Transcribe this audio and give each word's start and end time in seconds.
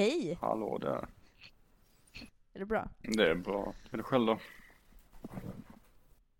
Hej! 0.00 0.38
Hallå 0.40 0.78
där. 0.78 1.08
Är 2.52 2.58
det 2.58 2.66
bra? 2.66 2.88
Det 2.98 3.30
är 3.30 3.34
bra. 3.34 3.74
Hur 3.84 3.92
är 3.92 3.96
det 3.96 4.02
själv 4.02 4.26
då? 4.26 4.38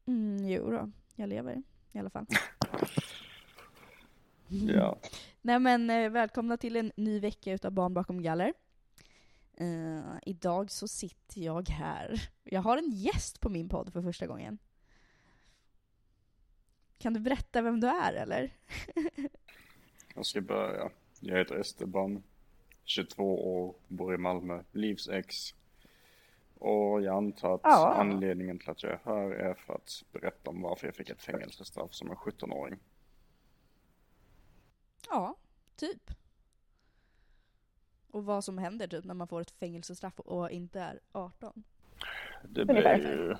Mm, 0.06 0.48
jo 0.48 0.70
då, 0.70 0.90
jag 1.16 1.28
lever 1.28 1.62
i 1.92 1.98
alla 1.98 2.10
fall. 2.10 2.26
Ja. 4.48 4.98
Nej 5.42 5.58
men 5.58 5.90
eh, 5.90 6.10
välkomna 6.10 6.56
till 6.56 6.76
en 6.76 6.92
ny 6.96 7.20
vecka 7.20 7.52
utav 7.52 7.72
Barn 7.72 7.94
bakom 7.94 8.22
galler. 8.22 8.52
Eh, 9.56 10.00
idag 10.22 10.70
så 10.70 10.88
sitter 10.88 11.40
jag 11.40 11.68
här. 11.68 12.28
Jag 12.44 12.62
har 12.62 12.76
en 12.76 12.90
gäst 12.90 13.40
på 13.40 13.48
min 13.48 13.68
podd 13.68 13.92
för 13.92 14.02
första 14.02 14.26
gången. 14.26 14.58
Kan 16.98 17.14
du 17.14 17.20
berätta 17.20 17.62
vem 17.62 17.80
du 17.80 17.86
är 17.86 18.12
eller? 18.12 18.56
Jag 20.14 20.26
ska 20.26 20.40
börja. 20.40 20.90
Jag 21.20 21.38
heter 21.38 21.56
Esteban. 21.56 22.22
22 22.90 23.62
år, 23.62 23.74
bor 23.88 24.14
i 24.14 24.18
Malmö. 24.18 24.62
Livs 24.72 25.08
ex. 25.08 25.54
Och 26.54 27.02
jag 27.02 27.16
antar 27.16 27.54
att 27.54 27.60
Ja. 27.64 27.94
anledningen 27.98 28.58
till 28.58 28.70
att 28.70 28.82
jag 28.82 28.92
är 28.92 29.00
här 29.04 29.30
är 29.30 29.54
för 29.54 29.74
att 29.74 30.04
berätta 30.12 30.50
om 30.50 30.62
varför 30.62 30.86
jag 30.86 30.94
fick 30.94 31.10
ett 31.10 31.22
fängelsestraff 31.22 31.94
som 31.94 32.10
en 32.10 32.16
17-åring. 32.16 32.78
Ja, 35.08 35.36
typ. 35.76 36.10
Och 38.10 38.24
vad 38.24 38.44
som 38.44 38.58
händer 38.58 38.88
typ 38.88 39.04
när 39.04 39.14
man 39.14 39.28
får 39.28 39.40
ett 39.40 39.50
fängelsestraff 39.50 40.20
och 40.20 40.50
inte 40.50 40.80
är 40.80 41.00
18. 41.12 41.64
Det 42.48 42.64
blev 42.64 42.98
ju 42.98 43.36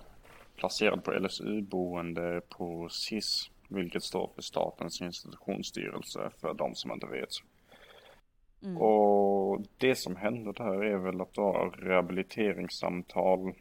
placerad 0.57 1.05
på 1.05 1.13
LSU-boende 1.13 2.41
på 2.49 2.89
SIS, 2.89 3.51
vilket 3.69 4.03
står 4.03 4.33
för 4.35 4.43
Statens 4.43 5.01
institutionsstyrelse 5.01 6.31
för 6.39 6.55
de 6.55 6.75
som 6.75 6.93
inte 6.93 7.07
vet. 7.07 7.31
Mm. 8.63 8.77
Och 8.77 9.63
det 9.79 9.95
som 9.95 10.17
händer 10.17 10.53
där 10.53 10.85
är 10.85 10.99
väl 10.99 11.21
att 11.21 11.35
du 11.35 11.41
har 11.41 11.71
rehabiliteringssamtal. 11.71 13.53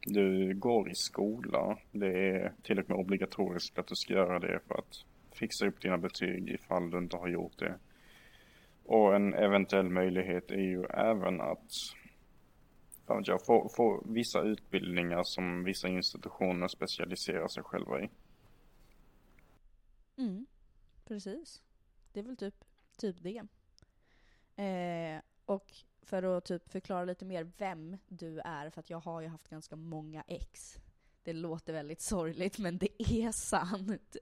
Du 0.00 0.54
går 0.54 0.90
i 0.90 0.94
skola. 0.94 1.78
Det 1.92 2.28
är 2.28 2.52
till 2.62 2.78
och 2.78 2.88
med 2.88 2.98
obligatoriskt 2.98 3.78
att 3.78 3.86
du 3.86 3.94
ska 3.94 4.14
göra 4.14 4.38
det 4.38 4.60
för 4.68 4.74
att 4.74 5.04
fixa 5.32 5.66
upp 5.66 5.80
dina 5.80 5.98
betyg 5.98 6.48
ifall 6.48 6.90
du 6.90 6.98
inte 6.98 7.16
har 7.16 7.28
gjort 7.28 7.58
det. 7.58 7.78
Och 8.84 9.16
en 9.16 9.34
eventuell 9.34 9.88
möjlighet 9.90 10.50
är 10.50 10.60
ju 10.60 10.84
även 10.84 11.40
att 11.40 11.70
jag, 13.06 13.46
få, 13.46 13.68
få 13.76 14.02
vissa 14.06 14.42
utbildningar 14.42 15.22
som 15.22 15.64
vissa 15.64 15.88
institutioner 15.88 16.68
specialiserar 16.68 17.48
sig 17.48 17.62
själva 17.62 18.00
i. 18.00 18.08
Mm, 20.16 20.46
precis. 21.04 21.62
Det 22.12 22.20
är 22.20 22.24
väl 22.24 22.36
typ, 22.36 22.64
typ 22.98 23.22
det. 23.22 23.42
Eh, 24.58 25.20
och 25.44 25.72
för 26.02 26.22
att 26.22 26.44
typ 26.44 26.68
förklara 26.68 27.04
lite 27.04 27.24
mer 27.24 27.52
vem 27.58 27.96
du 28.08 28.40
är, 28.40 28.70
för 28.70 28.80
att 28.80 28.90
jag 28.90 29.00
har 29.00 29.20
ju 29.20 29.28
haft 29.28 29.48
ganska 29.48 29.76
många 29.76 30.24
ex. 30.26 30.78
Det 31.22 31.32
låter 31.32 31.72
väldigt 31.72 32.00
sorgligt, 32.00 32.58
men 32.58 32.78
det 32.78 33.02
är 33.02 33.32
sant. 33.32 34.16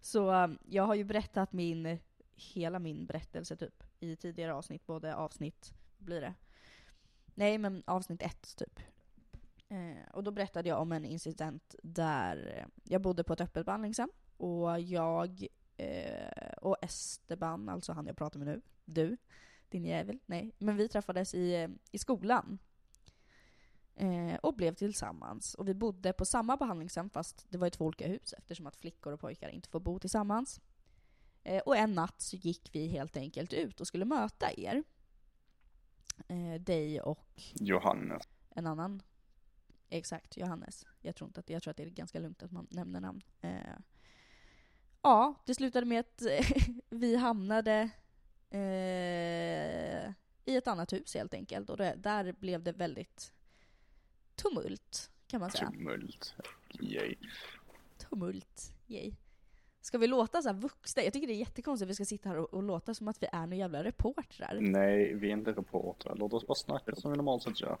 Så 0.00 0.30
um, 0.32 0.58
jag 0.68 0.82
har 0.82 0.94
ju 0.94 1.04
berättat 1.04 1.52
min, 1.52 1.98
hela 2.34 2.78
min 2.78 3.06
berättelse 3.06 3.56
typ, 3.56 3.82
i 4.00 4.16
tidigare 4.16 4.54
avsnitt, 4.54 4.86
både 4.86 5.14
avsnitt, 5.14 5.74
vad 5.98 6.06
blir 6.06 6.20
det? 6.20 6.34
Nej, 7.34 7.58
men 7.58 7.82
avsnitt 7.86 8.22
ett 8.22 8.56
typ. 8.56 8.80
Eh, 9.68 10.12
och 10.12 10.24
då 10.24 10.30
berättade 10.30 10.68
jag 10.68 10.80
om 10.80 10.92
en 10.92 11.04
incident 11.04 11.74
där 11.82 12.54
eh, 12.56 12.66
jag 12.84 13.00
bodde 13.00 13.24
på 13.24 13.32
ett 13.32 13.40
öppet 13.40 13.66
behandlingshem 13.66 14.10
och 14.36 14.80
jag 14.80 15.46
eh, 15.76 16.52
och 16.56 16.76
Esteban, 16.82 17.68
alltså 17.68 17.92
han 17.92 18.06
jag 18.06 18.16
pratar 18.16 18.38
med 18.38 18.48
nu, 18.48 18.60
du, 18.84 19.16
din 19.72 19.84
jävel, 19.84 20.18
nej, 20.26 20.54
men 20.58 20.76
vi 20.76 20.88
träffades 20.88 21.34
i, 21.34 21.54
eh, 21.54 21.68
i 21.90 21.98
skolan. 21.98 22.58
Eh, 23.94 24.34
och 24.34 24.54
blev 24.54 24.74
tillsammans. 24.74 25.54
Och 25.54 25.68
vi 25.68 25.74
bodde 25.74 26.12
på 26.12 26.24
samma 26.24 26.56
behandlingshem 26.56 27.10
fast 27.10 27.46
det 27.48 27.58
var 27.58 27.66
i 27.66 27.70
två 27.70 27.84
olika 27.84 28.08
hus 28.08 28.34
eftersom 28.38 28.66
att 28.66 28.76
flickor 28.76 29.12
och 29.12 29.20
pojkar 29.20 29.48
inte 29.48 29.68
får 29.68 29.80
bo 29.80 29.98
tillsammans. 29.98 30.60
Eh, 31.42 31.62
och 31.62 31.76
en 31.76 31.94
natt 31.94 32.20
så 32.20 32.36
gick 32.36 32.70
vi 32.72 32.86
helt 32.86 33.16
enkelt 33.16 33.52
ut 33.52 33.80
och 33.80 33.86
skulle 33.86 34.04
möta 34.04 34.46
er. 34.56 34.84
Eh, 36.28 36.60
dig 36.60 37.00
och 37.00 37.42
Johannes. 37.54 38.22
en 38.50 38.66
annan. 38.66 39.02
Exakt, 39.88 40.36
Johannes. 40.36 40.86
Jag 41.00 41.16
tror, 41.16 41.28
inte 41.28 41.40
att, 41.40 41.50
jag 41.50 41.62
tror 41.62 41.70
att 41.70 41.76
det 41.76 41.82
är 41.82 41.90
ganska 41.90 42.18
lugnt 42.18 42.42
att 42.42 42.52
man 42.52 42.66
nämner 42.70 43.00
namn. 43.00 43.22
Eh, 43.40 43.76
ja, 45.02 45.34
det 45.46 45.54
slutade 45.54 45.86
med 45.86 46.00
att 46.00 46.22
vi 46.90 47.16
hamnade 47.16 47.90
eh, 48.52 50.12
i 50.44 50.56
ett 50.56 50.66
annat 50.66 50.92
hus 50.92 51.14
helt 51.14 51.34
enkelt. 51.34 51.70
Och 51.70 51.76
det, 51.76 51.94
där 51.96 52.32
blev 52.32 52.62
det 52.62 52.72
väldigt 52.72 53.32
tumult, 54.34 55.10
kan 55.26 55.40
man 55.40 55.50
säga. 55.50 55.70
Tumult. 55.70 56.34
Yay. 56.80 57.16
Tumult, 57.98 58.74
yay. 58.86 59.14
Ska 59.80 59.98
vi 59.98 60.06
låta 60.06 60.42
så 60.42 60.48
här 60.48 60.56
vuxna? 60.56 61.02
Jag 61.02 61.12
tycker 61.12 61.26
det 61.26 61.32
är 61.32 61.38
jättekonstigt 61.38 61.86
att 61.86 61.90
vi 61.90 61.94
ska 61.94 62.04
sitta 62.04 62.28
här 62.28 62.36
och, 62.36 62.54
och 62.54 62.62
låta 62.62 62.94
som 62.94 63.08
att 63.08 63.22
vi 63.22 63.26
är 63.32 63.40
några 63.40 63.54
jävla 63.54 63.84
reportrar. 63.84 64.58
Nej, 64.60 65.14
vi 65.14 65.28
är 65.28 65.32
inte 65.32 65.52
reportrar. 65.52 66.16
Låt 66.16 66.32
oss 66.32 66.46
bara 66.46 66.54
snacka 66.54 66.94
som 66.94 67.10
vi 67.10 67.16
normalt 67.16 67.42
sett 67.42 67.60
gör. 67.60 67.78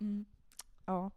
Mm. 0.00 0.24
Ja. 0.84 1.10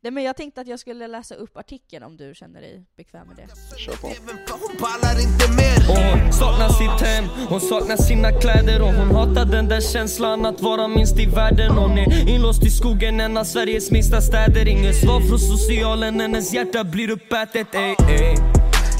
Nej, 0.00 0.12
men 0.12 0.24
jag 0.24 0.36
tänkte 0.36 0.60
att 0.60 0.66
jag 0.66 0.78
skulle 0.78 1.06
läsa 1.06 1.34
upp 1.34 1.56
artikeln 1.56 2.04
om 2.04 2.16
du 2.16 2.34
känner 2.34 2.60
dig 2.60 2.84
bekväm 2.96 3.26
med 3.28 3.36
det. 3.36 3.78
Kör 3.78 3.92
på. 3.92 4.06
Hon 4.50 4.76
pallar 4.76 5.20
inte 5.20 5.52
mer 5.52 5.90
Och 5.90 5.96
hon 5.96 6.32
saknar 6.32 6.68
sitt 6.68 7.06
hem, 7.08 7.24
hon 7.48 7.60
saknar 7.60 7.96
sina 7.96 8.32
kläder 8.32 8.82
och 8.82 8.92
hon 8.92 9.14
hatar 9.14 9.44
den 9.44 9.68
där 9.68 9.80
känslan 9.80 10.46
att 10.46 10.60
vara 10.60 10.88
minst 10.88 11.18
i 11.18 11.26
världen 11.26 11.70
Hon 11.70 11.98
är 11.98 12.28
inlåst 12.28 12.64
i 12.64 12.70
skogen, 12.70 13.20
en 13.20 13.36
av 13.36 13.44
Sveriges 13.44 13.90
minsta 13.90 14.20
städer 14.20 14.68
Inget 14.68 14.96
svar 14.96 15.20
från 15.20 15.38
socialen, 15.38 16.20
hennes 16.20 16.52
hjärta 16.52 16.84
blir 16.84 17.10
uppätet 17.10 17.74
ey, 17.74 17.94
ey. 18.08 18.34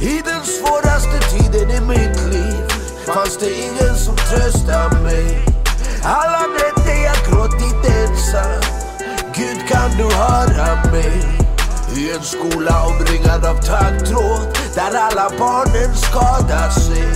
I 0.03 0.23
den 0.25 0.43
svåraste 0.45 1.19
tiden 1.33 1.71
i 1.71 1.81
mitt 1.81 2.35
liv 2.35 2.63
fanns 3.07 3.39
det 3.39 3.53
ingen 3.67 3.95
som 3.97 4.17
tröstade 4.17 5.03
mig 5.03 5.27
Alla 6.05 6.43
nätter 6.47 6.99
jag 7.05 7.19
gråtit 7.27 7.91
ensam 7.97 8.79
Gud 9.39 9.69
kan 9.69 9.91
du 9.99 10.05
höra 10.15 10.78
mig 10.93 11.15
I 11.99 12.13
en 12.17 12.23
skola 12.23 12.75
omringad 12.91 13.45
av 13.51 13.57
taggtråd 13.73 14.47
Där 14.75 14.95
alla 15.07 15.27
barnen 15.39 15.91
skadar 16.07 16.71
sig 16.71 17.09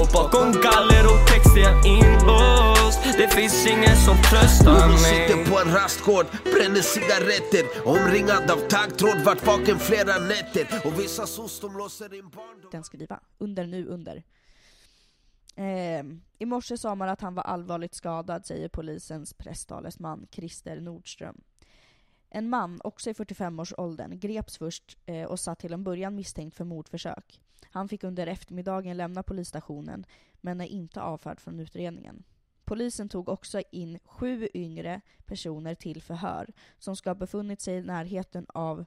Och 0.00 0.08
bakom 0.12 0.52
galler 0.52 1.04
och 1.12 1.22
text 1.30 1.56
är 1.56 1.62
jag 1.68 1.86
inlåst 1.86 3.00
Det 3.20 3.28
finns 3.28 3.66
ingen 3.66 3.96
som 4.06 4.16
tröstar 4.30 4.88
Hon 4.88 4.98
sitter 4.98 5.36
mig 5.36 5.46
på 5.46 5.58
en 5.60 5.74
rastgård, 5.74 6.26
bränner 6.44 6.80
cigaretter 6.94 7.64
Omringad 7.94 8.50
av 8.50 8.60
taggtråd, 8.68 9.18
vart 9.24 9.46
vaken 9.46 9.78
flera 9.78 10.18
nätter 10.18 10.66
Och 10.84 11.00
vissa 11.00 11.26
sos 11.26 11.60
de 11.60 11.76
låser 11.76 12.14
in 12.14 12.28
barn 12.30 12.56
den 12.72 12.84
skriva. 12.84 13.20
Under 13.38 13.66
nu, 13.66 13.86
under. 13.86 14.22
Eh, 15.56 16.04
I 16.38 16.46
morse 16.46 16.78
sa 16.78 16.94
man 16.94 17.08
att 17.08 17.20
han 17.20 17.34
var 17.34 17.42
allvarligt 17.42 17.94
skadad, 17.94 18.46
säger 18.46 18.68
polisens 18.68 19.34
presstalesman 19.34 20.26
Christer 20.30 20.80
Nordström. 20.80 21.40
En 22.36 22.48
man, 22.48 22.80
också 22.84 23.10
i 23.10 23.12
45-årsåldern, 23.12 24.18
greps 24.18 24.58
först 24.58 24.98
eh, 25.06 25.24
och 25.24 25.40
satt 25.40 25.58
till 25.58 25.72
en 25.72 25.84
början 25.84 26.14
misstänkt 26.14 26.56
för 26.56 26.64
mordförsök. 26.64 27.40
Han 27.70 27.88
fick 27.88 28.04
under 28.04 28.26
eftermiddagen 28.26 28.96
lämna 28.96 29.22
polisstationen, 29.22 30.06
men 30.40 30.60
är 30.60 30.66
inte 30.66 31.02
avförd 31.02 31.40
från 31.40 31.60
utredningen. 31.60 32.24
Polisen 32.64 33.08
tog 33.08 33.28
också 33.28 33.62
in 33.70 33.98
sju 34.04 34.48
yngre 34.54 35.00
personer 35.24 35.74
till 35.74 36.02
förhör, 36.02 36.52
som 36.78 36.96
ska 36.96 37.10
ha 37.10 37.14
befunnit 37.14 37.60
sig 37.60 37.74
i 37.76 37.82
närheten 37.82 38.46
av 38.48 38.84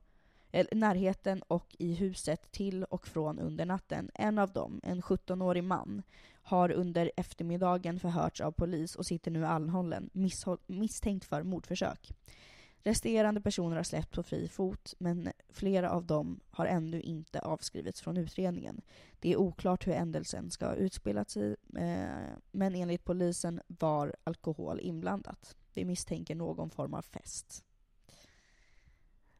eller, 0.51 0.75
närheten 0.75 1.41
och 1.47 1.75
i 1.79 1.93
huset 1.93 2.51
till 2.51 2.83
och 2.83 3.07
från 3.07 3.39
under 3.39 3.65
natten. 3.65 4.11
En 4.13 4.37
av 4.37 4.51
dem, 4.51 4.81
en 4.83 5.01
17-årig 5.01 5.63
man, 5.63 6.03
har 6.33 6.71
under 6.71 7.11
eftermiddagen 7.17 7.99
förhörts 7.99 8.41
av 8.41 8.51
polis 8.51 8.95
och 8.95 9.05
sitter 9.05 9.31
nu 9.31 9.45
anhållen 9.45 10.09
misstänkt 10.67 11.25
för 11.25 11.43
mordförsök. 11.43 12.13
Resterande 12.83 13.41
personer 13.41 13.75
har 13.75 13.83
släppts 13.83 14.11
på 14.11 14.23
fri 14.23 14.47
fot, 14.47 14.93
men 14.99 15.31
flera 15.49 15.91
av 15.91 16.05
dem 16.05 16.39
har 16.49 16.65
ännu 16.65 17.01
inte 17.01 17.39
avskrivits 17.39 18.01
från 18.01 18.17
utredningen. 18.17 18.81
Det 19.19 19.31
är 19.31 19.37
oklart 19.37 19.87
hur 19.87 19.93
händelsen 19.93 20.51
ska 20.51 20.65
ha 20.65 20.75
utspelat 20.75 21.29
sig, 21.29 21.55
eh, 21.75 22.35
men 22.51 22.75
enligt 22.75 23.03
polisen 23.03 23.61
var 23.67 24.15
alkohol 24.23 24.79
inblandat. 24.79 25.55
Vi 25.73 25.85
misstänker 25.85 26.35
någon 26.35 26.69
form 26.69 26.93
av 26.93 27.01
fest. 27.01 27.63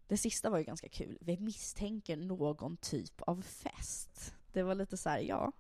Det 0.07 0.17
sista 0.17 0.49
var 0.49 0.57
ju 0.57 0.63
ganska 0.63 0.89
kul. 0.89 1.17
Vi 1.21 1.37
misstänker 1.37 2.17
någon 2.17 2.77
typ 2.77 3.21
av 3.21 3.41
fest. 3.41 4.33
Det 4.53 4.63
var 4.63 4.75
lite 4.75 4.97
så 4.97 5.09
här, 5.09 5.19
ja. 5.19 5.51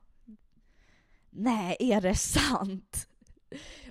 Nej, 1.29 1.77
är 1.79 2.01
det 2.01 2.15
sant? 2.15 3.07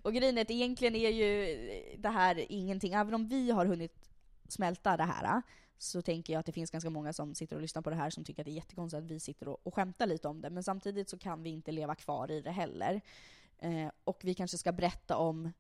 Och 0.03 0.15
grejen 0.15 0.39
är 0.39 0.43
att 0.43 0.51
egentligen 0.51 0.95
är 0.95 1.11
ju 1.11 1.57
det 1.99 2.09
här 2.09 2.53
ingenting, 2.53 2.93
även 2.93 3.15
om 3.15 3.29
vi 3.29 3.51
har 3.51 3.67
hunnit 3.67 4.11
smälta 4.49 4.97
det 4.97 5.05
här, 5.05 5.43
så 5.79 6.03
tänker 6.03 6.33
jag 6.33 6.41
att 6.41 6.47
det 6.47 6.53
finns 6.53 6.71
ganska 6.71 6.91
många 6.91 7.13
som 7.13 7.35
sitter 7.35 7.57
och 7.57 7.63
lyssnar 7.63 7.83
på 7.83 7.91
det 7.91 7.97
här 7.97 8.11
som 8.11 8.25
tycker 8.25 8.43
att 8.43 8.47
det 8.47 8.53
är 8.53 8.55
jättekonstigt 8.55 9.03
att 9.05 9.11
vi 9.11 9.21
sitter 9.21 9.49
och, 9.49 9.67
och 9.67 9.75
skämtar 9.75 10.07
lite 10.07 10.29
om 10.29 10.41
det, 10.41 10.51
men 10.51 10.63
samtidigt 10.63 11.09
så 11.09 11.19
kan 11.19 11.43
vi 11.43 11.51
inte 11.51 11.73
leva 11.73 11.95
kvar 11.95 12.31
i 12.31 12.41
det 12.41 12.51
heller. 12.51 13.01
Eh, 13.59 13.91
och 14.05 14.21
vi 14.25 14.35
kanske 14.35 14.59
ska 14.59 14.73
berätta 14.73 15.17
om 15.17 15.53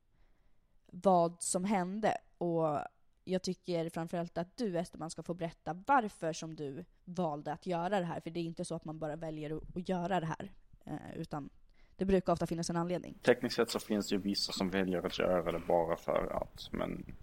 vad 0.86 1.42
som 1.42 1.64
hände. 1.64 2.18
Och 2.38 2.78
jag 3.24 3.42
tycker 3.42 3.90
framförallt 3.90 4.38
att 4.38 4.56
du 4.56 4.78
Esterman, 4.78 5.10
ska 5.10 5.22
få 5.22 5.34
berätta 5.34 5.82
varför 5.86 6.32
som 6.32 6.56
du 6.56 6.84
valde 7.04 7.52
att 7.52 7.66
göra 7.66 8.00
det 8.00 8.06
här. 8.06 8.20
För 8.20 8.30
det 8.30 8.40
är 8.40 8.44
inte 8.44 8.64
så 8.64 8.74
att 8.74 8.84
man 8.84 8.98
bara 8.98 9.16
väljer 9.16 9.56
att, 9.56 9.76
att 9.76 9.88
göra 9.88 10.20
det 10.20 10.26
här. 10.26 10.52
Eh, 10.84 11.16
utan 11.16 11.50
det 11.98 12.04
brukar 12.04 12.32
ofta 12.32 12.46
finnas 12.46 12.70
en 12.70 12.76
anledning. 12.76 13.14
Tekniskt 13.22 13.56
sett 13.56 13.70
så 13.70 13.78
finns 13.78 14.08
det 14.08 14.14
ju 14.14 14.20
vissa 14.20 14.52
som 14.52 14.70
väljer 14.70 15.06
att 15.06 15.18
göra 15.18 15.52
det 15.52 15.58
bara 15.58 15.96
för 15.96 16.42
att, 16.42 16.68
men 16.72 17.14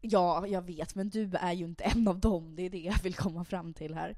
Ja, 0.00 0.46
jag 0.46 0.62
vet, 0.62 0.94
men 0.94 1.08
du 1.08 1.30
är 1.34 1.52
ju 1.52 1.64
inte 1.64 1.84
en 1.84 2.08
av 2.08 2.18
dem. 2.18 2.56
Det 2.56 2.62
är 2.62 2.70
det 2.70 2.78
jag 2.78 3.02
vill 3.02 3.14
komma 3.14 3.44
fram 3.44 3.74
till 3.74 3.94
här. 3.94 4.16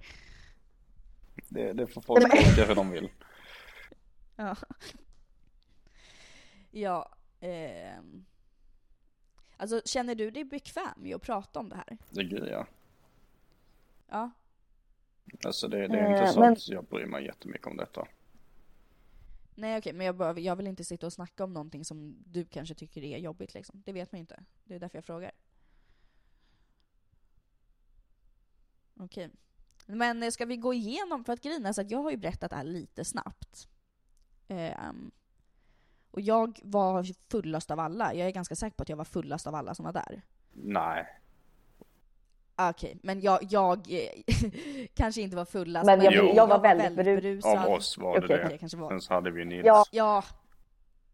det, 1.48 1.72
det 1.72 1.86
får 1.86 2.00
folk 2.00 2.30
tolka 2.30 2.64
hur 2.68 2.74
de 2.74 2.90
vill. 2.90 3.10
Ja. 4.36 4.56
Ja. 6.70 7.14
ehm. 7.40 8.24
Alltså, 9.56 9.80
känner 9.84 10.14
du 10.14 10.30
dig 10.30 10.44
bekväm 10.44 10.84
med 10.96 11.16
att 11.16 11.22
prata 11.22 11.60
om 11.60 11.68
det 11.68 11.76
här? 11.76 11.98
Det 12.10 12.22
gör 12.22 12.46
jag. 12.46 12.66
Ja. 14.08 14.30
Alltså 15.44 15.68
det, 15.68 15.88
det 15.88 15.98
är 15.98 16.06
Eh, 16.14 16.20
inte 16.20 16.32
så 16.32 16.40
men- 16.40 16.52
att 16.52 16.68
jag 16.68 16.84
bryr 16.84 17.06
mig 17.06 17.24
jättemycket 17.24 17.66
om 17.66 17.76
detta. 17.76 18.06
Nej 19.54 19.78
okej, 19.78 19.92
men 19.92 20.06
jag, 20.06 20.16
bara, 20.16 20.40
jag 20.40 20.56
vill 20.56 20.66
inte 20.66 20.84
sitta 20.84 21.06
och 21.06 21.12
snacka 21.12 21.44
om 21.44 21.52
någonting 21.52 21.84
som 21.84 22.16
du 22.26 22.44
kanske 22.44 22.74
tycker 22.74 23.04
är 23.04 23.18
jobbigt 23.18 23.54
liksom. 23.54 23.82
Det 23.84 23.92
vet 23.92 24.12
man 24.12 24.18
ju 24.18 24.20
inte. 24.20 24.44
Det 24.64 24.74
är 24.74 24.78
därför 24.78 24.98
jag 24.98 25.04
frågar. 25.04 25.32
Okej. 28.94 29.30
Men 29.86 30.22
eh, 30.22 30.30
ska 30.30 30.46
vi 30.46 30.56
gå 30.56 30.74
igenom, 30.74 31.24
för 31.24 31.32
att 31.32 31.40
grejen 31.40 31.66
är 31.66 31.72
så 31.72 31.80
att 31.80 31.90
jag 31.90 32.02
har 32.02 32.10
ju 32.10 32.16
berättat 32.16 32.50
det 32.50 32.56
här 32.56 32.64
lite 32.64 33.04
snabbt. 33.04 33.68
Eh, 34.48 34.88
um, 34.88 35.10
och 36.10 36.20
jag 36.20 36.60
var 36.62 37.06
fullast 37.30 37.70
av 37.70 37.80
alla. 37.80 38.14
Jag 38.14 38.28
är 38.28 38.32
ganska 38.32 38.56
säker 38.56 38.76
på 38.76 38.82
att 38.82 38.88
jag 38.88 38.96
var 38.96 39.04
fullast 39.04 39.46
av 39.46 39.54
alla 39.54 39.74
som 39.74 39.84
var 39.84 39.92
där. 39.92 40.22
Nej, 40.52 41.21
Ah, 42.56 42.70
Okej, 42.70 42.98
men 43.02 43.20
jag, 43.20 43.38
jag 43.50 43.78
eh, 43.92 44.08
kanske 44.94 45.20
inte 45.20 45.36
var 45.36 45.44
fullast. 45.44 45.86
Men 45.86 46.00
jag- 46.02 46.12
jag, 46.14 46.34
jag 46.36 46.46
var 46.46 46.58
väldigt 46.60 46.92
berus- 46.92 47.20
berusad. 47.22 47.58
av 47.58 47.72
oss 47.72 47.98
var 47.98 48.20
det 48.20 48.24
Okej. 48.26 48.46
det. 48.50 48.58
Kanske 48.58 48.78
var. 48.78 48.88
Sen 48.88 49.00
så 49.00 49.14
hade 49.14 49.30
vi 49.30 49.44
Nils. 49.44 49.62
Ja. 49.66 49.84
Ja. 49.90 50.24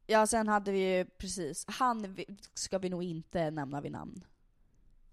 Ja, 0.07 0.27
sen 0.27 0.49
hade 0.49 0.73
vi 0.73 0.97
ju 0.97 1.05
precis, 1.05 1.65
han 1.69 2.17
ska 2.55 2.79
vi 2.79 2.89
nog 2.89 3.03
inte 3.05 3.51
nämna 3.51 3.81
vid 3.81 3.93
namn. 3.93 4.25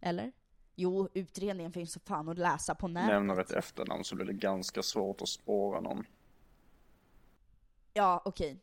Eller? 0.02 0.32
Jo, 0.76 1.10
utredningen 1.14 1.72
finns 1.72 1.92
så 1.94 2.00
fan 2.00 2.30
att 2.30 2.38
läsa 2.38 2.76
på 2.76 2.88
nätet. 2.88 3.08
Nämner 3.10 3.40
ett 3.42 3.52
efternamn 3.52 4.04
så 4.04 4.16
blir 4.16 4.26
det 4.26 4.34
ganska 4.34 4.84
svårt 4.84 5.22
att 5.22 5.30
spåra 5.30 5.80
någon. 5.82 6.06
Ja, 7.94 8.22
okej. 8.26 8.58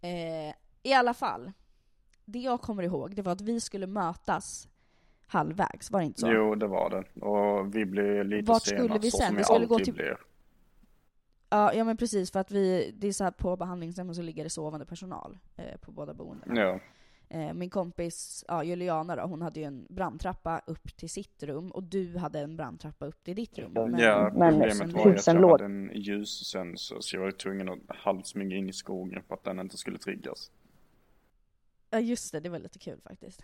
Eh, 0.00 0.54
I 0.82 0.92
alla 0.94 1.14
fall. 1.14 1.52
Det 2.24 2.38
jag 2.38 2.60
kommer 2.60 2.82
ihåg, 2.82 3.14
det 3.16 3.22
var 3.22 3.32
att 3.32 3.40
vi 3.40 3.60
skulle 3.60 3.86
mötas 3.86 4.68
halvvägs, 5.26 5.90
var 5.90 6.00
det 6.00 6.06
inte 6.06 6.20
så? 6.20 6.32
Jo, 6.32 6.54
det 6.54 6.66
var 6.66 6.90
det. 6.90 7.20
Och 7.20 7.74
vi 7.76 7.84
blev 7.86 8.24
lite 8.26 8.48
Vart 8.52 8.62
sena, 8.62 8.78
skulle 8.84 8.98
vi 8.98 9.10
sen? 9.10 9.36
Vi 9.36 9.44
skulle 9.44 9.66
gå 9.66 9.78
till- 9.78 9.94
blir. 9.94 10.16
Ja, 11.50 11.72
ja 11.74 11.84
men 11.84 11.96
precis, 11.96 12.30
för 12.32 12.40
att 12.40 12.50
vi, 12.50 12.94
det 12.98 13.08
är 13.08 13.12
så 13.12 13.24
här 13.24 13.30
på 13.30 13.56
behandlingshemmen 13.56 14.14
så 14.14 14.22
ligger 14.22 14.44
det 14.44 14.50
sovande 14.50 14.86
personal 14.86 15.38
eh, 15.56 15.76
på 15.80 15.92
båda 15.92 16.14
boendena. 16.14 16.60
Ja, 16.60 16.80
Eh, 17.28 17.54
min 17.54 17.70
kompis, 17.70 18.44
ja, 18.48 18.64
Juliana 18.64 19.16
då, 19.16 19.22
hon 19.22 19.42
hade 19.42 19.60
ju 19.60 19.66
en 19.66 19.86
brandtrappa 19.90 20.60
upp 20.66 20.96
till 20.96 21.10
sitt 21.10 21.42
rum 21.42 21.70
och 21.70 21.82
du 21.82 22.18
hade 22.18 22.40
en 22.40 22.56
brandtrappa 22.56 23.06
upp 23.06 23.24
till 23.24 23.36
ditt 23.36 23.58
rum. 23.58 23.72
ja 23.98 24.30
men 24.34 24.52
problemet 24.60 24.92
var 24.92 25.12
att 25.14 25.26
jag 25.26 25.40
låg- 25.40 25.50
hade 25.50 25.64
en 25.64 25.90
ljussensor 25.94 27.00
så 27.00 27.16
jag 27.16 27.20
var 27.22 27.30
tvungen 27.30 27.68
att 27.68 27.78
halvsmyga 27.88 28.56
in 28.56 28.68
i 28.68 28.72
skogen 28.72 29.22
för 29.22 29.34
att 29.34 29.44
den 29.44 29.58
inte 29.60 29.76
skulle 29.76 29.98
triggas. 29.98 30.50
Ja 31.90 32.00
just 32.00 32.32
det, 32.32 32.40
det 32.40 32.48
var 32.48 32.58
lite 32.58 32.78
kul 32.78 33.00
faktiskt. 33.04 33.42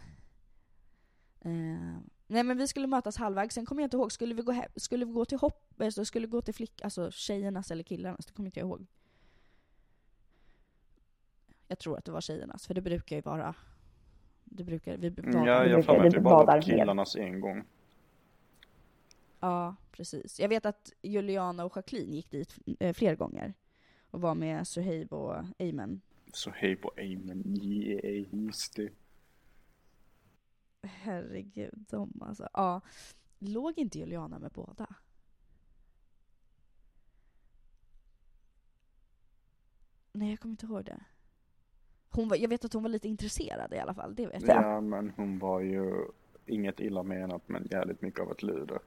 Eh, 1.44 1.98
nej 2.26 2.42
men 2.42 2.56
vi 2.56 2.66
skulle 2.66 2.86
mötas 2.86 3.16
halvvägs, 3.16 3.54
sen 3.54 3.66
kommer 3.66 3.82
jag 3.82 3.86
inte 3.86 3.96
ihåg, 3.96 4.12
skulle 4.12 4.34
vi 4.34 4.42
gå, 4.42 4.52
hem, 4.52 4.70
skulle 4.76 5.04
vi 5.04 5.12
gå 5.12 5.24
till 5.24 5.38
hopp, 5.38 5.80
alltså 5.80 6.04
skulle 6.04 6.26
vi 6.26 6.30
gå 6.30 6.42
till 6.42 6.54
flick, 6.54 6.82
alltså 6.82 7.10
tjejernas 7.10 7.70
eller 7.70 7.82
killarnas? 7.82 8.26
Det 8.26 8.32
kommer 8.32 8.46
inte 8.46 8.60
jag 8.60 8.66
ihåg. 8.66 8.86
Jag 11.68 11.78
tror 11.78 11.98
att 11.98 12.04
det 12.04 12.12
var 12.12 12.20
tjejernas, 12.20 12.66
för 12.66 12.74
det 12.74 12.80
brukar 12.80 13.16
ju 13.16 13.22
vara, 13.22 13.54
det 14.44 14.64
brukar, 14.64 14.96
vi 14.96 15.06
Mm, 15.08 15.32
var, 15.32 15.46
Ja, 15.46 15.66
jag 15.66 15.84
får 15.84 15.98
mig 15.98 16.08
att 16.08 16.14
det 16.14 16.20
bara 16.20 16.34
var 16.34 16.46
badar 16.46 16.62
killarnas 16.62 17.16
en 17.16 17.40
gång. 17.40 17.64
Ja, 19.40 19.76
precis. 19.92 20.40
Jag 20.40 20.48
vet 20.48 20.66
att 20.66 20.92
Juliana 21.02 21.64
och 21.64 21.76
Jacqueline 21.76 22.12
gick 22.12 22.30
dit 22.30 22.58
eh, 22.80 22.92
fler 22.92 23.16
gånger. 23.16 23.54
Och 24.10 24.20
var 24.20 24.34
med 24.34 24.68
Suhaib 24.68 25.12
och. 25.12 25.36
Så 26.32 26.50
hej 26.50 26.76
på 26.76 26.92
Amen, 26.98 27.58
yeah, 27.62 28.26
just 28.32 28.76
det. 28.76 28.88
Herregud, 30.82 31.84
de 31.90 32.22
alltså. 32.22 32.48
Ja. 32.52 32.80
Låg 33.38 33.78
inte 33.78 33.98
Juliana 33.98 34.38
med 34.38 34.50
båda? 34.50 34.94
Nej, 40.12 40.30
jag 40.30 40.40
kommer 40.40 40.52
inte 40.52 40.66
ihåg 40.66 40.84
det. 40.84 41.00
Hon 42.10 42.28
var, 42.28 42.36
jag 42.36 42.48
vet 42.48 42.64
att 42.64 42.72
hon 42.72 42.82
var 42.82 42.90
lite 42.90 43.08
intresserad 43.08 43.72
i 43.74 43.78
alla 43.78 43.94
fall, 43.94 44.14
det 44.14 44.26
vet 44.26 44.42
jag. 44.42 44.56
Ja, 44.62 44.80
men 44.80 45.10
hon 45.10 45.38
var 45.38 45.60
ju 45.60 46.06
inget 46.46 46.80
illa 46.80 47.02
menat 47.02 47.42
men 47.48 47.68
jävligt 47.70 48.02
mycket 48.02 48.20
av 48.20 48.30
ett 48.32 48.42
luder. 48.42 48.78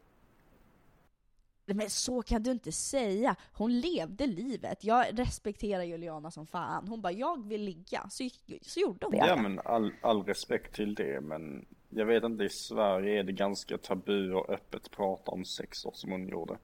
Men 1.65 1.89
så 1.89 2.21
kan 2.21 2.44
du 2.44 2.51
inte 2.51 2.71
säga. 2.71 3.36
Hon 3.53 3.80
levde 3.80 4.27
livet. 4.27 4.83
Jag 4.83 5.19
respekterar 5.19 5.83
Juliana 5.83 6.31
som 6.31 6.48
fan. 6.48 6.88
Hon 6.88 7.01
bara, 7.01 7.13
jag 7.13 7.48
vill 7.48 7.62
ligga. 7.62 8.09
Så, 8.09 8.30
så 8.62 8.80
gjorde 8.80 9.06
hon 9.06 9.15
Ja 9.18 9.36
det. 9.36 9.41
men 9.41 9.59
all, 9.65 9.94
all 10.01 10.24
respekt 10.24 10.75
till 10.75 10.95
det 10.95 11.21
men 11.21 11.65
jag 11.95 12.06
vet 12.06 12.24
inte 12.24 12.44
i 12.44 12.50
Sverige 12.50 13.19
är 13.19 13.24
det 13.24 13.31
ganska 13.31 13.77
tabu 13.77 14.33
och 14.33 14.50
öppet 14.50 14.92
prata 14.92 15.31
om 15.31 15.45
sex 15.45 15.77
som 15.94 16.12
hon 16.12 16.27
gjorde. 16.27 16.57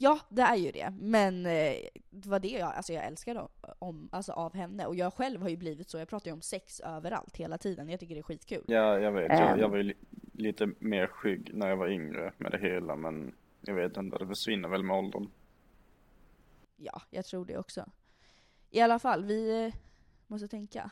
Ja, 0.00 0.20
det 0.28 0.42
är 0.42 0.56
ju 0.56 0.70
det. 0.70 0.92
Men 1.00 1.46
eh, 1.46 1.74
det 2.10 2.28
var 2.28 2.40
det 2.40 2.48
jag, 2.48 2.72
alltså 2.74 2.92
jag 2.92 3.04
älskar 3.04 3.48
om, 3.78 4.08
alltså 4.12 4.32
av 4.32 4.54
henne. 4.54 4.86
Och 4.86 4.96
jag 4.96 5.12
själv 5.14 5.42
har 5.42 5.48
ju 5.48 5.56
blivit 5.56 5.90
så. 5.90 5.98
Jag 5.98 6.08
pratar 6.08 6.26
ju 6.26 6.32
om 6.32 6.42
sex 6.42 6.80
överallt 6.80 7.36
hela 7.36 7.58
tiden. 7.58 7.88
Jag 7.88 8.00
tycker 8.00 8.14
det 8.14 8.20
är 8.20 8.22
skitkul. 8.22 8.64
Ja 8.66 8.98
jag 8.98 9.12
vet, 9.12 9.28
jag, 9.28 9.52
Ehm. 9.52 9.58
jag 9.58 9.68
var 9.68 9.76
ju 9.76 9.82
li, 9.82 9.94
lite 10.32 10.68
mer 10.78 11.06
skygg 11.06 11.50
när 11.54 11.68
jag 11.68 11.76
var 11.76 11.88
yngre 11.88 12.32
med 12.38 12.52
det 12.52 12.58
hela 12.58 12.96
men 12.96 13.34
jag 13.60 13.74
vet 13.74 13.96
inte, 13.96 14.18
det 14.18 14.26
försvinner 14.26 14.68
väl 14.68 14.82
med 14.82 14.96
åldern. 14.96 15.28
Ja, 16.76 17.02
jag 17.10 17.24
tror 17.24 17.44
det 17.44 17.58
också. 17.58 17.84
I 18.70 18.80
alla 18.80 18.98
fall, 18.98 19.24
vi 19.24 19.64
eh, 19.66 19.74
måste 20.26 20.48
tänka. 20.48 20.90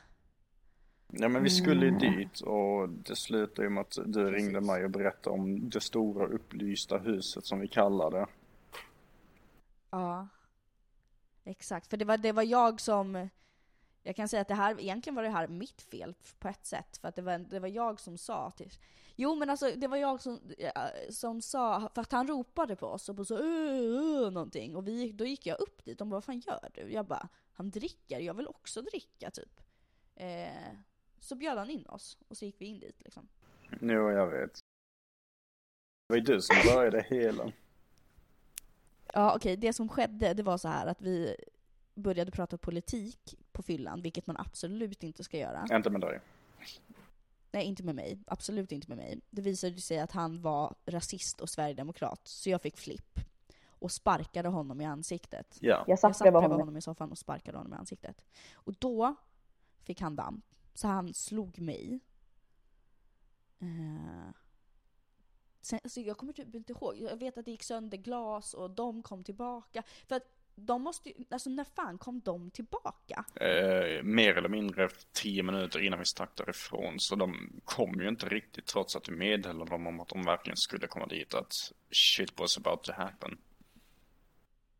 Ja 1.08 1.28
men 1.28 1.42
vi 1.42 1.50
skulle 1.50 1.86
ju 1.86 1.90
dit 1.90 2.40
och 2.40 2.88
det 2.88 3.16
slutade 3.16 3.62
ju 3.62 3.70
med 3.70 3.80
att 3.80 3.98
du 4.06 4.30
ringde 4.30 4.60
mig 4.60 4.84
och 4.84 4.90
berättade 4.90 5.36
om 5.36 5.70
det 5.70 5.80
stora 5.80 6.26
upplysta 6.26 6.98
huset 6.98 7.46
som 7.46 7.60
vi 7.60 7.68
kallar 7.68 8.10
det. 8.10 8.26
Ja. 9.90 10.28
Exakt, 11.44 11.86
för 11.90 11.96
det 11.96 12.04
var, 12.04 12.16
det 12.16 12.32
var 12.32 12.42
jag 12.42 12.80
som... 12.80 13.28
Jag 14.02 14.16
kan 14.16 14.28
säga 14.28 14.42
att 14.42 14.48
det 14.48 14.54
här, 14.54 14.80
egentligen 14.80 15.14
var 15.14 15.22
det 15.22 15.28
här 15.28 15.48
mitt 15.48 15.82
fel 15.82 16.14
på 16.38 16.48
ett 16.48 16.66
sätt. 16.66 16.96
För 16.96 17.08
att 17.08 17.16
det 17.16 17.22
var, 17.22 17.38
det 17.38 17.60
var 17.60 17.68
jag 17.68 18.00
som 18.00 18.18
sa 18.18 18.50
till... 18.50 18.70
Jo 19.16 19.34
men 19.34 19.50
alltså 19.50 19.70
det 19.76 19.88
var 19.88 19.96
jag 19.96 20.20
som, 20.20 20.40
som 21.10 21.42
sa, 21.42 21.90
för 21.94 22.02
att 22.02 22.12
han 22.12 22.28
ropade 22.28 22.76
på 22.76 22.86
oss 22.86 23.08
och 23.08 23.16
på 23.16 23.24
så 23.24 23.38
uh, 23.38 24.30
någonting. 24.30 24.76
Och 24.76 24.88
vi, 24.88 25.12
då 25.12 25.24
gick 25.24 25.46
jag 25.46 25.60
upp 25.60 25.84
dit, 25.84 25.98
de 25.98 26.10
bara 26.10 26.16
vad 26.16 26.24
fan 26.24 26.40
gör 26.40 26.68
du? 26.74 26.92
Jag 26.92 27.06
bara, 27.06 27.28
han 27.52 27.70
dricker, 27.70 28.20
jag 28.20 28.34
vill 28.34 28.46
också 28.46 28.82
dricka 28.82 29.30
typ. 29.30 29.60
Eh, 30.14 30.76
så 31.26 31.34
bjöd 31.34 31.58
han 31.58 31.70
in 31.70 31.86
oss 31.86 32.18
och 32.28 32.36
så 32.36 32.44
gick 32.44 32.60
vi 32.60 32.66
in 32.66 32.80
dit 32.80 33.02
liksom. 33.02 33.28
Jo 33.80 34.10
jag 34.10 34.26
vet. 34.26 34.54
Det 34.54 36.12
var 36.12 36.16
ju 36.16 36.22
du 36.22 36.40
som 36.40 36.56
började 36.74 37.02
hela. 37.02 37.52
Ja 39.14 39.36
okej, 39.36 39.56
det 39.56 39.72
som 39.72 39.88
skedde 39.88 40.34
det 40.34 40.42
var 40.42 40.58
så 40.58 40.68
här 40.68 40.86
att 40.86 41.00
vi 41.02 41.36
började 41.94 42.30
prata 42.30 42.58
politik 42.58 43.34
på 43.52 43.62
fyllan, 43.62 44.02
vilket 44.02 44.26
man 44.26 44.36
absolut 44.36 45.02
inte 45.02 45.24
ska 45.24 45.38
göra. 45.38 45.66
Inte 45.76 45.90
med 45.90 46.00
dig. 46.00 46.20
Nej, 47.52 47.64
inte 47.64 47.82
med 47.82 47.94
mig. 47.94 48.18
Absolut 48.26 48.72
inte 48.72 48.88
med 48.88 48.98
mig. 48.98 49.20
Det 49.30 49.42
visade 49.42 49.80
sig 49.80 49.98
att 49.98 50.12
han 50.12 50.42
var 50.42 50.74
rasist 50.86 51.40
och 51.40 51.50
sverigedemokrat, 51.50 52.28
så 52.28 52.50
jag 52.50 52.62
fick 52.62 52.76
flipp. 52.76 53.20
Och 53.78 53.92
sparkade 53.92 54.48
honom 54.48 54.80
i 54.80 54.84
ansiktet. 54.84 55.58
Ja. 55.60 55.84
Jag 55.86 55.98
satt 55.98 56.08
Jag 56.08 56.16
satt 56.16 56.24
bredvid 56.24 56.42
honom. 56.42 56.60
honom 56.60 56.76
i 56.76 56.80
soffan 56.82 57.10
och 57.10 57.18
sparkade 57.18 57.58
honom 57.58 57.72
i 57.72 57.76
ansiktet. 57.76 58.24
Och 58.54 58.74
då 58.78 59.14
fick 59.82 60.00
han 60.00 60.16
damp, 60.16 60.44
så 60.76 60.88
han 60.88 61.14
slog 61.14 61.58
mig. 61.58 62.00
Eh. 63.60 64.30
Sen, 65.60 65.80
alltså 65.84 66.00
jag 66.00 66.16
kommer 66.16 66.32
typ 66.32 66.54
inte 66.54 66.72
ihåg. 66.72 66.96
Jag 67.00 67.16
vet 67.16 67.38
att 67.38 67.44
det 67.44 67.50
gick 67.50 67.62
sönder 67.62 67.98
glas 67.98 68.54
och 68.54 68.70
de 68.70 69.02
kom 69.02 69.24
tillbaka. 69.24 69.82
För 70.08 70.16
att 70.16 70.36
de 70.54 70.82
måste 70.82 71.08
ju, 71.08 71.24
alltså 71.30 71.50
när 71.50 71.64
fan 71.64 71.98
kom 71.98 72.20
de 72.20 72.50
tillbaka? 72.50 73.24
Eh, 73.34 74.02
mer 74.02 74.36
eller 74.36 74.48
mindre 74.48 74.88
tio 75.12 75.42
minuter 75.42 75.80
innan 75.80 75.98
vi 75.98 76.04
stack 76.04 76.36
därifrån. 76.36 77.00
Så 77.00 77.16
de 77.16 77.60
kom 77.64 78.00
ju 78.00 78.08
inte 78.08 78.28
riktigt 78.28 78.66
trots 78.66 78.96
att 78.96 79.04
du 79.04 79.12
meddelade 79.12 79.70
dem 79.70 79.86
om 79.86 80.00
att 80.00 80.08
de 80.08 80.24
verkligen 80.24 80.56
skulle 80.56 80.86
komma 80.86 81.06
dit. 81.06 81.34
Att 81.34 81.72
shit 81.90 82.40
was 82.40 82.58
about 82.58 82.82
to 82.82 82.92
happen. 82.92 83.38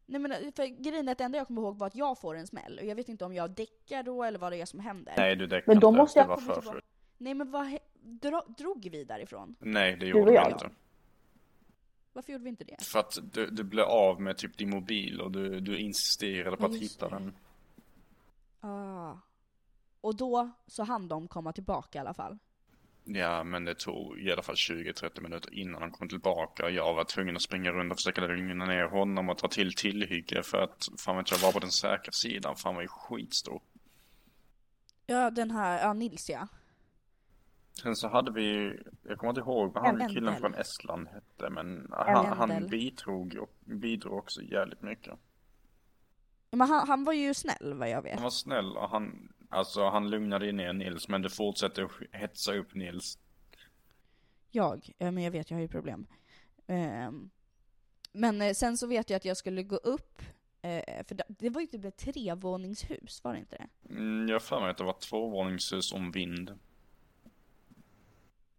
Nej 0.06 0.20
men 0.20 0.52
för 0.52 0.66
grejen 0.82 1.08
är 1.08 1.12
att 1.12 1.18
det 1.18 1.25
enda 1.25 1.38
jag 1.38 1.46
kommer 1.46 1.62
ihåg 1.62 1.78
var 1.78 1.86
att 1.86 1.94
jag 1.96 2.18
får 2.20 2.34
en 2.36 2.46
smäll 2.46 2.78
och 2.78 2.84
jag 2.86 2.94
vet 2.96 3.08
inte 3.08 3.25
om 3.25 3.34
jag 3.34 3.50
däckar 3.50 4.02
då 4.02 4.25
eller 4.25 4.38
vad 4.38 4.52
det 4.52 4.60
är 4.60 4.66
som 4.66 4.80
händer. 4.80 5.14
Nej, 5.16 5.36
du 5.36 5.62
Men 5.66 5.80
då 5.80 5.88
inte. 5.88 5.98
måste 5.98 6.18
det 6.18 6.22
jag 6.22 6.28
var 6.28 6.36
komma 6.36 6.54
för 6.54 6.60
fullt. 6.62 6.84
Nej 7.18 7.34
men 7.34 7.50
vad 7.50 7.66
he- 7.66 7.78
dro, 8.02 8.40
drog 8.58 8.88
vi 8.92 9.04
därifrån? 9.04 9.56
Nej, 9.58 9.96
det 9.96 10.06
gjorde 10.06 10.30
vi 10.30 10.52
inte. 10.52 10.70
Varför 12.12 12.32
gjorde 12.32 12.44
vi 12.44 12.50
inte 12.50 12.64
det? 12.64 12.84
För 12.84 12.98
att 12.98 13.18
du, 13.32 13.46
du 13.50 13.62
blev 13.64 13.84
av 13.84 14.20
med 14.20 14.36
typ 14.38 14.58
din 14.58 14.70
mobil 14.70 15.20
och 15.20 15.32
du, 15.32 15.60
du 15.60 15.78
insisterade 15.78 16.56
på 16.56 16.62
Ja, 16.62 16.68
att 16.68 16.76
hitta 16.76 17.08
det. 17.08 17.14
den. 17.14 17.34
Ah. 18.60 19.14
Och 20.00 20.16
då 20.16 20.50
så 20.66 20.82
hann 20.82 21.08
de 21.08 21.28
komma 21.28 21.52
tillbaka 21.52 21.98
i 21.98 22.00
alla 22.00 22.14
fall. 22.14 22.38
Ja, 23.08 23.44
men 23.44 23.64
det 23.64 23.75
tog 23.78 24.18
i 24.20 24.32
alla 24.32 24.42
fall 24.42 24.54
20-30 24.54 25.20
minuter 25.20 25.54
innan 25.54 25.82
han 25.82 25.90
kom 25.90 26.08
tillbaka. 26.08 26.70
Jag 26.70 26.94
var 26.94 27.04
tvungen 27.04 27.36
att 27.36 27.42
springa 27.42 27.70
runt 27.70 27.92
och 27.92 27.98
försöka 27.98 28.20
lugna 28.20 28.64
ner 28.66 28.84
honom 28.84 29.28
och 29.28 29.38
ta 29.38 29.48
till 29.48 29.75
tillhygge 29.75 30.42
för 30.42 30.58
att 30.62 30.88
fan 30.98 31.16
vet 31.16 31.30
jag 31.30 31.38
var 31.38 31.52
på 31.52 31.58
den 31.58 31.70
säkra 31.70 32.12
sidan 32.12 32.56
för 32.56 32.68
han 32.68 32.75
var 32.75 32.82
ju 32.82 32.88
skitstor. 32.88 33.62
Ja 35.06 35.30
den 35.30 35.50
här, 35.50 35.80
ja 35.80 35.92
Nils 35.92 36.30
ja. 36.30 36.48
Sen 37.82 37.96
så 37.96 38.08
hade 38.08 38.32
vi, 38.32 38.78
jag 39.02 39.18
kommer 39.18 39.30
inte 39.30 39.40
ihåg 39.40 39.72
vad 39.75 39.86
han 39.86 40.00
En 40.00 40.08
killen 40.08 40.36
från 40.36 40.54
Estland 40.54 41.08
hette 41.08 41.50
men 41.50 41.88
han, 41.92 42.38
han 42.38 42.66
bidrog, 42.66 43.36
och- 43.36 43.56
bidrog 43.64 44.18
också 44.18 44.42
jävligt 44.42 44.82
mycket. 44.82 45.14
Men 46.50 46.68
han, 46.68 46.88
han 46.88 47.04
var 47.04 47.12
ju 47.12 47.34
snäll 47.34 47.75
vad 47.75 47.90
jag 47.90 48.02
vet. 48.02 48.14
Han 48.14 48.22
var 48.22 48.30
snäll 48.30 48.76
och 48.76 48.90
han, 48.90 49.32
alltså 49.48 49.88
han 49.88 50.10
lugnade 50.10 50.46
ju 50.46 50.52
ner 50.52 50.72
Nils 50.72 51.08
men 51.08 51.22
du 51.22 51.30
fortsätter 51.30 51.82
att 51.82 51.90
hetsa 52.12 52.54
upp 52.54 52.74
Nils. 52.74 53.18
Jag, 54.50 54.90
ja, 54.98 55.10
men 55.10 55.24
jag 55.24 55.30
vet 55.30 55.50
jag 55.50 55.56
har 55.56 55.62
ju 55.62 55.68
problem. 55.68 56.06
Ehm, 56.66 57.30
men 58.12 58.42
eh, 58.42 58.52
sen 58.54 58.76
så 58.78 58.86
vet 58.86 59.10
jag 59.10 59.16
att 59.16 59.24
jag 59.24 59.36
skulle 59.36 59.62
gå 59.62 59.76
upp, 59.76 60.22
eh, 60.62 61.04
för 61.06 61.16
det, 61.28 61.50
var 61.50 61.60
ju 61.60 61.66
typ 61.66 61.84
ett 61.84 61.96
trevåningshus, 61.96 63.24
var 63.24 63.32
det 63.32 63.38
inte 63.38 63.56
det? 63.56 63.94
Mm, 63.94 64.28
jag 64.28 64.34
har 64.34 64.40
för 64.40 64.60
mig 64.60 64.70
att 64.70 64.78
det 64.78 64.84
var 64.84 64.98
tvåvåningshus 65.00 65.92
om 65.92 66.10
vind. 66.12 66.58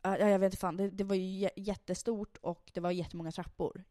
Ja, 0.01 0.17
jag 0.17 0.39
vet 0.39 0.47
inte 0.47 0.57
fan, 0.57 0.77
det, 0.77 0.89
det 0.89 1.03
var 1.03 1.15
ju 1.15 1.45
jä- 1.47 1.49
jättestort 1.55 2.37
och 2.41 2.71
det 2.73 2.79
var 2.79 2.91
jättemånga 2.91 3.31
trappor. 3.31 3.83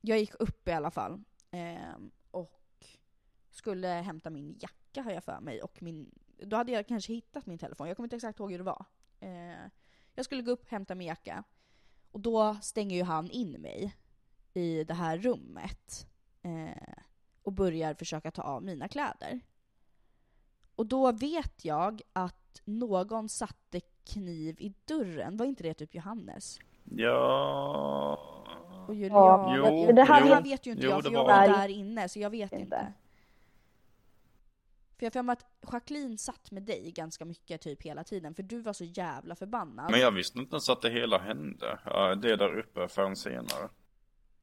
Jag 0.00 0.18
gick 0.18 0.34
upp 0.38 0.68
i 0.68 0.72
alla 0.72 0.90
fall. 0.90 1.24
ehm, 1.50 2.10
och 2.30 2.60
skulle 3.50 3.88
hämta 3.88 4.30
min 4.30 4.58
jacka 4.60 5.02
har 5.02 5.12
jag 5.12 5.24
för 5.24 5.40
mig 5.40 5.62
och 5.62 5.82
min... 5.82 6.18
Då 6.46 6.56
hade 6.56 6.72
jag 6.72 6.86
kanske 6.86 7.12
hittat 7.12 7.46
min 7.46 7.58
telefon, 7.58 7.88
jag 7.88 7.96
kommer 7.96 8.06
inte 8.06 8.16
exakt 8.16 8.38
ihåg 8.40 8.50
hur 8.50 8.58
det 8.58 8.64
var. 8.64 8.84
Eh, 9.20 9.70
jag 10.14 10.24
skulle 10.24 10.42
gå 10.42 10.50
upp, 10.50 10.70
hämta 10.70 10.94
min 10.94 11.06
jacka. 11.08 11.44
Och 12.12 12.20
då 12.20 12.56
stänger 12.62 12.96
ju 12.96 13.02
han 13.02 13.30
in 13.30 13.52
mig 13.52 13.96
i 14.54 14.84
det 14.84 14.94
här 14.94 15.18
rummet. 15.18 16.06
Eh, 16.42 16.92
och 17.42 17.52
börjar 17.52 17.94
försöka 17.94 18.30
ta 18.30 18.42
av 18.42 18.62
mina 18.62 18.88
kläder. 18.88 19.40
Och 20.76 20.86
då 20.86 21.12
vet 21.12 21.64
jag 21.64 22.02
att 22.12 22.62
någon 22.64 23.28
satte 23.28 23.80
kniv 24.04 24.56
i 24.60 24.74
dörren. 24.84 25.36
Var 25.36 25.46
inte 25.46 25.62
det 25.62 25.74
typ 25.74 25.94
Johannes? 25.94 26.58
Ja... 26.84 28.18
Och 28.88 28.94
Ja, 28.94 28.98
Juliana? 28.98 29.54
jo, 29.56 29.64
jag, 29.64 29.86
det 29.96 30.02
det 30.04 30.28
jag- 30.28 30.42
vet 30.42 30.66
ju 30.66 30.70
inte 30.70 30.84
jo, 30.84 30.90
jag, 30.90 31.02
för 31.04 31.10
jag 31.12 31.24
var 31.24 31.48
var 31.48 31.56
där 31.58 31.68
inne, 31.68 32.08
så 32.08 32.18
jag 32.18 32.30
vet 32.30 32.52
Inte. 32.52 32.64
inte. 32.64 32.92
För 35.00 35.06
jag 35.06 35.24
har 35.24 35.24
för 35.24 35.32
att 35.32 35.72
Jacqueline 35.72 36.18
satt 36.18 36.50
med 36.50 36.62
dig 36.62 36.92
ganska 36.92 37.24
mycket 37.24 37.60
typ 37.60 37.82
hela 37.82 38.04
tiden, 38.04 38.34
för 38.34 38.42
du 38.42 38.60
var 38.60 38.72
så 38.72 38.84
jävla 38.84 39.34
förbannad. 39.34 39.90
Men 39.90 40.00
jag 40.00 40.12
visste 40.12 40.38
inte 40.38 40.54
ens 40.54 40.68
att 40.68 40.82
det 40.82 40.90
hela 40.90 41.18
hände. 41.18 41.78
Det 42.22 42.36
där 42.36 42.58
uppe 42.58 42.88
förrän 42.88 43.16
senare. 43.16 43.68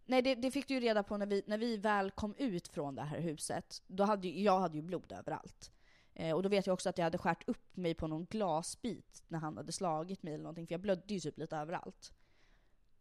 Nej, 0.06 0.22
det, 0.22 0.36
det 0.36 0.52
fick 0.52 0.68
du 0.68 0.74
ju 0.74 0.80
reda 0.80 1.04
på 1.04 1.18
när 1.18 1.26
vi, 1.26 1.44
när 1.48 1.58
vi 1.58 1.78
väl 1.78 2.12
kom 2.12 2.36
ut 2.38 2.68
från 2.68 2.96
det 2.96 3.02
här 3.02 3.20
huset. 3.20 3.84
Då 3.88 4.04
hade 4.04 4.28
ju, 4.28 4.44
jag 4.44 4.60
hade 4.60 4.78
ju 4.78 4.82
blod 4.82 5.12
överallt. 5.12 5.72
Eh, 6.14 6.36
och 6.36 6.44
då 6.44 6.50
vet 6.50 6.68
jag 6.68 6.74
också 6.74 6.90
att 6.90 6.98
jag 6.98 7.06
hade 7.06 7.18
skärt 7.18 7.50
upp 7.50 7.78
mig 7.78 7.94
på 7.94 8.08
någon 8.08 8.26
glasbit 8.26 9.24
när 9.28 9.40
han 9.40 9.58
hade 9.58 9.72
slagit 9.72 10.24
mig 10.24 10.34
eller 10.34 10.44
någonting, 10.44 10.68
för 10.68 10.74
jag 10.74 10.82
blödde 10.82 11.14
ju 11.14 11.20
typ 11.20 11.38
lite 11.38 11.58
överallt. 11.58 12.14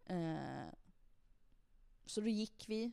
Eh, 0.05 0.69
så 2.07 2.21
då 2.21 2.29
gick 2.29 2.65
vi, 2.69 2.93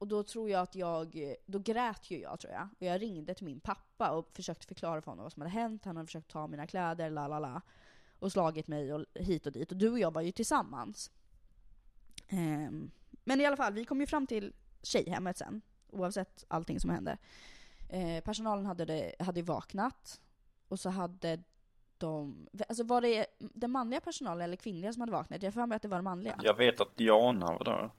och 0.00 0.08
då 0.08 0.22
tror 0.22 0.50
jag 0.50 0.60
att 0.60 0.74
jag, 0.74 1.34
då 1.46 1.58
grät 1.58 2.10
ju 2.10 2.20
jag 2.20 2.40
tror 2.40 2.52
jag. 2.52 2.68
Och 2.78 2.86
jag 2.86 3.02
ringde 3.02 3.34
till 3.34 3.44
min 3.46 3.60
pappa 3.60 4.10
och 4.10 4.30
försökte 4.32 4.66
förklara 4.66 5.00
för 5.00 5.10
honom 5.10 5.22
vad 5.22 5.32
som 5.32 5.42
hade 5.42 5.52
hänt. 5.52 5.84
Han 5.84 5.96
hade 5.96 6.06
försökt 6.06 6.30
ta 6.30 6.46
mina 6.46 6.66
kläder, 6.66 7.10
la 7.10 7.28
la 7.28 7.38
la. 7.38 7.60
Och 8.18 8.32
slagit 8.32 8.68
mig 8.68 8.94
och 8.94 9.04
hit 9.14 9.46
och 9.46 9.52
dit. 9.52 9.72
Och 9.72 9.78
du 9.78 9.90
och 9.90 9.98
jag 9.98 10.14
var 10.14 10.20
ju 10.20 10.32
tillsammans. 10.32 11.10
Um, 12.32 12.90
men 13.24 13.40
i 13.40 13.46
alla 13.46 13.56
fall, 13.56 13.72
vi 13.72 13.84
kom 13.84 14.00
ju 14.00 14.06
fram 14.06 14.26
till 14.26 14.52
tjejhemmet 14.82 15.36
sen. 15.36 15.62
Oavsett 15.90 16.44
allting 16.48 16.80
som 16.80 16.90
hände. 16.90 17.18
Eh, 17.88 18.24
personalen 18.24 18.66
hade, 18.66 18.84
det, 18.84 19.14
hade 19.18 19.42
vaknat. 19.42 20.20
Och 20.68 20.80
så 20.80 20.90
hade 20.90 21.42
de... 21.98 22.46
Alltså 22.68 22.84
var 22.84 23.00
det 23.00 23.26
den 23.38 23.70
manliga 23.70 24.00
personalen 24.00 24.42
eller 24.42 24.56
kvinnliga 24.56 24.92
som 24.92 25.00
hade 25.00 25.12
vaknat? 25.12 25.42
Jag 25.42 25.46
har 25.46 25.52
för 25.52 25.66
mig 25.66 25.76
att 25.76 25.82
det 25.82 25.88
var 25.88 25.96
den 25.96 26.04
manliga. 26.04 26.40
Jag 26.42 26.56
vet 26.56 26.80
att 26.80 26.96
Diana 26.96 27.46
var 27.46 27.64
där. 27.64 27.90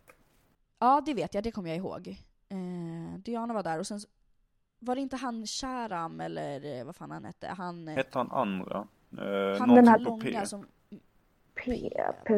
Ja, 0.81 1.01
det 1.05 1.13
vet 1.13 1.33
jag. 1.33 1.43
Det 1.43 1.51
kommer 1.51 1.69
jag 1.69 1.77
ihåg. 1.77 2.07
Eh, 2.49 3.19
Diana 3.19 3.53
var 3.53 3.63
där 3.63 3.79
och 3.79 3.87
sen 3.87 3.99
var 4.79 4.95
det 4.95 5.01
inte 5.01 5.15
han 5.15 5.47
Sharam 5.47 6.21
eller 6.21 6.79
eh, 6.79 6.85
vad 6.85 6.95
fan 6.95 7.11
han 7.11 7.25
hette? 7.25 7.47
Han, 7.47 7.87
eh, 7.87 7.95
Hette 7.95 8.17
han 8.17 8.31
andra? 8.31 8.87
Eh, 9.17 9.59
han 9.59 9.75
den 9.75 9.87
här 9.87 9.97
på 9.97 10.03
långa 10.03 10.23
P. 10.23 10.45
som... 10.45 10.65
P, 11.65 11.89
P, 12.25 12.33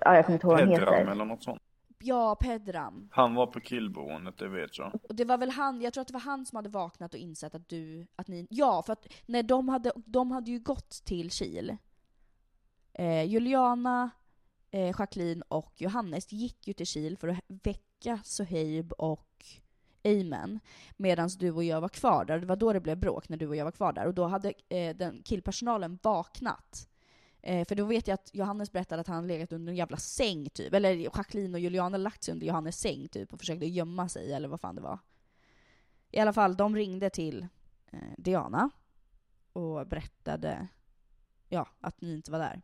ja 0.00 0.16
jag 0.16 0.24
kommer 0.26 0.36
inte 0.36 0.46
ihåg 0.46 0.52
vad 0.52 0.60
han 0.60 0.68
Pedram 0.68 0.94
heter. 0.94 1.10
eller 1.10 1.24
något 1.24 1.42
sånt. 1.42 1.62
Ja, 1.98 2.34
Pedram. 2.40 3.08
Han 3.12 3.34
var 3.34 3.46
på 3.46 3.60
killboendet, 3.60 4.38
det 4.38 4.48
vet 4.48 4.78
jag. 4.78 4.92
Och 5.08 5.14
det 5.14 5.24
var 5.24 5.38
väl 5.38 5.50
han, 5.50 5.80
jag 5.80 5.92
tror 5.92 6.02
att 6.02 6.08
det 6.08 6.14
var 6.14 6.20
han 6.20 6.46
som 6.46 6.56
hade 6.56 6.68
vaknat 6.68 7.14
och 7.14 7.20
insett 7.20 7.54
att 7.54 7.68
du, 7.68 8.06
att 8.16 8.28
ni, 8.28 8.46
ja 8.50 8.82
för 8.82 8.92
att 8.92 9.06
när 9.26 9.42
de 9.42 9.68
hade, 9.68 9.92
de 9.96 10.30
hade 10.30 10.50
ju 10.50 10.58
gått 10.58 10.90
till 10.90 11.30
Kil. 11.30 11.76
Eh, 12.92 13.22
Juliana, 13.24 14.10
eh, 14.74 14.94
Jacqueline 14.98 15.42
och 15.48 15.72
Johannes 15.76 16.32
gick 16.32 16.68
ju 16.68 16.72
till 16.72 16.86
Kil 16.86 17.16
för 17.18 17.28
att 17.28 17.38
väcka 17.48 18.20
Soheib 18.24 18.92
och 18.92 19.46
Amen. 20.04 20.60
Medan 20.96 21.28
du 21.38 21.50
och 21.50 21.64
jag 21.64 21.80
var 21.80 21.88
kvar 21.88 22.24
där. 22.24 22.38
Det 22.38 22.46
var 22.46 22.56
då 22.56 22.72
det 22.72 22.80
blev 22.80 22.98
bråk, 22.98 23.28
när 23.28 23.36
du 23.36 23.48
och 23.48 23.56
jag 23.56 23.64
var 23.64 23.72
kvar 23.72 23.92
där. 23.92 24.06
Och 24.06 24.14
då 24.14 24.26
hade 24.26 24.52
eh, 24.68 24.96
den 24.96 25.22
killpersonalen 25.22 25.98
vaknat. 26.02 26.88
Eh, 27.42 27.66
för 27.66 27.74
då 27.74 27.84
vet 27.84 28.08
jag 28.08 28.14
att 28.14 28.30
Johannes 28.32 28.72
berättade 28.72 29.00
att 29.00 29.06
han 29.06 29.26
legat 29.26 29.52
under 29.52 29.70
en 29.70 29.76
jävla 29.76 29.96
säng 29.96 30.50
typ. 30.50 30.74
Eller 30.74 30.94
Jacqueline 30.94 31.54
och 31.54 31.60
Juliana 31.60 31.96
lagt 31.96 32.24
sig 32.24 32.32
under 32.32 32.46
Johannes 32.46 32.78
säng 32.78 33.08
typ 33.08 33.32
och 33.32 33.38
försökte 33.38 33.66
gömma 33.66 34.08
sig 34.08 34.32
eller 34.32 34.48
vad 34.48 34.60
fan 34.60 34.74
det 34.74 34.82
var. 34.82 34.98
I 36.10 36.18
alla 36.18 36.32
fall, 36.32 36.56
de 36.56 36.76
ringde 36.76 37.10
till 37.10 37.46
eh, 37.92 37.98
Diana 38.18 38.70
och 39.52 39.86
berättade 39.86 40.68
ja, 41.48 41.68
att 41.80 42.00
ni 42.00 42.12
inte 42.14 42.30
var 42.30 42.38
där. 42.38 42.62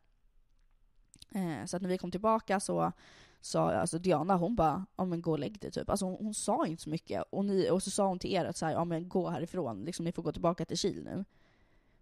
Eh, 1.34 1.64
så 1.66 1.76
att 1.76 1.82
när 1.82 1.88
vi 1.88 1.98
kom 1.98 2.10
tillbaka 2.10 2.60
så 2.60 2.92
sa 3.40 3.72
alltså 3.72 3.98
Diana, 3.98 4.36
hon 4.36 4.56
bara 4.56 4.86
ja 4.96 5.04
men 5.04 5.22
gå 5.22 5.30
och 5.30 5.38
lägg 5.38 5.60
dig 5.60 5.70
typ. 5.70 5.90
Alltså 5.90 6.04
hon, 6.04 6.16
hon 6.20 6.34
sa 6.34 6.66
inte 6.66 6.82
så 6.82 6.90
mycket. 6.90 7.24
Och, 7.30 7.44
ni, 7.44 7.70
och 7.70 7.82
så 7.82 7.90
sa 7.90 8.06
hon 8.06 8.18
till 8.18 8.32
er 8.34 8.44
att 8.44 8.56
så 8.56 8.66
här, 8.66 8.72
ja 8.72 8.84
men 8.84 9.08
gå 9.08 9.28
härifrån, 9.30 9.84
liksom 9.84 10.04
ni 10.04 10.12
får 10.12 10.22
gå 10.22 10.32
tillbaka 10.32 10.64
till 10.64 10.78
Kil 10.78 11.02
nu. 11.04 11.24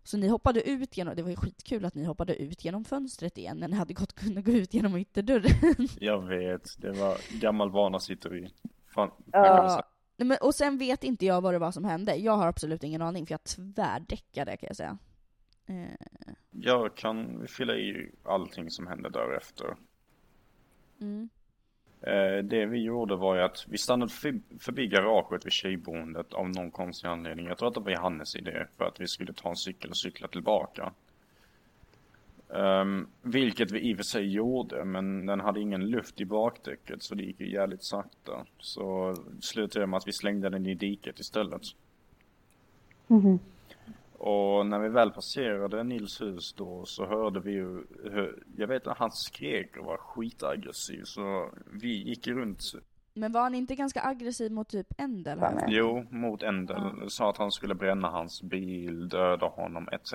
Så 0.05 0.17
ni 0.17 0.29
hoppade 0.29 0.69
ut 0.71 0.97
genom, 0.97 1.17
det 1.17 1.23
var 1.23 1.31
ju 1.31 1.37
skitkul 1.37 1.85
att 1.85 1.95
ni 1.95 2.05
hoppade 2.05 2.37
ut 2.37 2.65
genom 2.65 2.85
fönstret 2.85 3.39
igen 3.39 3.57
när 3.57 3.69
ni 3.69 3.77
hade 3.77 3.95
gått, 3.95 4.13
kunnat 4.13 4.45
gå 4.45 4.53
ut 4.53 4.75
genom 4.75 4.97
ytterdörren. 4.97 5.89
Jag 6.01 6.23
vet, 6.27 6.69
det 6.79 6.93
var 6.93 7.41
gammal 7.41 7.71
vana 7.71 8.01
sitter 8.01 8.31
vi. 8.31 8.49
Fan, 8.87 9.11
Ja. 9.33 9.83
men, 10.17 10.39
och 10.41 10.55
sen 10.55 10.79
vet 10.79 11.05
inte 11.05 11.27
jag 11.27 11.41
vad 11.41 11.55
det 11.55 11.59
var 11.59 11.73
som 11.73 11.85
hände. 11.85 12.15
Jag 12.17 12.37
har 12.37 12.47
absolut 12.47 12.85
ingen 12.85 13.03
aning 13.03 13.27
för 13.27 13.33
jag 13.33 13.45
tvärdäckade 13.45 14.57
kan 14.57 14.67
jag 14.67 14.77
säga. 14.77 14.99
Eh, 15.69 16.35
Jag 16.51 16.95
kan 16.95 17.47
fylla 17.49 17.77
i 17.77 18.11
allting 18.23 18.71
som 18.71 18.87
hände 18.87 19.11
därefter. 19.11 19.77
mm. 21.01 21.29
Eh, 22.01 22.45
Det 22.45 22.67
vi 22.67 22.83
gjorde 22.83 23.17
var 23.17 23.35
ju 23.35 23.43
att 23.43 23.65
vi 23.69 23.79
stannade 23.79 24.13
förbi, 24.61 24.87
garaget 24.87 25.47
vid 25.47 25.53
tjejboendet 25.53 26.33
av 26.33 26.51
någon 26.51 26.71
konstig 26.71 27.09
anledning. 27.09 27.47
Jag 27.47 27.59
tror 27.59 27.69
att 27.69 27.75
det 27.75 27.81
var 27.81 27.91
Johannes 27.91 28.37
idé 28.37 28.67
för 28.77 28.85
att 28.85 29.01
vi 29.01 29.07
skulle 29.07 29.33
ta 29.33 29.49
en 29.51 29.57
cykel 29.57 29.91
och 29.91 29.97
cykla 29.97 30.29
tillbaka. 30.29 30.93
Um, 32.51 33.07
vilket 33.23 33.71
vi 33.71 33.81
i 33.81 33.93
och 33.93 33.97
för 33.97 34.05
sig 34.05 34.29
gjorde, 34.33 34.85
men 34.85 35.27
den 35.27 35.41
hade 35.41 35.61
ingen 35.61 35.87
luft 35.91 36.21
i 36.21 36.25
bakdäcket 36.25 37.03
så 37.03 37.15
det 37.15 37.23
gick 37.23 37.41
ju 37.41 37.53
jävligt 37.53 37.85
sakta. 37.85 38.47
Så 38.59 39.15
slutade 39.41 39.81
det 39.83 39.87
med 39.87 39.97
att 39.97 40.09
vi 40.09 40.13
slängde 40.13 40.49
den 40.49 40.67
i 40.67 40.75
diket 40.75 41.21
istället. 41.21 41.63
Mhm. 43.07 43.39
Och 44.19 44.67
när 44.67 44.79
vi 44.79 44.89
väl 44.89 45.11
passerade 45.11 45.85
Nils 45.85 46.21
hus 46.21 46.53
då 46.53 46.85
så 46.85 47.07
hörde 47.07 47.41
vi 47.41 47.53
ju, 47.53 47.85
jag 48.57 48.67
vet 48.67 48.87
att 48.87 48.99
han 48.99 49.11
skrek 49.11 49.77
och 49.77 49.85
var 49.85 49.97
skitaggressiv 49.97 51.03
så 51.05 51.51
vi 51.73 52.03
gick 52.03 52.27
runt, 52.27 52.63
Men 53.15 53.33
var 53.33 53.41
han 53.41 53.55
inte 53.55 53.75
ganska 53.75 54.03
aggressiv 54.03 54.53
mot 54.53 54.69
typ 54.69 54.87
Endel? 55.01 55.39
jo, 55.69 56.07
mot 56.11 56.43
Endel, 56.43 57.11
sa 57.11 57.31
att 57.31 57.37
han 57.37 57.53
skulle 57.53 57.75
bränna 57.75 58.09
hans 58.09 58.43
bil, 58.43 59.09
döda 59.09 59.47
honom 59.47 59.89
etc. 59.93 60.15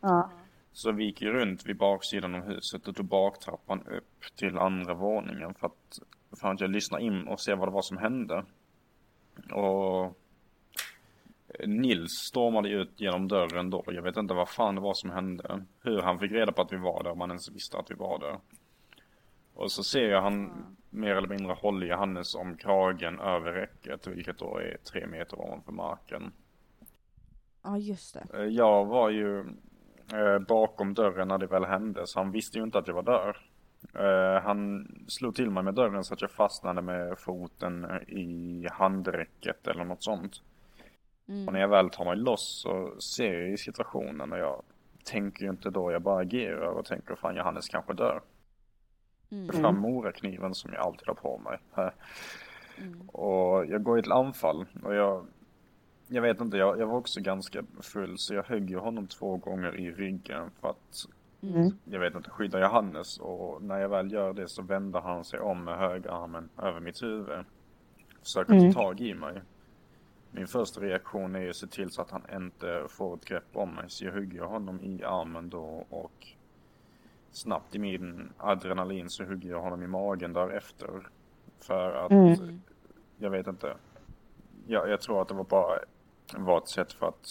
Ja. 0.00 0.30
Så 0.72 0.92
vi 0.92 1.04
gick 1.04 1.22
ju 1.22 1.32
runt 1.32 1.66
vid 1.66 1.76
baksidan 1.76 2.34
av 2.34 2.42
huset 2.42 2.88
och 2.88 2.96
tog 2.96 3.06
baktrappan 3.06 3.86
upp 3.86 4.36
till 4.36 4.58
andra 4.58 4.94
våningen 4.94 5.54
för 5.54 5.66
att, 5.66 5.98
för 6.40 6.48
att 6.48 6.60
jag 6.60 6.70
lyssnade 6.70 7.04
in 7.04 7.28
och 7.28 7.40
se 7.40 7.54
vad 7.54 7.68
det 7.68 7.72
var 7.72 7.82
som 7.82 7.96
hände. 7.96 8.44
Och 9.52 10.18
Nils 11.66 12.12
stormade 12.12 12.68
ut 12.68 13.00
genom 13.00 13.28
dörren 13.28 13.70
då. 13.70 13.84
Jag 13.86 14.02
vet 14.02 14.16
inte 14.16 14.34
vad 14.34 14.48
fan 14.48 14.74
det 14.74 14.80
var 14.80 14.94
som 14.94 15.10
hände. 15.10 15.64
Hur 15.82 16.00
han 16.02 16.18
fick 16.18 16.32
reda 16.32 16.52
på 16.52 16.62
att 16.62 16.72
vi 16.72 16.76
var 16.76 17.02
där, 17.02 17.10
om 17.10 17.20
han 17.20 17.30
ens 17.30 17.50
visste 17.50 17.78
att 17.78 17.90
vi 17.90 17.94
var 17.94 18.18
där. 18.18 18.38
Och 19.54 19.72
så 19.72 19.84
ser 19.84 20.08
jag 20.08 20.22
han 20.22 20.50
mer 20.90 21.14
eller 21.16 21.28
mindre 21.28 21.52
håller 21.52 21.86
Johannes 21.86 22.34
om 22.34 22.56
kragen 22.56 23.20
över 23.20 23.52
räcket, 23.52 24.06
vilket 24.06 24.38
då 24.38 24.58
är 24.58 24.76
tre 24.92 25.06
meter 25.06 25.40
ovanför 25.40 25.72
marken. 25.72 26.32
Ja, 27.62 27.78
just 27.78 28.14
det. 28.14 28.26
Eh, 28.38 28.44
Jag 28.44 28.84
var 28.84 29.10
ju 29.10 29.38
eh, 30.12 30.38
bakom 30.48 30.94
dörren 30.94 31.28
när 31.28 31.38
det 31.38 31.46
väl 31.46 31.64
hände, 31.64 32.06
så 32.06 32.18
han 32.18 32.30
visste 32.30 32.58
ju 32.58 32.64
inte 32.64 32.78
att 32.78 32.86
jag 32.88 32.94
var 32.94 33.02
där. 33.02 33.36
Eh, 33.94 34.42
han 34.42 34.88
slog 35.08 35.34
till 35.34 35.50
mig 35.50 35.62
med 35.62 35.74
dörren 35.74 36.04
så 36.04 36.14
att 36.14 36.20
jag 36.22 36.30
fastnade 36.30 36.82
med 36.82 37.18
foten 37.18 37.86
i 38.08 38.66
handräcket 38.72 39.66
eller 39.66 39.84
något 39.84 40.02
sånt. 40.02 40.42
Mm. 41.28 41.46
Och 41.46 41.52
när 41.52 41.60
jag 41.60 41.68
väl 41.68 41.90
tar 41.90 42.04
mig 42.04 42.16
loss 42.16 42.60
så 42.62 43.00
ser 43.00 43.34
jag 43.34 43.50
i 43.52 43.56
situationen 43.56 44.32
och 44.32 44.38
jag 44.38 44.62
tänker 45.04 45.44
ju 45.44 45.50
inte 45.50 45.70
då, 45.70 45.92
jag 45.92 46.02
bara 46.02 46.20
agerar 46.20 46.66
och 46.66 46.84
tänker 46.84 47.14
fan 47.14 47.36
Johannes 47.36 47.68
kanske 47.68 47.92
dör. 47.92 48.20
Mm. 49.30 49.48
Fram 49.48 49.78
morakniven 49.78 50.54
som 50.54 50.72
jag 50.72 50.82
alltid 50.86 51.08
har 51.08 51.14
på 51.14 51.38
mig. 51.38 51.58
Mm. 52.78 53.08
Och 53.08 53.66
jag 53.66 53.82
går 53.82 53.98
i 53.98 54.00
ett 54.00 54.10
anfall 54.10 54.66
och 54.84 54.94
jag, 54.94 55.26
jag 56.08 56.22
vet 56.22 56.40
inte, 56.40 56.56
jag, 56.56 56.80
jag 56.80 56.86
var 56.86 56.96
också 56.98 57.20
ganska 57.20 57.62
full 57.80 58.18
så 58.18 58.34
jag 58.34 58.42
högg 58.44 58.70
ju 58.70 58.78
honom 58.78 59.06
två 59.06 59.36
gånger 59.36 59.76
i 59.76 59.90
ryggen 59.90 60.50
för 60.60 60.68
att, 60.70 61.06
Mm. 61.42 61.70
jag 61.84 62.00
vet 62.00 62.14
inte, 62.14 62.30
skydda 62.30 62.60
Johannes 62.60 63.18
och 63.18 63.62
när 63.62 63.78
jag 63.78 63.88
väl 63.88 64.12
gör 64.12 64.32
det 64.32 64.48
så 64.48 64.62
vänder 64.62 65.00
han 65.00 65.24
sig 65.24 65.40
om 65.40 65.64
med 65.64 65.78
högerarmen 65.78 66.48
över 66.58 66.80
mitt 66.80 67.02
huvud. 67.02 67.44
Försöker 68.22 68.52
Mm. 68.52 68.72
ta 68.72 68.80
tag 68.80 69.00
i 69.00 69.14
mig. 69.14 69.40
Min 70.34 70.46
första 70.46 70.80
reaktion 70.80 71.34
är 71.36 71.40
ju 71.40 71.50
att 71.50 71.56
se 71.56 71.66
till 71.66 71.90
så 71.90 72.02
att 72.02 72.10
han 72.10 72.22
inte 72.32 72.86
får 72.88 73.14
ett 73.16 73.24
grepp 73.24 73.56
om 73.56 73.74
mig 73.74 73.84
så 73.88 74.04
jag 74.04 74.12
hugger 74.12 74.42
honom 74.42 74.80
i 74.80 75.04
armen 75.04 75.50
då 75.50 75.86
och 75.90 76.26
snabbt 77.30 77.74
i 77.74 77.78
min 77.78 78.32
adrenalin 78.38 79.10
så 79.10 79.24
hugger 79.24 79.50
jag 79.50 79.60
honom 79.60 79.82
i 79.82 79.86
magen 79.86 80.32
därefter. 80.32 81.08
För 81.60 81.92
att 81.94 82.10
Mm. 82.10 82.60
jag 83.16 83.30
vet 83.30 83.46
inte. 83.46 83.76
Jag, 84.66 84.88
jag 84.88 85.00
tror 85.00 85.22
att 85.22 85.28
det 85.28 85.34
var 85.34 85.44
bara 85.44 85.78
var 86.36 86.58
ett 86.58 86.68
sätt 86.68 86.92
för 86.92 87.08
att 87.08 87.26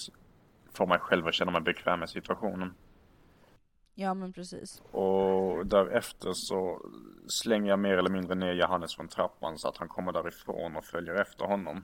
få 0.74 0.86
mig 0.86 1.00
själv 1.00 1.28
att 1.28 1.34
känna 1.34 1.52
mig 1.52 1.62
bekväm 1.62 2.00
med 2.00 2.10
situationen. 2.10 2.74
Ja, 3.96 4.14
men 4.14 4.34
precis. 4.34 4.82
Och 4.92 5.66
därefter 5.66 6.34
så 6.34 6.82
slänger 7.28 7.70
jag 7.70 7.80
mer 7.80 7.98
eller 7.98 8.10
mindre 8.10 8.36
ner 8.36 8.54
Johannes 8.54 8.96
från 8.96 9.08
trappan 9.08 9.58
så 9.58 9.68
att 9.68 9.78
han 9.78 9.88
kommer 9.88 10.12
därifrån 10.12 10.76
och 10.76 10.84
följer 10.84 11.16
efter 11.16 11.46
honom. 11.46 11.84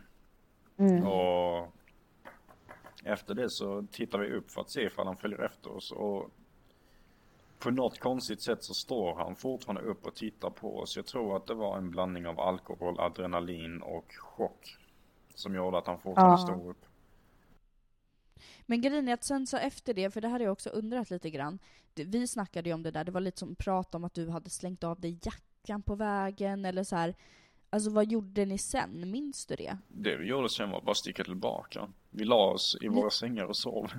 Mm. 0.77 1.07
Och 1.07 1.67
efter 3.03 3.33
det 3.33 3.49
så 3.49 3.87
tittar 3.91 4.19
vi 4.19 4.31
upp 4.31 4.51
för 4.51 4.61
att 4.61 4.69
se 4.69 4.81
ifall 4.81 5.07
han 5.07 5.17
följer 5.17 5.39
efter 5.39 5.71
oss 5.71 5.91
och 5.91 6.31
på 7.59 7.71
något 7.71 7.99
konstigt 7.99 8.41
sätt 8.41 8.63
så 8.63 8.73
står 8.73 9.15
han 9.15 9.35
fortfarande 9.35 9.81
upp 9.81 10.05
och 10.05 10.15
tittar 10.15 10.49
på 10.49 10.79
oss. 10.79 10.95
Jag 10.95 11.05
tror 11.05 11.35
att 11.35 11.47
det 11.47 11.53
var 11.53 11.77
en 11.77 11.91
blandning 11.91 12.27
av 12.27 12.39
alkohol, 12.39 12.99
adrenalin 12.99 13.81
och 13.81 14.05
chock 14.17 14.77
som 15.35 15.55
gjorde 15.55 15.77
att 15.77 15.87
han 15.87 15.99
fortfarande 15.99 16.41
Ja. 16.41 16.47
stod 16.47 16.69
upp. 16.69 16.85
Men 18.65 18.81
grejen 18.81 19.07
är 19.07 19.13
att 19.13 19.23
sen 19.23 19.47
så 19.47 19.57
efter 19.57 19.93
det, 19.93 20.11
för 20.11 20.21
det 20.21 20.27
här 20.27 20.39
har 20.39 20.45
jag 20.45 20.51
också 20.51 20.69
undrat 20.69 21.09
lite 21.09 21.29
grann. 21.29 21.59
Vi 21.95 22.27
snackade 22.27 22.69
ju 22.69 22.73
om 22.73 22.83
det 22.83 22.91
där, 22.91 23.03
det 23.03 23.11
var 23.11 23.21
lite 23.21 23.37
som 23.39 23.55
prat 23.55 23.95
om 23.95 24.03
att 24.03 24.13
du 24.13 24.29
hade 24.29 24.49
slängt 24.49 24.83
av 24.83 24.99
dig 24.99 25.19
jackan 25.23 25.81
på 25.81 25.95
vägen 25.95 26.65
eller 26.65 26.83
så 26.83 26.95
här. 26.95 27.15
Alltså 27.69 27.89
vad 27.89 28.11
gjorde 28.11 28.45
ni 28.45 28.57
sen? 28.57 29.11
Minns 29.11 29.45
du 29.45 29.55
det? 29.55 29.77
Det 29.87 30.15
vi 30.17 30.25
gjorde 30.25 30.49
sen 30.49 30.69
var 30.69 30.81
bara 30.81 30.91
att 30.91 30.97
sticka 30.97 31.23
tillbaka. 31.23 31.89
Vi 32.09 32.25
la 32.25 32.35
oss 32.51 32.77
i 32.81 32.89
Ni- 32.89 32.95
våra 32.95 33.09
sängar 33.09 33.43
och 33.45 33.57
sov. 33.57 33.91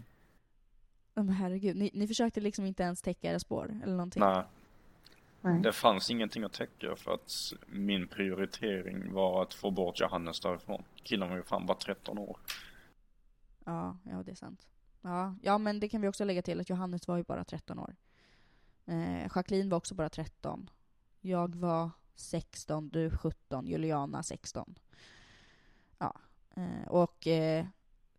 Men 1.15 1.29
herregud, 1.29 1.77
ni, 1.77 1.91
ni 1.95 2.07
försökte 2.09 2.41
liksom 2.41 2.67
inte 2.67 2.83
ens 2.83 3.03
täcka 3.03 3.31
era 3.31 3.39
spår 3.41 3.81
eller 3.83 3.93
någonting? 3.97 4.21
Nej, 4.23 4.43
Nej. 5.41 5.61
det 5.63 5.73
fanns 5.73 6.11
ingenting 6.11 6.43
att 6.45 6.53
täcka 6.53 6.97
för 6.97 7.15
att 7.15 7.53
min 7.67 8.09
prioritering 8.09 9.13
var 9.13 9.43
att 9.43 9.55
få 9.55 9.71
bort 9.71 10.01
Johannes 10.01 10.41
därifrån. 10.41 10.83
Killen 11.03 11.29
var 11.31 11.37
ju 11.37 11.43
fan 11.43 11.67
bara 11.67 11.79
13 11.79 12.19
år. 12.19 12.37
Ja, 13.65 13.97
ja 14.05 14.23
det 14.23 14.31
är 14.31 14.35
sant. 14.35 14.67
Ja, 15.03 15.35
ja, 15.43 15.59
men 15.59 15.81
det 15.81 15.89
kan 15.89 16.01
vi 16.01 16.09
också 16.09 16.25
lägga 16.25 16.43
till 16.43 16.61
att 16.61 16.71
Johannes 16.71 17.09
var 17.09 17.17
ju 17.17 17.23
bara 17.23 17.45
13 17.45 17.79
år. 17.79 17.97
Eh, 18.87 19.23
Jacqueline 19.35 19.69
var 19.69 19.77
också 19.79 19.95
bara 19.95 20.09
13. 20.09 20.71
Jag 21.21 21.55
var 21.55 21.91
16, 22.19 22.89
du 22.89 23.11
17, 23.11 23.67
Juliana 23.67 24.23
16. 24.23 24.75
Ja, 25.99 26.15
eh, 26.57 26.89
och 26.89 27.27
eh, 27.27 27.67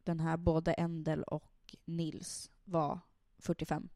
den 0.03 0.19
här 0.19 0.37
både 0.37 0.73
Endel 0.73 1.23
och 1.23 1.75
Nils 1.85 2.51
var 2.65 2.99
45. 3.39 3.89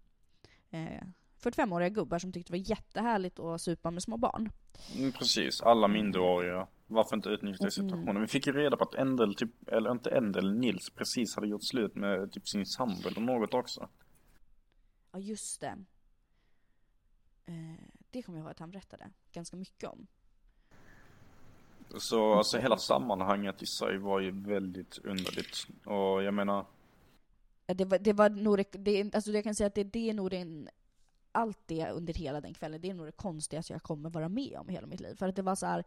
Eh, 0.69 1.03
45-åriga 1.41 1.89
gubbar 1.89 2.19
som 2.19 2.31
tyckte 2.31 2.53
det 2.53 2.59
var 2.59 2.69
jättehärligt 2.69 3.39
att 3.39 3.61
supa 3.61 3.91
med 3.91 4.03
små 4.03 4.17
barn. 4.17 4.49
Mm, 4.97 5.11
precis, 5.11 5.61
alla 5.61 5.87
minderåriga. 5.87 6.67
Varför 6.87 7.15
inte 7.15 7.29
utnyttja 7.29 7.63
Mm. 7.63 7.71
situationen? 7.71 8.21
Vi 8.21 8.27
fick 8.27 8.47
ju 8.47 8.53
reda 8.53 8.77
på 8.77 8.83
att 8.83 8.95
Endel, 8.95 9.35
typ, 9.35 9.67
eller 9.67 9.91
inte 9.91 10.09
Endel, 10.09 10.53
Nils 10.59 10.89
precis 10.89 11.35
hade 11.35 11.47
gjort 11.47 11.63
slut 11.63 11.95
med 11.95 12.31
typ 12.31 12.47
sin 12.47 12.65
sambo 12.65 13.07
eller 13.07 13.21
något 13.21 13.53
också. 13.53 13.89
Ja, 15.11 15.19
just 15.19 15.61
det. 15.61 15.77
Eh, 17.45 17.85
det 18.13 18.21
kommer 18.21 18.38
jag 18.39 18.43
ihåg 18.43 18.52
att 18.52 18.60
han 18.60 18.71
berättade 18.71 19.10
ganska 19.32 19.58
mycket 19.58 19.89
om. 19.89 20.08
Så 21.97 22.34
alltså 22.34 22.58
hela 22.58 22.78
sammanhanget 22.78 23.62
i 23.62 23.65
sig 23.65 23.97
var 23.97 24.19
ju 24.19 24.32
väldigt 24.32 24.97
underligt. 24.97 25.67
Och 25.86 26.23
jag 26.23 26.34
menar, 26.34 26.65
Det 27.65 27.86
var, 27.86 27.99
det 27.99 28.13
var 28.13 28.30
nog 28.30 28.65
det, 28.71 29.15
alltså 29.15 29.32
jag 29.32 29.43
kan 29.43 29.56
säga 29.56 29.67
att 29.67 29.76
det, 29.76 29.84
det 29.84 30.10
är 30.10 30.13
nog 30.13 30.30
den, 30.30 30.69
allt 31.32 31.60
det 31.65 31.89
under 31.89 32.13
hela 32.13 32.41
den 32.41 32.54
kvällen, 32.54 32.82
det 32.82 32.89
är 32.89 32.93
nog 32.93 33.06
det 33.06 33.12
konstigaste 33.12 33.73
jag 33.73 33.84
kommer 33.84 34.10
vara 34.10 34.30
med 34.30 34.58
om 34.60 34.69
i 34.69 34.73
hela 34.73 34.88
mitt 34.88 34.99
liv. 34.99 35.15
För 35.15 35.28
att 35.28 35.36
det 35.36 35.41
var 35.41 35.56
så 35.56 35.65
här, 35.65 35.84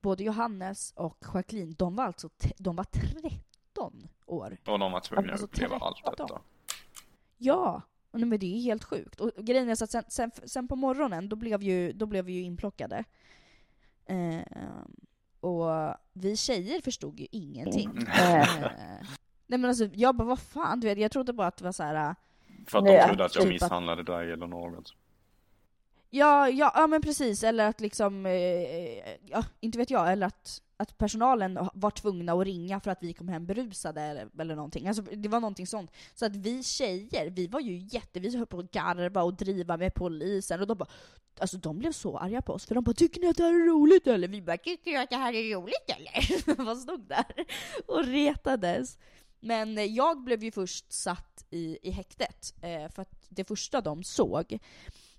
både 0.00 0.24
Johannes 0.24 0.92
och 0.96 1.18
Jacqueline, 1.34 1.74
de 1.78 1.96
var 1.96 2.04
alltså, 2.04 2.28
de 2.58 2.76
var 2.76 2.84
13 2.84 4.08
år. 4.26 4.56
och 4.66 4.78
de 4.78 4.92
var 4.92 5.00
tvungna 5.00 5.32
Alltså, 5.32 5.46
att 5.46 5.52
uppleva 5.54 5.76
allt 5.76 5.96
13. 6.04 6.26
detta. 6.28 6.40
Ja! 7.38 7.82
Och 8.12 8.20
nej, 8.20 8.28
men 8.28 8.38
det 8.38 8.46
är 8.56 8.60
helt 8.62 8.84
sjukt. 8.84 9.20
Och 9.20 9.30
grejen 9.36 9.68
är 9.68 9.74
så 9.74 9.84
att 9.84 9.90
sen, 9.90 10.04
sen, 10.08 10.30
sen 10.44 10.68
på 10.68 10.76
morgonen, 10.76 11.28
då 11.28 11.36
blev, 11.36 11.62
ju, 11.62 11.92
då 11.92 12.06
blev 12.06 12.24
vi 12.24 12.32
ju 12.32 12.42
inplockade. 12.42 13.04
Eh, 14.06 14.40
och 15.40 15.94
vi 16.12 16.36
tjejer 16.36 16.80
förstod 16.80 17.20
ju 17.20 17.26
ingenting. 17.30 17.90
Eh, 18.08 18.40
Eh, 18.40 18.46
nej 19.46 19.58
men 19.58 19.64
alltså, 19.64 19.84
jag 19.94 20.16
bara 20.16 20.28
vad 20.28 20.38
fan, 20.40 20.80
du 20.80 20.86
vet, 20.88 20.98
jag 20.98 21.10
trodde 21.10 21.32
bara 21.32 21.46
att 21.46 21.56
det 21.56 21.64
var 21.64 21.72
så 21.72 21.82
här. 21.82 21.94
äh, 22.08 22.14
För 22.66 22.78
att 22.78 22.84
Nej, 22.84 22.96
de 22.98 23.06
trodde 23.06 23.24
att 23.24 23.34
jag 23.34 23.42
typ 23.44 23.48
att- 23.62 23.62
misshandlade 23.62 24.02
dig 24.02 24.32
eller 24.32 24.46
något. 24.46 24.94
Ja, 26.10 26.48
ja, 26.48 26.72
ja 26.74 26.86
men 26.86 27.02
precis, 27.02 27.44
eller 27.44 27.68
att 27.68 27.80
liksom, 27.80 28.26
eh, 28.26 28.32
ja, 29.26 29.44
inte 29.60 29.78
vet 29.78 29.90
jag, 29.90 30.12
eller 30.12 30.26
att, 30.26 30.62
att 30.82 30.98
personalen 30.98 31.58
var 31.74 31.90
tvungna 31.90 32.32
att 32.32 32.44
ringa 32.44 32.80
för 32.80 32.90
att 32.90 33.02
vi 33.02 33.12
kom 33.12 33.28
hem 33.28 33.46
berusade 33.46 34.00
eller, 34.00 34.28
eller 34.38 34.56
någonting. 34.56 34.88
Alltså 34.88 35.02
det 35.02 35.28
var 35.28 35.40
någonting 35.40 35.66
sånt. 35.66 35.90
Så 36.14 36.26
att 36.26 36.36
vi 36.36 36.62
tjejer, 36.62 37.30
vi 37.30 37.46
var 37.46 37.60
ju 37.60 37.76
jätte, 37.76 38.20
vi 38.20 38.36
höll 38.36 38.46
på 38.46 38.58
att 38.58 38.70
garva 38.70 39.22
och 39.22 39.34
driva 39.34 39.76
med 39.76 39.94
polisen 39.94 40.60
och 40.60 40.66
de 40.66 40.78
bara, 40.78 40.88
alltså 41.38 41.56
de 41.56 41.78
blev 41.78 41.92
så 41.92 42.18
arga 42.18 42.42
på 42.42 42.52
oss 42.52 42.66
för 42.66 42.74
de 42.74 42.84
bara 42.84 42.94
'Tycker 42.94 43.20
ni 43.20 43.26
att 43.26 43.36
det 43.36 43.42
här 43.42 43.54
är 43.54 43.66
roligt 43.66 44.06
eller?' 44.06 44.28
Vi 44.28 44.42
bara 44.42 44.56
'Tycker 44.56 44.90
du 44.90 44.96
att 44.96 45.10
det 45.10 45.16
här 45.16 45.32
är 45.32 45.54
roligt 45.54 45.90
eller?' 45.96 46.62
Man 46.64 46.76
stod 46.76 47.08
där 47.08 47.46
och 47.86 48.04
retades. 48.04 48.98
Men 49.40 49.94
jag 49.94 50.24
blev 50.24 50.44
ju 50.44 50.52
först 50.52 50.92
satt 50.92 51.44
i, 51.50 51.78
i 51.82 51.90
häktet, 51.90 52.54
eh, 52.62 52.90
för 52.90 53.02
att 53.02 53.26
det 53.28 53.44
första 53.44 53.80
de 53.80 54.04
såg 54.04 54.58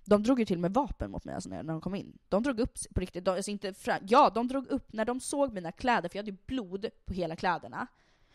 de 0.05 0.23
drog 0.23 0.39
ju 0.39 0.45
till 0.45 0.59
med 0.59 0.73
vapen 0.73 1.11
mot 1.11 1.25
mig 1.25 1.35
alltså 1.35 1.49
när, 1.49 1.63
när 1.63 1.73
de 1.73 1.81
kom 1.81 1.95
in. 1.95 2.17
De 2.29 2.43
drog 2.43 2.59
upp 2.59 2.77
på 2.93 2.99
riktigt, 2.99 3.25
de, 3.25 3.31
alltså 3.31 3.51
inte 3.51 3.73
fram, 3.73 3.99
ja 4.07 4.31
de 4.35 4.47
drog 4.47 4.67
upp 4.67 4.93
när 4.93 5.05
de 5.05 5.19
såg 5.19 5.53
mina 5.53 5.71
kläder, 5.71 6.09
för 6.09 6.17
jag 6.17 6.23
hade 6.23 6.31
ju 6.31 6.37
blod 6.45 6.89
på 7.05 7.13
hela 7.13 7.35
kläderna. 7.35 7.87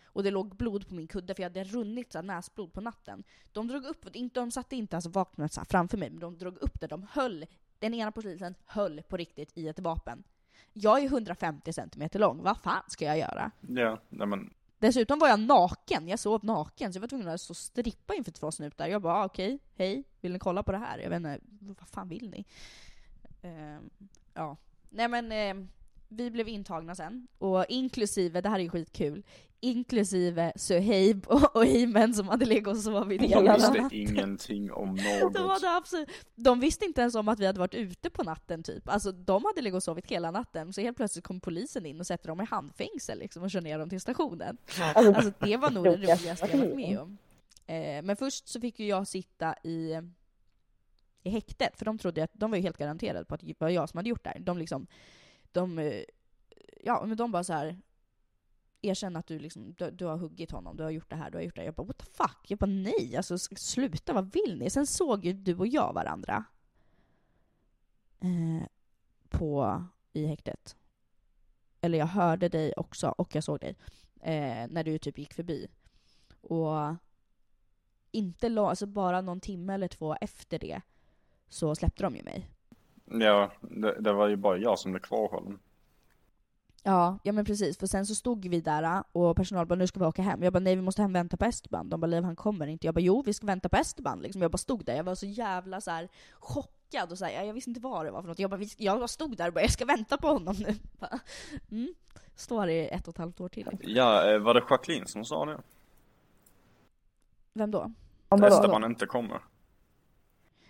Och 0.04 0.22
det 0.22 0.30
låg 0.30 0.56
blod 0.56 0.88
på 0.88 0.94
min 0.94 1.06
kudde 1.06 1.34
för 1.34 1.42
jag 1.42 1.50
hade 1.50 1.64
runnit 1.64 2.12
så 2.12 2.18
här, 2.18 2.22
näsblod 2.22 2.72
på 2.72 2.80
natten. 2.80 3.24
De 3.52 3.68
drog 3.68 3.84
upp, 3.84 4.16
inte, 4.16 4.40
de 4.40 4.50
satte 4.50 4.76
inte 4.76 4.96
alltså 4.96 5.10
vapnet 5.10 5.52
så 5.52 5.60
här 5.60 5.64
framför 5.64 5.98
mig, 5.98 6.10
men 6.10 6.20
de 6.20 6.38
drog 6.38 6.56
upp 6.56 6.80
det, 6.80 6.86
de 6.86 7.06
höll, 7.10 7.46
den 7.78 7.94
ena 7.94 8.12
polisen 8.12 8.54
höll 8.66 9.02
på 9.02 9.16
riktigt 9.16 9.58
i 9.58 9.68
ett 9.68 9.78
vapen. 9.78 10.24
Jag 10.72 11.02
är 11.02 11.06
150 11.06 11.72
cm 11.72 12.08
lång, 12.12 12.42
vad 12.42 12.58
fan 12.58 12.82
ska 12.88 13.04
jag 13.04 13.18
göra? 13.18 13.50
Ja, 13.60 14.00
nej 14.08 14.26
men 14.26 14.54
Dessutom 14.78 15.18
var 15.18 15.28
jag 15.28 15.40
naken, 15.40 16.08
jag 16.08 16.18
sov 16.18 16.44
naken, 16.44 16.92
så 16.92 16.96
jag 16.96 17.00
var 17.00 17.08
tvungen 17.08 17.28
att 17.28 17.40
stå 17.40 17.52
och 17.52 17.56
strippa 17.56 18.14
inför 18.14 18.32
två 18.32 18.50
snutar. 18.50 18.88
Jag 18.88 19.02
bara 19.02 19.24
okej, 19.24 19.46
okej, 19.74 19.86
hej, 19.86 20.04
vill 20.20 20.32
ni 20.32 20.38
kolla 20.38 20.62
på 20.62 20.72
det 20.72 20.78
här? 20.78 20.98
Jag 20.98 21.10
vet 21.10 21.16
inte, 21.16 21.40
vad 21.58 21.88
fan 21.88 22.08
vill 22.08 22.30
ni? 22.30 22.44
Ehm, 23.42 23.90
ja. 24.34 24.56
Nej 24.90 25.08
men, 25.08 25.32
ehm, 25.32 25.68
vi 26.08 26.30
blev 26.30 26.48
intagna 26.48 26.94
sen, 26.94 27.28
och 27.38 27.64
inklusive, 27.68 28.40
det 28.40 28.48
här 28.48 28.58
är 28.58 28.62
ju 28.62 28.70
skitkul, 28.70 29.24
inklusive 29.60 30.52
Suhaib 30.56 31.26
och, 31.26 31.56
och 31.56 31.64
Eymen 31.66 32.14
som 32.14 32.28
hade 32.28 32.44
legat 32.46 32.76
och 32.76 32.82
sovit 32.82 33.20
De 33.20 33.26
hela 33.28 33.54
visste 33.54 33.68
natten. 33.82 33.98
ingenting 33.98 34.72
om 34.72 34.96
De, 35.32 35.42
något. 35.42 35.48
hade 35.62 35.76
absolut, 35.76 36.08
de 36.34 36.60
visste 36.60 36.84
inte 36.84 37.00
ens 37.00 37.14
om 37.14 37.28
att 37.28 37.40
vi 37.40 37.46
hade 37.46 37.58
varit 37.58 37.74
ute 37.74 38.10
på 38.10 38.22
natten 38.22 38.62
typ. 38.62 38.88
Alltså 38.88 39.12
de 39.12 39.44
hade 39.44 39.60
legat 39.62 39.76
och 39.76 39.82
sovit 39.82 40.06
hela 40.06 40.30
natten, 40.30 40.72
så 40.72 40.80
helt 40.80 40.96
plötsligt 40.96 41.24
kom 41.24 41.40
polisen 41.40 41.86
in 41.86 42.00
och 42.00 42.06
sätter 42.06 42.28
dem 42.28 42.40
i 42.40 42.44
handfängsel 42.44 43.18
liksom 43.18 43.42
och 43.42 43.50
kör 43.50 43.60
ner 43.60 43.78
dem 43.78 43.90
till 43.90 44.00
stationen. 44.00 44.56
Alltså, 44.94 45.12
Alltså 45.12 45.32
det 45.46 45.56
var 45.56 45.70
nog 45.70 45.84
det 45.84 45.90
roligaste 45.96 46.28
jag 46.28 46.36
varit 46.36 46.76
med 46.76 46.98
om. 47.00 47.18
Eh, 47.66 48.02
men 48.02 48.16
först 48.16 48.48
så 48.48 48.60
fick 48.60 48.78
ju 48.80 48.86
jag 48.86 49.06
sitta 49.08 49.54
i, 49.64 50.00
i 51.22 51.30
häktet, 51.30 51.78
för 51.78 51.84
de 51.84 51.98
trodde 51.98 52.24
att, 52.24 52.30
de 52.34 52.50
var 52.50 52.56
ju 52.56 52.62
helt 52.62 52.78
garanterade 52.78 53.24
på 53.24 53.34
att 53.34 53.40
det 53.40 53.60
var 53.60 53.68
jag 53.68 53.88
som 53.88 53.96
hade 53.98 54.08
gjort 54.08 54.24
det 54.24 54.30
här. 54.30 54.38
De 54.40 54.58
liksom, 54.58 54.86
de, 55.52 55.78
eh, 55.78 56.02
ja 56.84 57.04
men 57.06 57.16
de 57.16 57.32
bara 57.32 57.44
så 57.44 57.52
här 57.52 57.78
erkänn 58.82 59.16
att 59.16 59.26
du, 59.26 59.38
liksom, 59.38 59.72
du, 59.72 59.90
du 59.90 60.04
har 60.04 60.16
huggit 60.16 60.50
honom, 60.50 60.76
du 60.76 60.82
har 60.82 60.90
gjort 60.90 61.10
det 61.10 61.16
här, 61.16 61.30
du 61.30 61.38
har 61.38 61.42
gjort 61.42 61.54
det 61.54 61.60
här. 61.60 61.66
Jag 61.66 61.74
bara 61.74 61.86
what 61.86 61.98
the 61.98 62.04
fuck? 62.12 62.38
Jag 62.48 62.58
bara 62.58 62.70
nej, 62.70 63.16
alltså 63.16 63.38
sluta, 63.38 64.12
vad 64.12 64.32
vill 64.32 64.58
ni? 64.58 64.70
Sen 64.70 64.86
såg 64.86 65.24
ju 65.24 65.32
du 65.32 65.56
och 65.56 65.66
jag 65.66 65.92
varandra. 65.92 66.44
Eh, 68.20 68.66
på, 69.28 69.84
i 70.12 70.26
häktet. 70.26 70.76
Eller 71.80 71.98
jag 71.98 72.06
hörde 72.06 72.48
dig 72.48 72.72
också, 72.76 73.08
och 73.08 73.34
jag 73.34 73.44
såg 73.44 73.60
dig. 73.60 73.76
Eh, 74.20 74.66
när 74.68 74.84
du 74.84 74.98
typ 74.98 75.18
gick 75.18 75.34
förbi. 75.34 75.68
Och 76.40 76.94
inte 78.10 78.48
lång, 78.48 78.68
alltså 78.68 78.86
bara 78.86 79.20
någon 79.20 79.40
timme 79.40 79.74
eller 79.74 79.88
två 79.88 80.16
efter 80.20 80.58
det 80.58 80.80
så 81.48 81.74
släppte 81.74 82.02
de 82.02 82.16
ju 82.16 82.22
mig. 82.22 82.50
Ja, 83.04 83.52
det, 83.60 84.00
det 84.00 84.12
var 84.12 84.28
ju 84.28 84.36
bara 84.36 84.58
jag 84.58 84.78
som 84.78 84.92
blev 84.92 85.00
kvarhållen. 85.00 85.58
Ja, 86.82 87.18
ja 87.22 87.32
men 87.32 87.44
precis. 87.44 87.78
För 87.78 87.86
sen 87.86 88.06
så 88.06 88.14
stod 88.14 88.46
vi 88.48 88.60
där 88.60 89.02
och 89.12 89.36
personalen 89.36 89.68
bara 89.68 89.74
nu 89.74 89.86
ska 89.86 90.00
vi 90.00 90.06
åka 90.06 90.22
hem. 90.22 90.42
Jag 90.42 90.52
bara 90.52 90.58
nej 90.60 90.76
vi 90.76 90.82
måste 90.82 91.02
hem 91.02 91.12
vänta 91.12 91.36
på 91.36 91.44
Esteban. 91.44 91.88
De 91.88 92.00
bara 92.00 92.06
Liv 92.06 92.24
han 92.24 92.36
kommer 92.36 92.66
inte. 92.66 92.86
Jag 92.86 92.94
bara 92.94 93.00
jo 93.00 93.22
vi 93.26 93.34
ska 93.34 93.46
vänta 93.46 93.68
på 93.68 93.76
Esteban. 93.76 94.20
Liksom. 94.20 94.42
Jag 94.42 94.50
bara 94.50 94.58
stod 94.58 94.84
där, 94.84 94.96
jag 94.96 95.04
var 95.04 95.14
så 95.14 95.26
jävla 95.26 95.80
så 95.80 95.90
här 95.90 96.08
chockad 96.38 97.12
och 97.12 97.18
så 97.18 97.24
här, 97.24 97.44
jag, 97.44 97.52
visste 97.54 97.70
inte 97.70 97.80
vad 97.80 98.04
det 98.06 98.10
var 98.10 98.22
för 98.22 98.28
något. 98.28 98.38
Jag 98.38 98.50
bara, 98.50 98.56
"Vi- 98.56 98.74
jag 98.76 98.98
bara 98.98 99.08
stod 99.08 99.36
där 99.36 99.48
och 99.48 99.54
bara 99.54 99.60
jag 99.60 99.70
ska 99.70 99.84
vänta 99.84 100.16
på 100.16 100.28
honom 100.28 100.56
nu. 100.58 100.74
Bara, 100.98 101.18
Mm. 101.70 101.94
Står 102.36 102.68
i 102.68 102.88
ett 102.88 103.08
och 103.08 103.14
ett 103.14 103.18
halvt 103.18 103.40
år 103.40 103.48
till. 103.48 103.78
Ja, 103.80 104.30
eh, 104.32 104.38
var 104.38 104.54
det 104.54 104.62
Jacqueline 104.70 105.06
som 105.06 105.24
sa 105.24 105.44
det? 105.44 105.60
Vem 107.52 107.70
då? 107.70 107.92
Esteban 108.48 108.84
inte 108.84 109.06
kommer. 109.06 109.40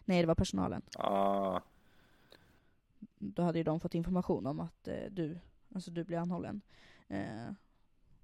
Nej 0.04 0.20
det 0.20 0.26
var 0.26 0.34
personalen. 0.34 0.82
Ah, 0.94 1.60
Då 3.18 3.42
hade 3.42 3.58
ju 3.58 3.64
de 3.64 3.80
fått 3.80 3.94
information 3.94 4.46
om 4.46 4.60
att 4.60 4.88
eh, 4.88 4.94
du, 5.10 5.38
alltså 5.74 5.90
du 5.90 6.04
blir 6.04 6.18
anhållen. 6.18 6.60
Eh, 7.08 7.50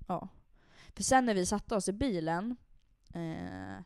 ja. 0.07 0.29
För 0.95 1.03
sen 1.03 1.27
när 1.27 1.35
vi 1.35 1.47
satte 1.47 1.77
oss 1.77 1.89
i 1.89 1.93
bilen, 1.93 2.57
eh, 3.15 3.83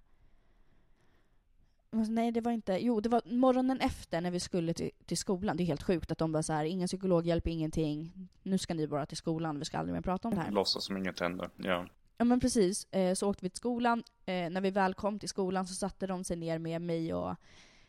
men 1.90 2.14
nej 2.14 2.32
det 2.32 2.40
var 2.40 2.52
inte, 2.52 2.72
jo 2.72 3.00
det 3.00 3.08
var 3.08 3.22
morgonen 3.24 3.80
efter 3.80 4.20
när 4.20 4.30
vi 4.30 4.40
skulle 4.40 4.74
till, 4.74 4.90
till 5.06 5.18
skolan. 5.18 5.56
Det 5.56 5.62
är 5.62 5.64
helt 5.64 5.82
sjukt 5.82 6.12
att 6.12 6.18
de 6.18 6.32
bara 6.32 6.42
så 6.42 6.52
här, 6.52 6.64
ingen 6.64 6.88
psykologhjälp, 6.88 7.46
ingenting. 7.46 8.28
Nu 8.42 8.58
ska 8.58 8.74
ni 8.74 8.86
bara 8.86 9.06
till 9.06 9.16
skolan, 9.16 9.58
vi 9.58 9.64
ska 9.64 9.78
aldrig 9.78 9.94
mer 9.94 10.02
prata 10.02 10.28
om 10.28 10.34
det 10.34 10.40
här. 10.40 10.50
låtsas 10.50 10.84
som 10.84 10.96
inget 10.96 11.20
hände. 11.20 11.50
Ja. 11.56 11.86
Ja 12.16 12.24
men 12.24 12.40
precis, 12.40 12.84
eh, 12.90 13.14
så 13.14 13.30
åkte 13.30 13.44
vi 13.44 13.50
till 13.50 13.58
skolan. 13.58 14.04
Eh, 14.26 14.50
när 14.50 14.60
vi 14.60 14.70
väl 14.70 14.94
kom 14.94 15.18
till 15.18 15.28
skolan 15.28 15.66
så 15.66 15.74
satte 15.74 16.06
de 16.06 16.24
sig 16.24 16.36
ner 16.36 16.58
med 16.58 16.82
mig 16.82 17.14
och 17.14 17.36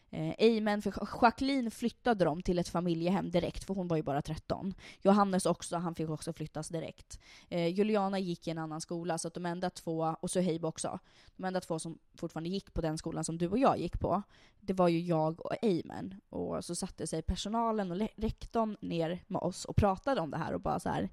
eh, 0.10 0.34
Eymen, 0.38 0.82
för 0.82 0.94
Jacqueline 1.22 1.72
flyttade 1.72 2.26
dem 2.26 2.42
till 2.42 2.60
ett 2.60 2.70
familjehem 2.70 3.32
direkt, 3.32 3.64
för 3.64 3.74
hon 3.74 3.88
var 3.88 3.98
ju 3.98 4.04
bara 4.04 4.22
13. 4.22 4.74
Johannes 5.02 5.46
också, 5.46 5.78
han 5.78 5.96
fick 5.96 6.10
också 6.10 6.34
flyttas 6.34 6.70
direkt. 6.70 7.20
Eh, 7.50 7.68
Juliana 7.68 8.20
gick 8.20 8.48
i 8.48 8.52
en 8.52 8.58
annan 8.58 8.82
skola, 8.82 9.18
så 9.18 9.28
att 9.28 9.34
de 9.34 9.46
enda 9.46 9.70
två, 9.70 10.16
och 10.22 10.32
Suhaib 10.32 10.66
också, 10.66 11.00
de 11.36 11.46
enda 11.46 11.62
två 11.62 11.80
som 11.80 11.98
fortfarande 12.16 12.50
gick 12.50 12.74
på 12.74 12.82
den 12.82 12.98
skolan 12.98 13.24
som 13.24 13.38
du 13.38 13.48
och 13.48 13.60
jag 13.60 13.80
gick 13.80 14.00
på, 14.00 14.24
det 14.60 14.74
var 14.74 14.88
ju 14.88 15.00
jag 15.00 15.46
och 15.46 15.56
Eymen. 15.62 16.16
Och 16.30 16.66
så 16.66 16.76
satte 16.76 17.08
sig 17.08 17.22
personalen 17.22 17.92
och 17.92 18.10
rektorn 18.16 18.78
ner 18.82 19.24
med 19.28 19.42
oss 19.42 19.66
och 19.66 19.76
pratade 19.76 20.22
om 20.22 20.32
det 20.32 20.38
här 20.38 20.54
och 20.54 20.62
bara 20.62 20.80
så 20.80 20.90
här. 20.90 21.10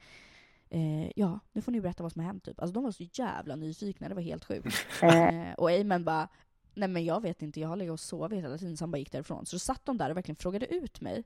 Eh, 0.70 1.10
ja, 1.16 1.40
nu 1.52 1.62
får 1.62 1.72
ni 1.72 1.80
berätta 1.80 2.02
vad 2.02 2.12
som 2.12 2.20
har 2.20 2.26
hänt 2.26 2.44
typ. 2.44 2.60
Alltså 2.60 2.74
de 2.74 2.84
var 2.84 2.90
så 2.90 3.04
jävla 3.12 3.56
nyfikna, 3.56 4.08
det 4.08 4.14
var 4.14 4.22
helt 4.22 4.44
sjukt. 4.44 4.74
Eh, 5.02 5.52
och 5.56 5.70
Eyman 5.70 6.04
bara, 6.04 6.28
nej 6.76 6.88
men 6.88 7.04
jag 7.04 7.20
vet 7.20 7.42
inte, 7.42 7.60
jag 7.60 7.68
har 7.68 7.76
legat 7.76 7.92
och 7.92 8.00
sovit 8.00 8.42
hela 8.42 8.58
tiden, 8.58 8.76
så 8.76 8.82
han 8.82 8.90
bara 8.90 8.98
gick 8.98 9.12
därifrån. 9.12 9.46
Så 9.46 9.56
då 9.56 9.60
satt 9.60 9.86
de 9.86 9.96
där 9.96 10.10
och 10.10 10.16
verkligen 10.16 10.36
frågade 10.36 10.66
ut 10.66 11.00
mig. 11.00 11.24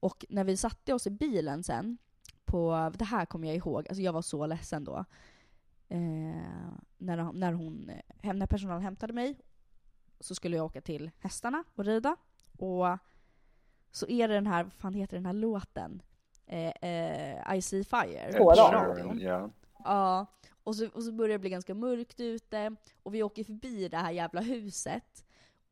Och 0.00 0.24
när 0.28 0.44
vi 0.44 0.56
satte 0.56 0.94
oss 0.94 1.06
i 1.06 1.10
bilen 1.10 1.62
sen, 1.62 1.98
på, 2.44 2.92
det 2.94 3.04
här 3.04 3.26
kommer 3.26 3.48
jag 3.48 3.56
ihåg, 3.56 3.88
alltså 3.88 4.02
jag 4.02 4.12
var 4.12 4.22
så 4.22 4.46
ledsen 4.46 4.84
då. 4.84 5.04
Eh, 5.88 5.98
när, 6.98 7.32
när, 7.32 7.52
hon, 7.52 7.90
när 8.22 8.46
personalen 8.46 8.82
hämtade 8.82 9.12
mig 9.12 9.38
så 10.20 10.34
skulle 10.34 10.56
jag 10.56 10.66
åka 10.66 10.80
till 10.80 11.10
hästarna 11.18 11.64
och 11.74 11.84
rida. 11.84 12.16
Och 12.58 12.98
så 13.90 14.08
är 14.08 14.28
det 14.28 14.34
den 14.34 14.46
här, 14.46 14.64
vad 14.64 14.72
fan 14.72 14.94
heter 14.94 15.16
den 15.16 15.26
här 15.26 15.32
låten? 15.32 16.02
Eh, 16.46 16.90
eh, 16.90 17.56
I 17.56 17.62
see 17.62 17.84
fire. 17.84 18.32
På 18.38 18.52
Ja. 19.20 19.50
Ja, 19.84 20.26
och 20.66 20.76
så, 20.76 20.88
och 20.88 21.02
så 21.02 21.12
börjar 21.12 21.32
det 21.32 21.38
bli 21.38 21.50
ganska 21.50 21.74
mörkt 21.74 22.20
ute 22.20 22.76
och 23.02 23.14
vi 23.14 23.22
åker 23.22 23.44
förbi 23.44 23.88
det 23.88 23.96
här 23.96 24.10
jävla 24.10 24.40
huset 24.40 25.24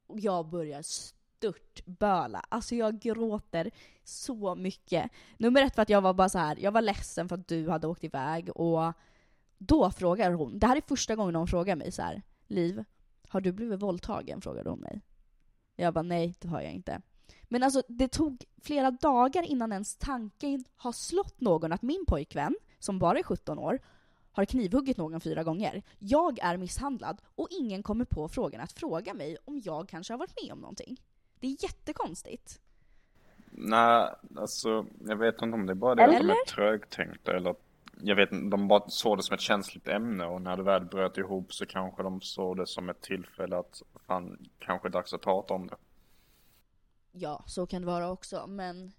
och 0.06 0.20
jag 0.20 0.48
börjar 0.48 0.82
störtböla. 0.82 2.44
Alltså 2.48 2.74
jag 2.74 3.00
gråter 3.00 3.70
så 4.04 4.54
mycket. 4.54 5.10
Nummer 5.38 5.62
ett 5.62 5.74
för 5.74 5.82
att 5.82 5.88
jag 5.88 6.00
var 6.00 6.14
bara 6.14 6.28
så 6.28 6.38
här, 6.38 6.56
jag 6.60 6.72
var 6.72 6.82
ledsen 6.82 7.28
för 7.28 7.36
att 7.36 7.48
du 7.48 7.70
hade 7.70 7.86
åkt 7.86 8.04
iväg 8.04 8.50
och 8.56 8.92
då 9.58 9.90
frågar 9.90 10.32
hon, 10.32 10.58
det 10.58 10.66
här 10.66 10.76
är 10.76 10.82
första 10.86 11.16
gången 11.16 11.34
hon 11.34 11.46
frågar 11.46 11.76
mig 11.76 11.92
så 11.92 12.02
här, 12.02 12.22
Liv, 12.46 12.84
har 13.28 13.40
du 13.40 13.52
blivit 13.52 13.82
våldtagen? 13.82 14.40
frågade 14.40 14.70
hon 14.70 14.80
mig. 14.80 15.00
Jag 15.76 15.94
bara 15.94 16.02
nej, 16.02 16.34
det 16.38 16.48
har 16.48 16.60
jag 16.60 16.72
inte. 16.72 17.00
Men 17.44 17.62
alltså 17.62 17.82
det 17.88 18.08
tog 18.08 18.44
flera 18.62 18.90
dagar 18.90 19.42
innan 19.42 19.72
ens 19.72 19.96
tanken 19.96 20.64
har 20.76 20.92
slått 20.92 21.40
någon 21.40 21.72
att 21.72 21.82
min 21.82 22.04
pojkvän, 22.06 22.56
som 22.78 22.98
bara 22.98 23.18
är 23.18 23.22
17 23.22 23.58
år, 23.58 23.80
har 24.34 24.44
knivhuggit 24.44 24.96
någon 24.96 25.20
fyra 25.20 25.42
gånger. 25.42 25.82
Jag 25.98 26.38
är 26.38 26.56
misshandlad 26.56 27.22
och 27.34 27.48
ingen 27.50 27.82
kommer 27.82 28.04
på 28.04 28.28
frågan 28.28 28.60
att 28.60 28.72
fråga 28.72 29.14
mig 29.14 29.36
om 29.44 29.60
jag 29.64 29.88
kanske 29.88 30.12
har 30.12 30.18
varit 30.18 30.42
med 30.42 30.52
om 30.52 30.58
någonting. 30.58 31.00
Det 31.40 31.46
är 31.46 31.56
jättekonstigt. 31.62 32.60
Nej, 33.50 34.10
alltså 34.36 34.86
jag 35.06 35.16
vet 35.16 35.42
inte 35.42 35.54
om 35.54 35.66
det 35.66 35.72
är 35.72 35.74
bara 35.74 35.94
det 35.94 36.04
att 36.04 36.10
de 36.10 36.16
Eller? 36.16 36.34
är 36.34 36.44
trögtänkta 36.46 37.36
eller 37.36 37.50
att 37.50 37.60
jag 38.00 38.16
vet 38.16 38.32
inte, 38.32 38.56
de 38.56 38.68
bara 38.68 38.88
såg 38.88 39.18
det 39.18 39.22
som 39.22 39.34
ett 39.34 39.40
känsligt 39.40 39.88
ämne 39.88 40.24
och 40.24 40.42
när 40.42 40.56
det 40.56 40.62
väl 40.62 40.84
bröt 40.84 41.18
ihop 41.18 41.54
så 41.54 41.66
kanske 41.66 42.02
de 42.02 42.20
såg 42.20 42.56
det 42.56 42.66
som 42.66 42.88
ett 42.88 43.00
tillfälle 43.00 43.56
att 43.56 43.82
fan, 44.06 44.48
kanske 44.58 44.88
är 44.88 44.90
dags 44.90 45.14
att 45.14 45.20
prata 45.20 45.54
om 45.54 45.66
det. 45.66 45.76
Ja, 47.12 47.44
så 47.46 47.66
kan 47.66 47.80
det 47.82 47.86
vara 47.86 48.10
också, 48.10 48.46
men 48.46 48.92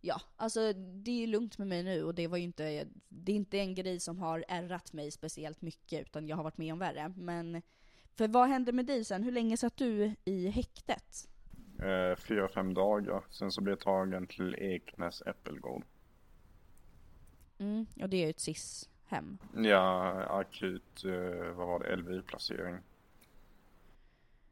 ja, 0.00 0.20
alltså 0.36 0.72
det 0.72 1.22
är 1.22 1.26
lugnt 1.26 1.58
med 1.58 1.68
mig 1.68 1.82
nu 1.82 2.04
och 2.04 2.14
det 2.14 2.26
var 2.26 2.38
ju 2.38 2.44
inte, 2.44 2.88
det 3.08 3.32
är 3.32 3.36
inte 3.36 3.58
en 3.58 3.74
grej 3.74 4.00
som 4.00 4.18
har 4.18 4.44
ärrat 4.48 4.92
mig 4.92 5.10
speciellt 5.10 5.62
mycket 5.62 6.00
utan 6.00 6.28
jag 6.28 6.36
har 6.36 6.44
varit 6.44 6.58
med 6.58 6.72
om 6.72 6.78
värre. 6.78 7.12
Men, 7.16 7.62
för 8.14 8.28
vad 8.28 8.48
hände 8.48 8.72
med 8.72 8.86
dig 8.86 9.04
sen? 9.04 9.22
Hur 9.22 9.32
länge 9.32 9.56
satt 9.56 9.76
du 9.76 10.14
i 10.24 10.48
häktet? 10.48 11.28
Eh, 11.78 12.16
fyra, 12.16 12.48
fem 12.48 12.74
dagar. 12.74 13.24
Sen 13.30 13.52
så 13.52 13.60
blev 13.60 13.72
jag 13.72 13.80
tagen 13.80 14.26
till 14.26 14.54
Eknäs 14.54 15.22
Äppelgård. 15.26 15.84
Mm, 17.58 17.86
och 18.02 18.08
det 18.08 18.16
är 18.16 18.24
ju 18.24 18.30
ett 18.30 18.40
SIS-hem. 18.40 19.38
Ja, 19.56 20.12
akut, 20.24 21.04
eh, 21.04 21.52
vad 21.54 21.66
var 21.66 21.78
det, 21.78 21.96
LVU-placering. 21.96 22.78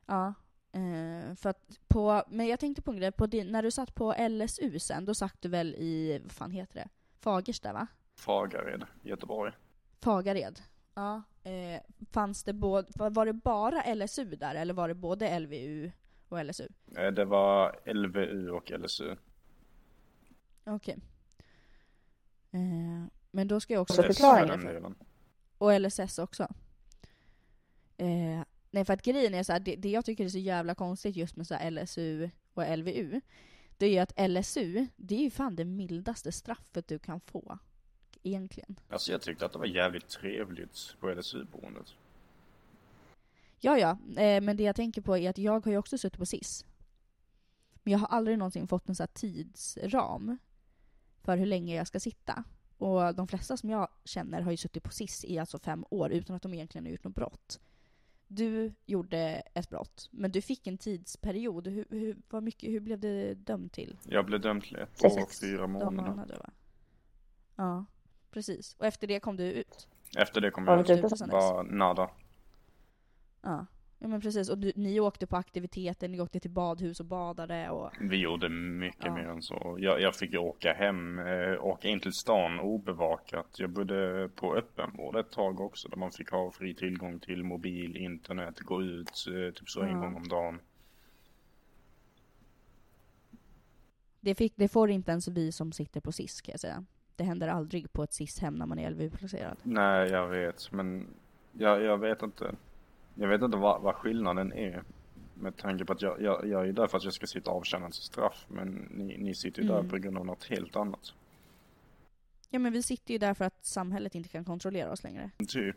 Ja. 0.06 0.34
Eh, 0.76 1.34
för 1.34 1.50
att 1.50 1.78
på, 1.88 2.24
men 2.28 2.46
jag 2.46 2.60
tänkte 2.60 2.82
på 2.82 2.90
en 2.90 2.96
grej, 2.96 3.12
på 3.12 3.26
din, 3.26 3.46
när 3.46 3.62
du 3.62 3.70
satt 3.70 3.94
på 3.94 4.14
LSU 4.28 4.78
sen, 4.78 5.04
då 5.04 5.14
satt 5.14 5.42
du 5.42 5.48
väl 5.48 5.74
i, 5.74 6.20
vad 6.22 6.32
fan 6.32 6.50
heter 6.50 6.74
det? 6.74 6.88
Fagersta 7.20 7.72
va? 7.72 7.86
Fagared, 8.14 8.84
Göteborg. 9.02 9.52
Fagared. 10.00 10.62
Ja. 10.94 11.22
Eh, 11.44 11.80
fanns 12.10 12.44
det 12.44 12.52
både, 12.52 12.88
var 12.94 13.26
det 13.26 13.32
bara 13.32 13.94
LSU 13.94 14.36
där 14.36 14.54
eller 14.54 14.74
var 14.74 14.88
det 14.88 14.94
både 14.94 15.38
LVU 15.38 15.90
och 16.28 16.44
LSU? 16.44 16.68
Eh, 16.96 17.10
det 17.10 17.24
var 17.24 17.80
LVU 17.94 18.50
och 18.50 18.70
LSU. 18.70 19.16
Okej. 20.64 20.98
Eh, 22.50 23.06
men 23.30 23.48
då 23.48 23.60
ska 23.60 23.72
jag 23.72 23.82
också 23.82 24.02
förklaring 24.02 24.60
för 24.60 24.94
och 25.58 25.80
LSS 25.80 26.18
också. 26.18 26.48
Nej 28.76 28.84
för 28.84 28.92
att 28.92 29.02
grejen 29.02 29.34
är 29.34 29.42
så 29.42 29.52
här, 29.52 29.60
det, 29.60 29.76
det 29.76 29.90
jag 29.90 30.04
tycker 30.04 30.24
är 30.24 30.28
så 30.28 30.38
jävla 30.38 30.74
konstigt 30.74 31.16
just 31.16 31.36
med 31.36 31.46
så 31.46 31.54
här 31.54 31.70
LSU 31.70 32.30
och 32.54 32.78
LVU, 32.78 33.20
det 33.76 33.86
är 33.86 33.90
ju 33.90 33.98
att 33.98 34.30
LSU, 34.30 34.86
det 34.96 35.14
är 35.14 35.20
ju 35.20 35.30
fan 35.30 35.56
det 35.56 35.64
mildaste 35.64 36.32
straffet 36.32 36.88
du 36.88 36.98
kan 36.98 37.20
få. 37.20 37.58
Egentligen. 38.22 38.80
Alltså 38.88 39.12
jag 39.12 39.22
tyckte 39.22 39.46
att 39.46 39.52
det 39.52 39.58
var 39.58 39.66
jävligt 39.66 40.08
trevligt 40.08 40.96
på 41.00 41.10
LSU-boendet. 41.10 41.94
Ja, 43.60 43.78
ja, 43.78 43.98
eh, 44.22 44.40
men 44.40 44.56
det 44.56 44.62
jag 44.62 44.76
tänker 44.76 45.00
på 45.00 45.16
är 45.16 45.30
att 45.30 45.38
jag 45.38 45.64
har 45.64 45.72
ju 45.72 45.78
också 45.78 45.98
suttit 45.98 46.18
på 46.18 46.26
SIS. 46.26 46.64
Men 47.82 47.92
jag 47.92 47.98
har 47.98 48.08
aldrig 48.08 48.38
någonsin 48.38 48.68
fått 48.68 48.88
en 48.88 48.94
sån 48.94 49.04
här 49.04 49.14
tidsram 49.14 50.38
för 51.22 51.36
hur 51.36 51.46
länge 51.46 51.76
jag 51.76 51.86
ska 51.86 52.00
sitta. 52.00 52.44
Och 52.78 53.14
de 53.14 53.28
flesta 53.28 53.56
som 53.56 53.70
jag 53.70 53.88
känner 54.04 54.40
har 54.40 54.50
ju 54.50 54.56
suttit 54.56 54.82
på 54.82 54.90
SIS 54.90 55.24
i 55.24 55.38
alltså 55.38 55.58
fem 55.58 55.84
år 55.90 56.10
utan 56.12 56.36
att 56.36 56.42
de 56.42 56.54
egentligen 56.54 56.84
har 56.84 56.90
gjort 56.90 57.04
något 57.04 57.14
brott. 57.14 57.60
Du 58.28 58.72
gjorde 58.86 59.18
ett 59.54 59.70
brott, 59.70 60.08
men 60.10 60.30
du 60.30 60.40
fick 60.42 60.66
en 60.66 60.78
tidsperiod. 60.78 61.66
Hur, 61.66 61.84
hur, 61.90 62.16
vad 62.30 62.42
mycket, 62.42 62.70
hur 62.70 62.80
blev 62.80 62.98
det 63.00 63.34
dömt 63.34 63.72
till? 63.72 63.98
Jag 64.04 64.26
blev 64.26 64.40
dömd 64.40 64.62
till 64.62 64.76
ett 64.76 65.04
år 65.04 65.22
och 65.22 65.32
fyra 65.40 65.60
De 65.62 65.72
månader. 65.72 66.10
månader 66.10 66.36
va? 66.38 66.50
Ja, 67.56 67.84
precis. 68.30 68.76
Och 68.78 68.86
efter 68.86 69.06
det 69.06 69.20
kom 69.20 69.36
du 69.36 69.44
ut? 69.52 69.88
Efter 70.16 70.40
det 70.40 70.50
kom 70.50 70.64
Var 70.64 70.84
jag 70.88 70.90
ut. 70.90 71.30
Bara 71.30 71.62
nada. 71.62 72.10
Ja. 73.42 73.66
Ja, 73.98 74.08
men 74.08 74.20
precis. 74.20 74.48
Och 74.50 74.58
du, 74.58 74.72
ni 74.76 75.00
åkte 75.00 75.26
på 75.26 75.36
aktiviteter, 75.36 76.08
ni 76.08 76.20
åkte 76.20 76.40
till 76.40 76.50
badhus 76.50 77.00
och 77.00 77.06
badade 77.06 77.70
och... 77.70 77.90
Vi 78.00 78.16
gjorde 78.16 78.48
mycket 78.48 79.04
Ja. 79.04 79.14
mer 79.14 79.28
än 79.28 79.42
så. 79.42 79.76
Jag, 79.80 80.00
jag 80.00 80.14
fick 80.14 80.32
ju 80.32 80.38
åka 80.38 80.72
hem, 80.72 81.18
eh, 81.18 81.64
åka 81.64 81.88
in 81.88 82.00
till 82.00 82.12
stan 82.12 82.60
obevakat. 82.60 83.46
Jag 83.58 83.70
bodde 83.70 84.28
på 84.34 84.56
öppenvård 84.56 85.16
ett 85.16 85.30
tag 85.30 85.60
också 85.60 85.88
där 85.88 85.96
man 85.96 86.10
fick 86.10 86.30
ha 86.30 86.50
fri 86.50 86.74
tillgång 86.74 87.18
till 87.20 87.44
mobil, 87.44 87.96
internet, 87.96 88.60
gå 88.60 88.82
ut 88.82 89.08
eh, 89.28 89.52
typ 89.54 89.68
så 89.70 89.82
en 89.82 89.88
Ja. 89.90 89.98
gång 89.98 90.14
om 90.16 90.28
dagen. 90.28 90.60
Det, 94.20 94.34
fick, 94.34 94.52
det 94.56 94.68
får 94.68 94.90
inte 94.90 95.10
ens 95.10 95.28
vi 95.28 95.52
som 95.52 95.72
sitter 95.72 96.00
på 96.00 96.12
SIS 96.12 96.40
kan 96.40 96.52
jag 96.52 96.60
säga. 96.60 96.84
Det 97.16 97.24
händer 97.24 97.48
aldrig 97.48 97.92
på 97.92 98.02
ett 98.02 98.12
SIS-hem 98.12 98.54
när 98.54 98.66
man 98.66 98.78
är 98.78 98.90
LVU-placerad. 98.90 99.56
Nej, 99.62 100.10
jag 100.10 100.28
vet, 100.28 100.72
men 100.72 101.06
jag, 101.52 101.82
jag 101.82 101.98
vet 101.98 102.22
inte. 102.22 102.54
Jag 103.18 103.28
vet 103.28 103.42
inte 103.42 103.56
vad, 103.56 103.82
vad 103.82 103.94
skillnaden 103.94 104.52
är. 104.52 104.82
Med 105.34 105.56
tanke 105.56 105.84
på 105.84 105.92
att 105.92 106.02
jag, 106.02 106.22
jag, 106.22 106.46
jag 106.48 106.68
är 106.68 106.72
där 106.72 106.86
för 106.86 106.98
att 106.98 107.04
jag 107.04 107.12
ska 107.12 107.26
sitta 107.26 107.50
och 107.50 107.56
avtjäna 107.56 107.86
ett 107.86 107.94
straff. 107.94 108.46
Men 108.48 108.68
ni, 108.90 109.18
ni 109.18 109.34
sitter 109.34 109.62
ju 109.62 109.68
Mm. 109.68 109.82
där 109.82 109.90
på 109.90 109.96
grund 109.98 110.18
av 110.18 110.26
något 110.26 110.44
helt 110.44 110.76
annat. 110.76 111.12
Ja 112.50 112.58
men 112.58 112.72
vi 112.72 112.82
sitter 112.82 113.12
ju 113.12 113.18
där 113.18 113.34
för 113.34 113.44
att 113.44 113.66
samhället 113.66 114.14
inte 114.14 114.28
kan 114.28 114.44
kontrollera 114.44 114.92
oss 114.92 115.02
längre. 115.04 115.30
Typ. 115.48 115.76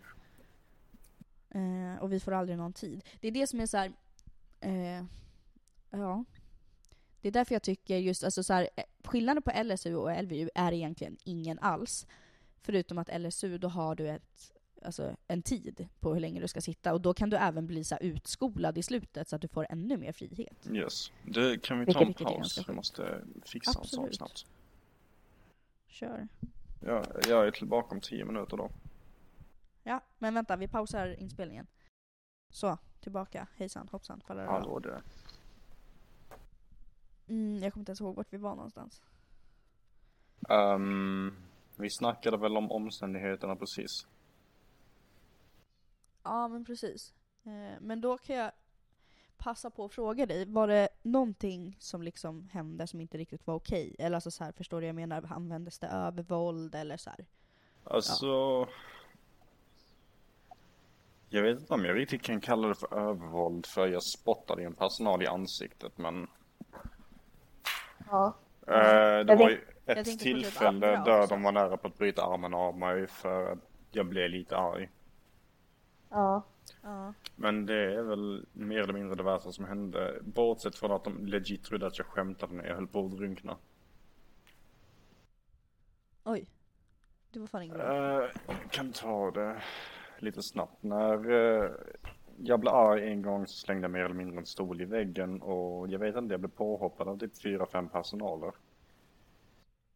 Eh, 1.50 2.02
och 2.02 2.14
vi 2.14 2.20
får 2.20 2.32
aldrig 2.32 2.58
någon 2.58 2.74
tid. 2.74 3.04
Det 3.22 3.28
är 3.28 3.32
det 3.32 3.48
som 3.48 3.60
är 3.60 3.66
så 3.66 3.78
här. 3.78 3.92
Eh, 4.60 5.04
ja. 5.90 6.26
Det 7.22 7.28
är 7.28 7.32
därför 7.32 7.56
jag 7.56 7.64
tycker 7.64 7.98
just, 7.98 8.24
alltså 8.24 8.44
så 8.44 8.54
här, 8.54 8.70
eh, 8.76 8.84
skillnaden 9.04 9.44
på 9.44 9.52
LSU 9.64 9.96
och 9.96 10.24
LVU 10.24 10.50
är 10.56 10.72
egentligen 10.72 11.18
ingen 11.24 11.60
alls. 11.60 12.08
Förutom 12.62 12.98
att 12.98 13.20
LSU, 13.20 13.58
då 13.58 13.68
har 13.68 13.96
du 13.96 14.10
ett, 14.10 14.52
alltså, 14.86 15.16
en 15.28 15.42
tid 15.42 15.88
på 16.00 16.14
hur 16.14 16.20
länge 16.20 16.42
du 16.42 16.48
ska 16.48 16.62
sitta. 16.62 16.94
Och 16.94 17.02
då 17.02 17.14
kan 17.14 17.30
du 17.30 17.38
även 17.38 17.68
bli 17.68 17.84
så 17.84 17.98
utskolad 18.02 18.78
i 18.78 18.84
slutet 18.84 19.28
så 19.28 19.36
att 19.36 19.42
du 19.42 19.48
får 19.48 19.68
ännu 19.70 19.98
mer 19.98 20.12
frihet. 20.12 20.68
Yes. 20.74 21.12
Det 21.24 21.62
kan 21.64 21.80
vi 21.80 21.94
ta 21.94 22.00
Vilket- 22.00 22.22
en 22.22 22.26
paus. 22.34 22.56
sjukt. 22.58 22.70
måste 22.76 23.24
fixa 23.46 23.70
en 23.70 23.74
sak 23.74 23.84
Absolut. 23.84 24.16
snabbt. 24.16 24.46
Kör. 25.88 26.28
Ja, 26.82 27.04
jag 27.28 27.48
är 27.48 27.52
tillbaka 27.52 27.96
om 27.96 28.02
tio 28.02 28.26
minuter 28.26 28.58
då. 28.58 28.70
Ja, 29.84 30.02
men 30.18 30.34
vänta, 30.34 30.56
vi 30.56 30.68
pausar 30.68 31.08
inspelningen. 31.22 31.68
Så, 32.50 32.78
tillbaka. 33.00 33.48
Hejsan, 33.56 33.88
hoppsan, 33.92 34.22
faller 34.28 34.42
det 34.42 34.48
Hallå 34.50 34.80
det. 34.80 35.02
mm, 37.28 37.64
Jag 37.64 37.74
kommer 37.74 37.82
inte 37.82 37.90
ens 37.92 38.02
ihåg 38.02 38.16
vart 38.16 38.34
vi 38.34 38.38
var 38.38 38.56
någonstans. 38.56 39.02
Um, 40.50 41.36
vi 41.76 41.90
snackade 41.90 42.38
väl 42.38 42.58
om 42.58 42.72
omständigheterna 42.72 43.56
precis. 43.56 44.08
Ja, 46.24 46.48
men 46.48 46.66
precis. 46.66 47.14
Eh, 47.44 47.82
men 47.82 48.02
då 48.02 48.18
kan 48.18 48.36
jag 48.36 48.52
passa 49.38 49.70
på 49.70 49.86
att 49.86 49.94
fråga 49.94 50.26
dig, 50.26 50.46
var 50.46 50.68
det 50.68 50.90
någonting 51.02 51.78
som 51.80 52.02
liksom 52.02 52.50
hände 52.52 52.88
som 52.88 53.02
inte 53.02 53.18
riktigt 53.18 53.48
var 53.48 53.56
okej? 53.56 53.96
Eller 54.00 54.16
alltså 54.18 54.32
så 54.32 54.44
här, 54.44 54.52
förstår 54.52 54.82
du 54.82 54.88
jag 54.88 54.96
menar? 54.96 55.30
Användes 55.32 55.80
det 55.80 55.88
övervåld 55.88 56.76
eller 56.76 56.98
så 56.98 57.10
här? 57.10 57.26
Alltså. 57.84 58.68
Jag 61.30 61.42
vet 61.44 61.60
inte 61.60 61.74
om 61.74 61.86
jag 61.86 61.98
riktigt 61.98 62.22
kan 62.22 62.42
kalla 62.42 62.68
det 62.68 62.76
för 62.76 62.94
övervåld 62.94 63.66
för 63.66 63.88
jag 63.88 64.04
spottade 64.04 64.64
en 64.64 64.76
personal 64.76 65.24
i 65.24 65.28
ansiktet 65.28 65.98
men. 65.98 66.28
Ja. 68.10 68.34
Eh, 68.68 68.74
det 68.74 69.26
Jag 69.28 69.38
var 69.38 69.50
ju 69.50 69.66
jag 69.86 69.98
ett 69.98 70.06
typ 70.06 70.20
tillfälle 70.20 70.88
där 70.88 71.20
också. 71.20 71.36
de 71.36 71.44
var 71.44 71.52
nära 71.52 71.78
på 71.78 71.88
att 71.88 71.98
bryta 71.98 72.24
armen 72.24 72.54
av 72.54 72.78
mig 72.78 73.08
för 73.08 73.52
att 73.52 73.60
jag 73.92 74.06
blev 74.06 74.30
lite 74.30 74.58
arg. 74.58 74.90
Ja. 76.10 76.44
Ja. 76.82 77.14
Men 77.36 77.66
det 77.66 77.96
är 77.96 78.02
väl 78.02 78.46
mer 78.54 78.80
eller 78.80 78.94
mindre 78.94 79.16
det 79.16 79.24
värsta 79.24 79.52
som 79.52 79.66
hände. 79.66 80.20
Bortsett 80.22 80.76
från 80.76 80.92
att 80.92 81.04
de 81.04 81.26
legit 81.26 81.64
trodde 81.64 81.88
att 81.88 81.98
jag 81.98 82.08
skämtade 82.08 82.54
när 82.54 82.66
jag 82.66 82.76
höll 82.76 82.88
på 82.88 83.06
att 83.06 83.12
drunkna. 83.12 83.58
Oj. 86.24 86.50
Det 87.32 87.40
var 87.40 87.48
fan 87.48 87.64
inget 87.64 87.78
bra. 87.78 88.22
Uh, 88.22 88.30
jag 88.48 88.72
kan 88.72 88.92
ta 88.92 89.32
det 89.32 89.62
lite 90.20 90.44
snabbt. 90.44 90.84
När 90.84 91.32
eh, 91.32 91.72
jag 92.38 92.60
blev 92.60 92.74
arg 92.74 93.12
en 93.12 93.22
gång 93.22 93.48
så 93.48 93.58
slängde 93.58 93.84
jag 93.84 93.92
mer 93.92 94.06
eller 94.06 94.16
mindre 94.16 94.38
en 94.38 94.46
stol 94.46 94.82
i 94.82 94.86
väggen 94.86 95.42
och 95.42 95.88
jag 95.88 96.00
vet 96.00 96.16
inte, 96.16 96.34
jag 96.34 96.40
blev 96.40 96.50
påhoppad 96.50 97.08
av 97.08 97.20
typ 97.20 97.42
fyra, 97.42 97.66
fem 97.66 97.90
personaler. 97.90 98.52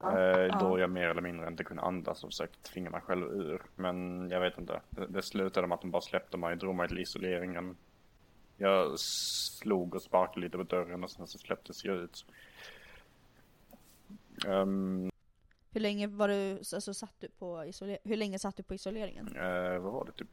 Eh, 0.04 0.60
Då 0.60 0.80
jag 0.80 0.90
mer 0.90 1.10
eller 1.10 1.22
mindre 1.22 1.48
inte 1.48 1.64
kunde 1.64 1.84
andas 1.84 2.24
och 2.24 2.30
försökte 2.30 2.62
tvinga 2.72 2.90
mig 2.90 3.02
själv 3.02 3.24
ur. 3.28 3.62
Men 3.76 4.30
jag 4.30 4.40
vet 4.42 4.58
inte. 4.58 4.82
Det, 4.90 5.08
det 5.08 5.22
slutade 5.22 5.68
med 5.68 5.76
att 5.76 5.82
de 5.82 5.92
bara 5.92 6.02
släppte 6.02 6.38
mig, 6.38 6.56
drog 6.56 6.76
mig 6.76 6.88
till 6.88 7.00
isoleringen. 7.00 7.78
Jag 8.58 9.00
slog 9.00 9.96
och 9.96 10.02
sparkade 10.02 10.40
lite 10.42 10.58
på 10.58 10.64
dörren 10.64 11.04
och 11.04 11.12
sen 11.12 11.28
så 11.28 11.38
släpptes 11.38 11.86
jag 11.86 11.96
ut. 11.98 12.26
Ehm, 14.48 15.12
Hur 15.72 15.82
länge 15.82 16.08
var 16.08 16.28
du, 16.28 16.58
alltså 16.58 16.94
satt 16.94 17.14
du 17.20 17.28
på 17.30 17.66
isoler- 17.66 17.98
Hur 18.04 18.18
länge 18.18 18.40
satt 18.40 18.56
du 18.58 18.64
på 18.64 18.74
isoleringen? 18.74 19.36
eh, 19.36 19.80
vad 19.80 19.94
var 19.94 20.06
det? 20.06 20.12
Typ 20.12 20.28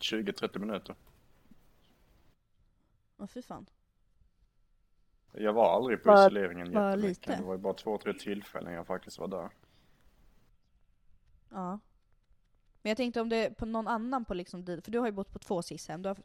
20-30 0.00 0.58
minuter. 0.58 0.94
Åh 3.18 3.26
fy 3.26 3.42
fan. 3.42 3.66
Jag 5.32 5.52
var 5.52 5.74
aldrig 5.76 6.02
på 6.02 6.10
Vad- 6.10 6.26
isoleringen 6.26 6.66
jättemycket. 6.66 7.02
lite? 7.08 7.36
Det 7.36 7.42
var 7.42 7.54
ju 7.54 7.58
bara 7.58 7.74
två, 7.74 7.98
tre 7.98 8.12
tillfällen 8.12 8.72
jag 8.72 8.86
faktiskt 8.86 9.18
var 9.18 9.28
där. 9.28 9.48
Ja. 11.50 11.78
Men 12.82 12.90
jag 12.90 12.96
tänkte 12.96 13.20
om 13.20 13.28
det 13.28 13.58
på 13.58 13.66
någon 13.66 13.88
annan 13.88 14.24
på 14.24 14.34
liksom 14.34 14.66
för 14.66 14.90
du 14.90 14.98
har 14.98 15.06
ju 15.06 15.12
bott 15.12 15.32
på 15.32 15.38
två 15.38 15.62
SIS-hem. 15.62 16.02
Du 16.02 16.08
har, 16.08 16.16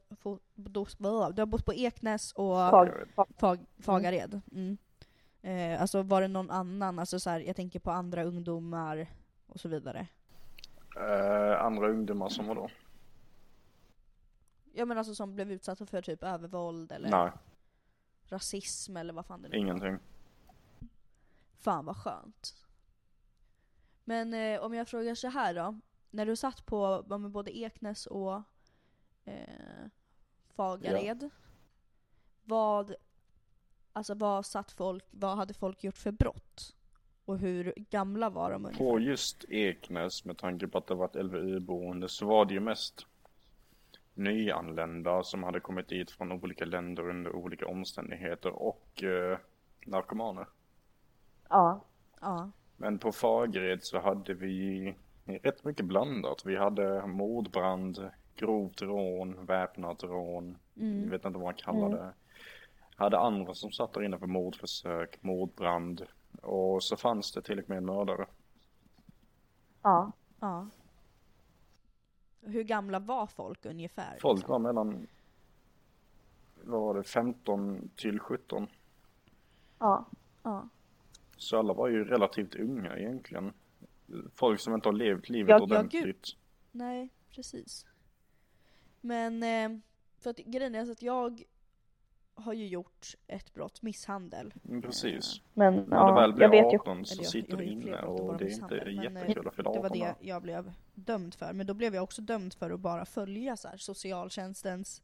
du, 1.33 1.41
har 1.41 1.45
bott 1.45 1.65
på 1.65 1.73
Eknäs 1.73 2.31
och 2.31 2.55
Fag, 2.69 2.89
fag. 3.15 3.27
Fag, 3.37 3.65
Fagared. 3.79 4.41
Mm. 4.51 4.77
Eh, 5.41 5.81
alltså 5.81 6.01
var 6.01 6.21
det 6.21 6.27
någon 6.27 6.51
annan, 6.51 6.99
alltså 6.99 7.19
så 7.19 7.29
här, 7.29 7.39
jag 7.39 7.55
tänker 7.55 7.79
på 7.79 7.91
andra 7.91 8.23
ungdomar 8.23 9.07
och 9.47 9.59
så 9.59 9.69
vidare. 9.69 10.07
Eh, 10.97 11.65
andra 11.65 11.89
ungdomar 11.89 12.29
som 12.29 12.47
var 12.47 12.55
då? 12.55 12.69
Ja 14.73 14.85
men 14.85 14.97
alltså 14.97 15.15
som 15.15 15.35
blev 15.35 15.51
utsatta 15.51 15.85
för 15.85 16.01
typ 16.01 16.23
övervåld 16.23 16.91
eller 16.91 17.09
Nej, 17.09 17.31
rasism 18.31 18.97
eller 18.97 19.13
vad 19.13 19.25
fan 19.25 19.41
det 19.41 19.49
nu 19.49 19.57
ingenting. 19.57 19.97
Fan 21.57 21.85
vad 21.85 21.97
skönt. 21.97 22.55
Men 24.03 24.33
eh, 24.33 24.59
om 24.59 24.73
jag 24.73 24.87
frågar 24.87 25.15
så 25.15 25.27
här 25.27 25.53
då. 25.53 25.79
När 26.09 26.25
du 26.25 26.35
satt 26.35 26.65
på 26.65 27.05
ja, 27.09 27.17
både 27.17 27.57
Eknäs 27.57 28.05
och 28.05 28.41
eh, 29.25 29.87
Fagared. 30.55 31.29
Vad, 32.43 32.95
alltså 33.93 34.13
vad 34.13 34.45
satt 34.45 34.71
folk, 34.71 35.05
vad 35.11 35.37
hade 35.37 35.53
folk 35.53 35.83
gjort 35.83 35.97
för 35.97 36.11
brott? 36.11 36.75
Och 37.25 37.37
hur 37.37 37.73
gamla 37.89 38.29
var 38.29 38.51
de 38.51 38.65
ungefär? 38.65 38.85
På 38.85 38.99
just 38.99 39.45
Eknäs, 39.49 40.25
med 40.25 40.37
tanke 40.37 40.67
på 40.67 40.77
att 40.77 40.87
det 40.87 40.95
var 40.95 41.05
ett 41.05 41.25
LVU-boende, 41.25 42.09
så 42.09 42.25
var 42.25 42.45
det 42.45 42.53
ju 42.53 42.59
mest 42.59 43.07
nyanlända 44.13 45.23
som 45.23 45.43
hade 45.43 45.59
kommit 45.59 45.87
dit 45.87 46.11
från 46.11 46.31
olika 46.31 46.65
länder 46.65 47.09
under 47.09 47.35
olika 47.35 47.67
omständigheter 47.67 48.51
och 48.51 49.03
eh, 49.03 49.37
narkomaner. 49.85 50.47
Ja. 51.49 51.81
Ja. 52.21 52.51
Men 52.77 52.99
på 52.99 53.11
Fagered 53.11 53.83
så 53.83 53.99
hade 53.99 54.33
vi 54.33 54.95
rätt 55.25 55.63
mycket 55.63 55.85
blandat. 55.85 56.45
Vi 56.45 56.57
hade 56.57 57.07
mordbrand, 57.07 58.09
grovt 58.35 58.81
rån, 58.81 59.45
väpnat 59.45 60.03
rån, 60.03 60.57
jag 60.73 61.09
vet 61.09 61.25
inte 61.25 61.39
vad 61.39 61.47
man 61.47 61.53
kallar 61.53 61.87
Mm. 61.87 61.99
det. 61.99 62.13
Hade 62.95 63.19
andra 63.19 63.53
som 63.53 63.71
satt 63.71 63.93
där 63.93 64.03
inne 64.03 64.17
för 64.19 64.27
mordförsök, 64.27 65.23
mordbrand 65.23 66.05
och 66.41 66.83
så 66.83 66.97
fanns 66.97 67.31
det 67.31 67.41
till 67.41 67.59
och 67.59 67.69
med 67.69 67.83
mördare. 67.83 68.25
Ja. 69.81 70.11
Ja. 70.39 70.67
Hur 72.41 72.63
gamla 72.63 72.99
var 72.99 73.27
folk 73.27 73.65
ungefär? 73.65 74.17
Folk 74.21 74.47
var 74.47 74.59
mellan, 74.59 75.07
vad 76.63 76.81
var 76.81 76.93
det, 76.93 77.03
15 77.03 77.89
till 77.95 78.19
17. 78.19 78.67
Ja. 79.79 80.05
Ja. 80.43 80.69
Så 81.37 81.57
alla 81.59 81.73
var 81.73 81.87
ju 81.87 82.03
relativt 82.05 82.55
unga 82.55 82.97
egentligen. 82.97 83.53
Folk 84.35 84.59
som 84.59 84.73
inte 84.73 84.87
har 84.89 84.93
levt 84.93 85.29
livet 85.29 85.49
Ja, 85.49 85.57
ja, 85.57 85.63
ordentligt. 85.63 86.03
gud. 86.05 86.25
Nej, 86.71 87.09
precis. 87.35 87.85
Men, 89.01 89.43
eh, 89.43 89.79
för 90.19 90.29
att 90.29 90.37
grejen 90.37 90.75
är 90.75 90.85
så 90.85 90.91
att 90.91 91.01
jag 91.01 91.43
har 92.35 92.53
ju 92.53 92.67
gjort 92.67 93.15
ett 93.27 93.53
brott, 93.53 93.81
misshandel. 93.81 94.53
Mm, 94.69 94.81
Precis. 94.81 95.41
Men 95.53 95.75
När 95.75 95.97
ja, 95.97 96.15
väl 96.15 96.29
jag 96.41 96.49
blir 96.49 96.63
vet 96.63 96.73
ju 96.73 96.77
18 96.79 97.05
så 97.05 97.13
Eller 97.13 97.23
jag- 97.23 97.31
sitter 97.31 97.49
jag 97.49 97.59
du 97.59 97.63
ju 97.65 97.71
inne 97.71 98.01
och 98.01 98.37
det 98.37 98.45
är 98.45 98.49
inte 98.51 98.77
eh, 98.77 99.03
jättekul 99.03 99.47
att 99.47 99.55
fylla 99.55 99.71
Det 99.71 99.79
var 99.79 99.85
18 99.85 99.99
det 99.99 100.15
jag 100.21 100.41
blev 100.41 100.73
dömd 100.93 101.35
för. 101.35 101.53
Men 101.53 101.67
då 101.67 101.73
blev 101.73 101.95
jag 101.95 102.03
också 102.03 102.21
dömd 102.21 102.53
för 102.53 102.71
att 102.71 102.79
bara 102.79 103.05
följa 103.05 103.57
så 103.57 103.67
här, 103.67 103.77
socialtjänstens 103.77 105.01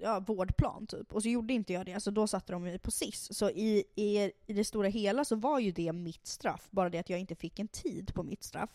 ja, 0.00 0.20
vårdplan 0.20 0.86
typ. 0.86 1.12
Och 1.12 1.22
så 1.22 1.28
gjorde 1.28 1.54
inte 1.54 1.72
jag 1.72 1.86
det, 1.86 2.00
så 2.00 2.10
då 2.10 2.26
satte 2.26 2.52
de 2.52 2.62
mig 2.62 2.78
på 2.78 2.90
SIS. 2.90 3.34
Så 3.38 3.50
i, 3.50 3.84
i, 3.94 4.32
i 4.46 4.52
det 4.52 4.64
stora 4.64 4.88
hela 4.88 5.24
så 5.24 5.36
var 5.36 5.58
ju 5.58 5.72
det 5.72 5.92
mitt 5.92 6.26
straff, 6.26 6.68
bara 6.70 6.90
det 6.90 6.98
att 6.98 7.10
jag 7.10 7.20
inte 7.20 7.34
fick 7.34 7.58
en 7.58 7.68
tid 7.68 8.14
på 8.14 8.22
mitt 8.22 8.42
straff. 8.42 8.70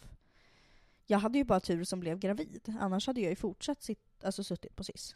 Jag 1.06 1.20
hade 1.20 1.38
ju 1.38 1.44
bara 1.44 1.60
tur 1.60 1.84
som 1.84 2.00
blev 2.00 2.20
gravid, 2.20 2.76
annars 2.80 3.08
hade 3.08 3.22
jag 3.22 3.30
ju 3.30 3.36
fortsatt 3.36 3.82
sitt, 3.84 4.24
alltså 4.24 4.44
suttit 4.44 4.76
på 4.76 4.84
SIS. 4.84 5.16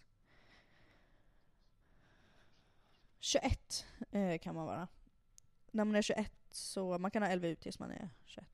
21 3.20 3.86
eh, 4.12 4.38
kan 4.38 4.56
man 4.56 4.66
vara. 4.66 4.88
När 5.72 5.86
man 5.86 5.96
är 5.96 6.02
21 6.02 6.34
så 6.52 6.98
man 6.98 7.12
kan 7.12 7.24
ha 7.24 7.36
LVU 7.36 7.56
tills 7.56 7.80
man 7.80 7.92
är 7.92 8.10
21. 8.26 8.48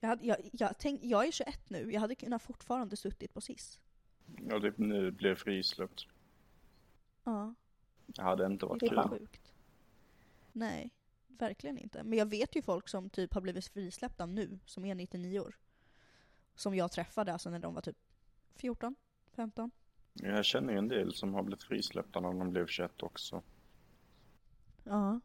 Jag, 0.00 0.08
hade, 0.08 0.26
jag, 0.26 0.36
jag, 0.52 0.78
tänk, 0.78 1.00
jag 1.04 1.26
är 1.26 1.32
21 1.32 1.70
nu, 1.70 1.92
jag 1.92 2.00
hade 2.00 2.14
kunnat 2.14 2.42
fortfarande 2.42 2.96
suttit 2.96 3.34
på 3.34 3.40
SIS. 3.40 3.80
Och 4.52 4.60
det 4.60 4.78
nu 4.78 5.10
blev 5.10 5.34
frisläppt. 5.34 6.06
Ja, 7.24 7.54
Det 8.06 8.22
hade 8.22 8.46
inte 8.46 8.66
varit 8.66 8.80
det 8.80 8.88
kul. 8.88 9.08
sjukt. 9.08 9.52
Nej, 10.52 10.90
verkligen 11.28 11.78
inte. 11.78 12.02
Men 12.02 12.18
jag 12.18 12.26
vet 12.26 12.56
ju 12.56 12.62
folk 12.62 12.88
som 12.88 13.10
typ 13.10 13.34
har 13.34 13.40
blivit 13.40 13.66
frisläppta 13.66 14.26
nu, 14.26 14.58
som 14.66 14.84
är 14.84 14.94
99 14.94 15.40
år. 15.40 15.56
Som 16.54 16.74
jag 16.74 16.92
träffade 16.92 17.32
alltså 17.32 17.50
när 17.50 17.58
de 17.58 17.74
var 17.74 17.82
typ 17.82 17.98
14, 18.54 18.94
15. 19.32 19.70
Jag 20.12 20.44
känner 20.44 20.72
ju 20.72 20.78
en 20.78 20.88
del 20.88 21.14
som 21.14 21.34
har 21.34 21.42
blivit 21.42 21.62
frisläppta 21.62 22.20
när 22.20 22.28
de 22.28 22.50
blev 22.50 22.66
21 22.66 23.02
också. 23.02 23.42
Ja. 24.84 25.20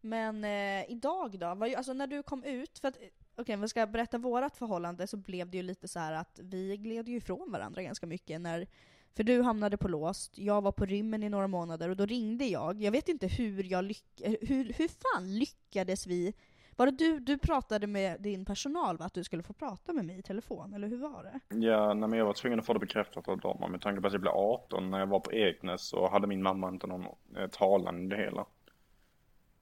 Men 0.00 0.44
eh, 0.44 0.90
idag 0.90 1.38
då? 1.38 1.54
Vad, 1.54 1.74
alltså 1.74 1.92
när 1.92 2.06
du 2.06 2.22
kom 2.22 2.44
ut, 2.44 2.78
för 2.78 2.88
att 2.88 2.96
Okej, 2.96 3.10
okej, 3.36 3.54
om 3.54 3.60
vi 3.60 3.68
ska 3.68 3.86
berätta 3.86 4.18
vårat 4.18 4.56
förhållande 4.56 5.06
så 5.06 5.16
blev 5.16 5.50
det 5.50 5.56
ju 5.56 5.62
lite 5.62 5.88
så 5.88 5.98
här 5.98 6.12
att 6.12 6.40
vi 6.42 6.76
gled 6.76 7.08
ju 7.08 7.16
ifrån 7.16 7.52
varandra 7.52 7.82
ganska 7.82 8.06
mycket 8.06 8.40
när 8.40 8.66
för 9.14 9.24
du 9.24 9.42
hamnade 9.42 9.76
på 9.76 9.88
låst, 9.88 10.38
jag 10.38 10.62
var 10.62 10.72
på 10.72 10.86
rymmen 10.86 11.22
i 11.22 11.28
några 11.28 11.46
månader 11.46 11.88
och 11.88 11.96
då 11.96 12.06
ringde 12.06 12.44
jag. 12.44 12.82
Jag 12.82 12.92
vet 12.92 13.08
inte 13.08 13.26
hur 13.26 13.64
jag 13.64 13.84
lyck 13.84 14.04
hur, 14.40 14.72
hur 14.72 14.88
fan 14.88 15.38
lyckades 15.38 16.06
vi? 16.06 16.34
Var 16.76 16.86
det 16.86 16.92
du, 16.92 17.20
du 17.20 17.38
pratade 17.38 17.86
med 17.86 18.20
din 18.20 18.44
personal 18.44 18.96
va? 18.96 19.04
Att 19.04 19.14
du 19.14 19.24
skulle 19.24 19.42
få 19.42 19.52
prata 19.52 19.92
med 19.92 20.04
mig 20.04 20.18
i 20.18 20.22
telefon, 20.22 20.74
eller 20.74 20.88
hur 20.88 20.96
var 20.98 21.22
det? 21.22 21.56
Ja, 21.56 21.94
nej, 21.94 22.08
men 22.08 22.18
jag 22.18 22.26
var 22.26 22.32
tvungen 22.32 22.58
att 22.58 22.66
få 22.66 22.72
det 22.72 22.78
bekräftat 22.78 23.28
av 23.28 23.38
dem. 23.38 23.70
Med 23.70 23.80
tanke 23.80 24.00
på 24.00 24.06
att 24.06 24.12
jag 24.12 24.20
blev 24.22 24.32
18 24.34 24.90
när 24.90 24.98
jag 24.98 25.06
var 25.06 25.20
på 25.20 25.32
Eknäs 25.32 25.88
så 25.88 26.08
hade 26.08 26.26
min 26.26 26.42
mamma 26.42 26.68
inte 26.68 26.86
någon 26.86 27.06
eh, 27.36 27.46
talan 27.52 28.04
i 28.04 28.06
det 28.08 28.16
hela. 28.16 28.46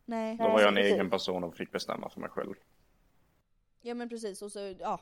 Nej. 0.05 0.37
Då 0.37 0.45
var 0.49 0.61
jag 0.61 0.69
en 0.69 0.75
precis. 0.75 0.93
egen 0.93 1.11
person 1.11 1.45
och 1.45 1.55
fick 1.57 1.73
bestämma 1.73 2.09
för 2.11 2.21
mig 2.21 2.31
själv. 2.31 2.55
Ja 3.85 3.95
men 3.95 4.09
precis, 4.09 4.43
och 4.43 4.53
så, 4.53 4.75
ja, 4.81 5.01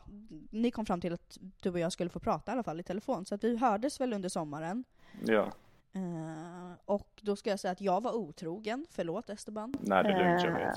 ni 0.51 0.71
kom 0.71 0.87
fram 0.87 1.01
till 1.01 1.13
att 1.13 1.39
du 1.63 1.71
och 1.71 1.79
jag 1.79 1.93
skulle 1.93 2.11
få 2.11 2.21
prata 2.21 2.51
i 2.51 2.55
alla 2.55 2.63
fall 2.63 2.81
i 2.81 2.83
telefon, 2.83 3.25
så 3.25 3.35
att 3.35 3.45
vi 3.45 3.57
hördes 3.57 4.01
väl 4.01 4.13
under 4.13 4.29
sommaren. 4.29 4.85
Ja, 5.27 5.53
Eh, 5.93 6.73
och 6.85 7.09
då 7.23 7.37
ska 7.37 7.51
jag 7.51 7.61
säga 7.61 7.73
att 7.73 7.81
jag 7.81 8.03
var 8.03 8.13
otrogen, 8.13 8.87
förlåt 8.91 9.31
Esteban. 9.31 9.75
nej 9.81 10.03
det 10.03 10.09
är 10.11 10.25
lugnt 10.25 10.43
jag 10.45 10.61
Eh, 10.63 10.67
vet. 10.67 10.77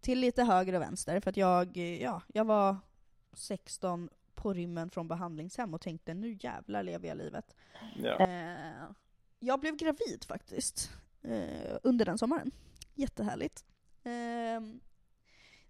Till 0.00 0.20
lite 0.20 0.42
höger 0.44 0.74
och 0.74 0.82
vänster, 0.82 1.20
för 1.20 1.30
att 1.30 1.36
jag, 1.36 1.76
eh, 1.76 2.02
ja, 2.02 2.22
jag 2.34 2.44
var 2.44 2.76
16 3.32 4.08
på 4.34 4.52
rymmen 4.52 4.90
från 4.90 5.08
behandlingshem 5.08 5.74
och 5.74 5.80
tänkte 5.80 6.14
nu 6.14 6.38
jävlar 6.40 6.82
lever 6.82 7.08
jag 7.08 7.18
livet. 7.18 7.56
Ja. 7.96 8.26
Eh, 8.26 8.84
jag 9.38 9.60
blev 9.60 9.76
gravid 9.76 10.24
faktiskt, 10.26 10.90
eh, 11.22 11.78
under 11.82 12.04
den 12.04 12.18
sommaren. 12.18 12.50
Jättehärligt. 12.94 13.64
Eh, 14.02 14.60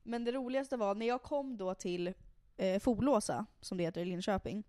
men 0.02 0.24
det 0.24 0.32
roligaste 0.32 0.76
var 0.76 0.94
när 0.94 1.06
jag 1.06 1.22
kom 1.22 1.56
då 1.56 1.74
till 1.74 2.14
eh, 2.56 2.80
Folåsa, 2.80 3.46
som 3.60 3.78
det 3.78 3.84
heter 3.84 4.00
i 4.00 4.04
Linköping. 4.04 4.64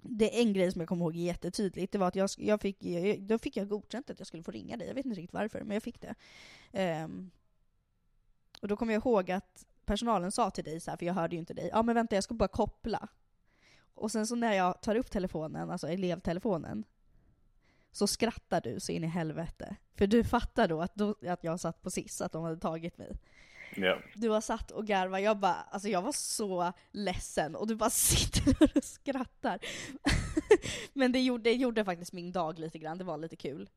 Det 0.00 0.38
är 0.38 0.42
en 0.42 0.52
grej 0.52 0.72
som 0.72 0.80
jag 0.80 0.88
kommer 0.88 1.04
ihåg 1.04 1.16
jättetydligt, 1.16 1.92
det 1.92 1.98
var 1.98 2.08
att 2.08 2.16
jag, 2.16 2.30
jag 2.38 2.60
fick, 2.60 2.84
jag, 2.84 3.22
då 3.22 3.38
fick 3.38 3.56
jag 3.56 3.68
godkänt 3.68 4.10
att 4.10 4.20
jag 4.20 4.26
skulle 4.26 4.42
få 4.42 4.50
ringa 4.50 4.76
dig. 4.76 4.88
Jag 4.88 4.94
vet 4.94 5.06
inte 5.06 5.20
riktigt 5.20 5.32
varför, 5.32 5.60
men 5.60 5.74
jag 5.74 5.82
fick 5.82 6.00
det. 6.00 6.14
Ehm, 6.72 7.30
och 8.62 8.68
då 8.68 8.76
kommer 8.76 8.92
jag 8.92 9.00
ihåg 9.00 9.30
att 9.30 9.66
personalen 9.84 10.32
sa 10.32 10.50
till 10.50 10.64
dig 10.64 10.80
så 10.80 10.90
här, 10.90 10.98
för 10.98 11.06
jag 11.06 11.14
hörde 11.14 11.36
ju 11.36 11.40
inte 11.40 11.54
dig, 11.54 11.70
ja 11.72 11.82
men 11.82 11.94
vänta 11.94 12.14
jag 12.14 12.24
ska 12.24 12.34
bara 12.34 12.48
koppla. 12.48 13.08
Och 13.94 14.10
sen 14.12 14.26
så 14.26 14.34
när 14.34 14.52
jag 14.52 14.82
tar 14.82 14.94
upp 14.96 15.10
telefonen, 15.10 15.70
alltså 15.70 15.88
elevtelefonen, 15.88 16.84
så 17.92 18.06
skrattar 18.06 18.60
du 18.60 18.80
så 18.80 18.92
in 18.92 19.04
i 19.04 19.06
helvete. 19.06 19.76
För 19.94 20.06
du 20.06 20.24
fattar 20.24 20.68
då 20.68 20.82
att, 20.82 20.94
då, 20.94 21.14
att 21.26 21.44
jag 21.44 21.60
satt 21.60 21.82
på 21.82 21.90
SIS, 21.90 22.20
att 22.20 22.32
de 22.32 22.42
hade 22.42 22.56
tagit 22.56 22.98
mig. 22.98 23.16
ja. 23.76 23.98
Du 24.14 24.28
har 24.28 24.40
satt 24.40 24.70
och 24.70 24.86
garvat, 24.86 25.22
jag 25.22 25.38
bara, 25.38 25.54
alltså 25.54 25.88
jag 25.88 26.02
var 26.02 26.12
så 26.12 26.72
ledsen 26.90 27.56
och 27.56 27.66
du 27.66 27.74
bara 27.74 27.90
sitter 28.10 28.76
och 28.76 28.84
skrattar. 28.84 29.58
Men 30.92 31.12
det 31.12 31.20
gjorde, 31.20 31.42
det 31.42 31.54
gjorde 31.54 31.84
faktiskt 31.84 32.12
min 32.12 32.32
dag 32.32 32.58
lite 32.58 32.78
grann, 32.78 32.98
det 32.98 33.04
var 33.04 33.18
lite 33.18 33.36
kul. 33.36 33.70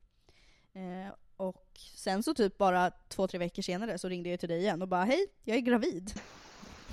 Eh, 0.72 1.14
och 1.42 1.66
sen 1.94 2.22
så 2.22 2.34
typ 2.34 2.58
bara 2.58 2.90
två, 3.08 3.26
tre 3.26 3.38
veckor 3.38 3.62
senare 3.62 3.98
så 3.98 4.08
ringde 4.08 4.28
jag 4.30 4.40
till 4.40 4.48
dig 4.48 4.58
igen 4.60 4.82
och 4.82 4.88
bara 4.88 5.04
hej, 5.04 5.26
jag 5.44 5.56
är 5.56 5.60
gravid. 5.60 6.12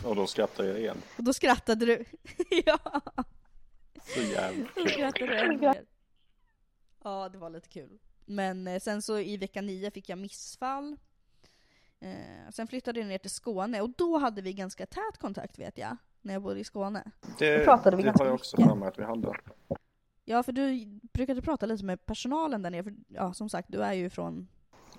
Och 0.05 0.15
då 0.15 0.27
skrattar 0.27 0.63
jag 0.63 0.79
igen. 0.79 0.97
Och 1.17 1.23
då 1.23 1.33
skrattade 1.33 1.85
du. 1.85 2.05
ja, 2.65 2.79
Så 4.15 4.19
jävla 4.21 4.67
kul. 4.75 4.89
skrattade. 4.89 5.83
Ja, 7.03 7.29
det 7.29 7.37
var 7.37 7.49
lite 7.49 7.69
kul. 7.69 7.99
Men 8.25 8.67
eh, 8.67 8.79
sen 8.79 9.01
så 9.01 9.19
i 9.19 9.37
vecka 9.37 9.61
nio 9.61 9.91
fick 9.91 10.09
jag 10.09 10.17
missfall. 10.17 10.97
Eh, 11.99 12.49
sen 12.51 12.67
flyttade 12.67 12.99
jag 12.99 13.07
ner 13.07 13.17
till 13.17 13.29
Skåne 13.31 13.81
och 13.81 13.89
då 13.89 14.17
hade 14.17 14.41
vi 14.41 14.53
ganska 14.53 14.85
tät 14.85 15.17
kontakt 15.19 15.59
vet 15.59 15.77
jag. 15.77 15.97
När 16.21 16.33
jag 16.33 16.41
bodde 16.41 16.59
i 16.59 16.63
Skåne. 16.63 17.11
Det, 17.39 17.57
Då 17.57 17.63
pratade 17.63 17.97
vi 17.97 18.03
det 18.03 18.07
ganska 18.07 18.23
har 18.23 18.27
jag 18.29 18.35
också 18.35 18.57
mycket. 18.57 18.69
för 18.71 18.75
mig 18.79 18.87
att 18.87 18.99
vi 18.99 19.03
hade. 19.03 19.33
Ja, 20.29 20.43
för 20.43 20.51
du 20.51 20.85
brukade 21.13 21.41
prata 21.41 21.65
lite 21.65 21.85
med 21.85 22.05
personalen 22.05 22.61
där 22.61 22.69
nere. 22.69 22.83
För, 22.83 22.95
ja, 23.07 23.33
som 23.33 23.49
sagt, 23.49 23.71
du 23.71 23.83
är 23.83 23.93
ju 23.93 24.09
från 24.09 24.47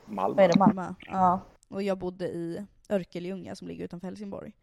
Malmö. 0.06 0.34
Vad 0.36 0.44
är 0.44 0.48
det? 0.48 0.58
Malmö. 0.58 0.94
Ja. 1.06 1.40
Och 1.68 1.82
jag 1.82 1.98
bodde 1.98 2.28
i 2.28 2.66
Örkelljunga 2.88 3.56
som 3.56 3.68
ligger 3.68 3.84
utanför 3.84 4.06
Helsingborg. 4.06 4.56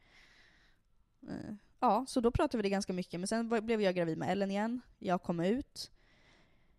Eh, 1.29 1.55
Ja, 1.79 2.05
så 2.07 2.21
då 2.21 2.31
pratade 2.31 2.57
vi 2.57 2.63
det 2.63 2.69
ganska 2.69 2.93
mycket. 2.93 3.19
Men 3.19 3.27
sen 3.27 3.49
blev 3.49 3.81
jag 3.81 3.95
gravid 3.95 4.17
med 4.17 4.31
Ellen 4.31 4.51
igen. 4.51 4.81
Jag 4.99 5.23
kom 5.23 5.39
ut. 5.39 5.91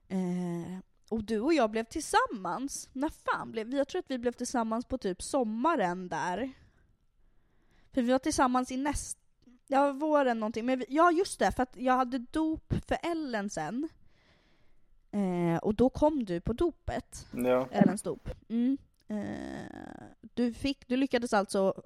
Eh, 0.09 0.79
och 1.09 1.25
du 1.25 1.41
och 1.41 1.55
jag 1.55 1.71
blev 1.71 1.85
tillsammans. 1.85 2.89
När 2.93 3.09
fan 3.09 3.53
blev 3.53 3.67
vi? 3.67 3.79
Jag 3.79 3.89
tror 3.89 3.99
att 3.99 4.11
vi 4.11 4.19
blev 4.19 4.33
tillsammans 4.33 4.85
på 4.85 4.99
typ 4.99 5.23
sommaren 5.23 6.09
där. 6.09 6.53
För 7.93 8.03
vi 8.03 8.13
var 8.13 8.19
tillsammans 8.19 8.73
i 8.73 8.77
näst... 8.77 9.19
Ja, 9.71 9.93
våren 9.93 10.41
någonting. 10.41 10.67
Men 10.67 10.85
ja, 10.89 11.11
just 11.13 11.39
det. 11.39 11.53
För 11.53 11.63
att 11.63 11.77
jag 11.77 11.95
hade 11.95 12.19
dop 12.19 12.75
för 12.87 12.99
Ellen 13.03 13.51
sen. 13.51 13.89
Eh, 15.11 15.59
och 15.63 15.75
då 15.75 15.91
kom 15.91 16.25
du 16.25 16.41
på 16.41 16.53
dopet. 16.53 17.27
Ja, 17.33 17.69
Ellens 17.71 18.03
dop. 18.03 18.29
Mm. 18.49 18.79
Eh, 19.09 20.05
du, 20.35 20.55
fick, 20.55 20.89
du 20.89 20.97
lyckades 20.97 21.33
alltså 21.33 21.83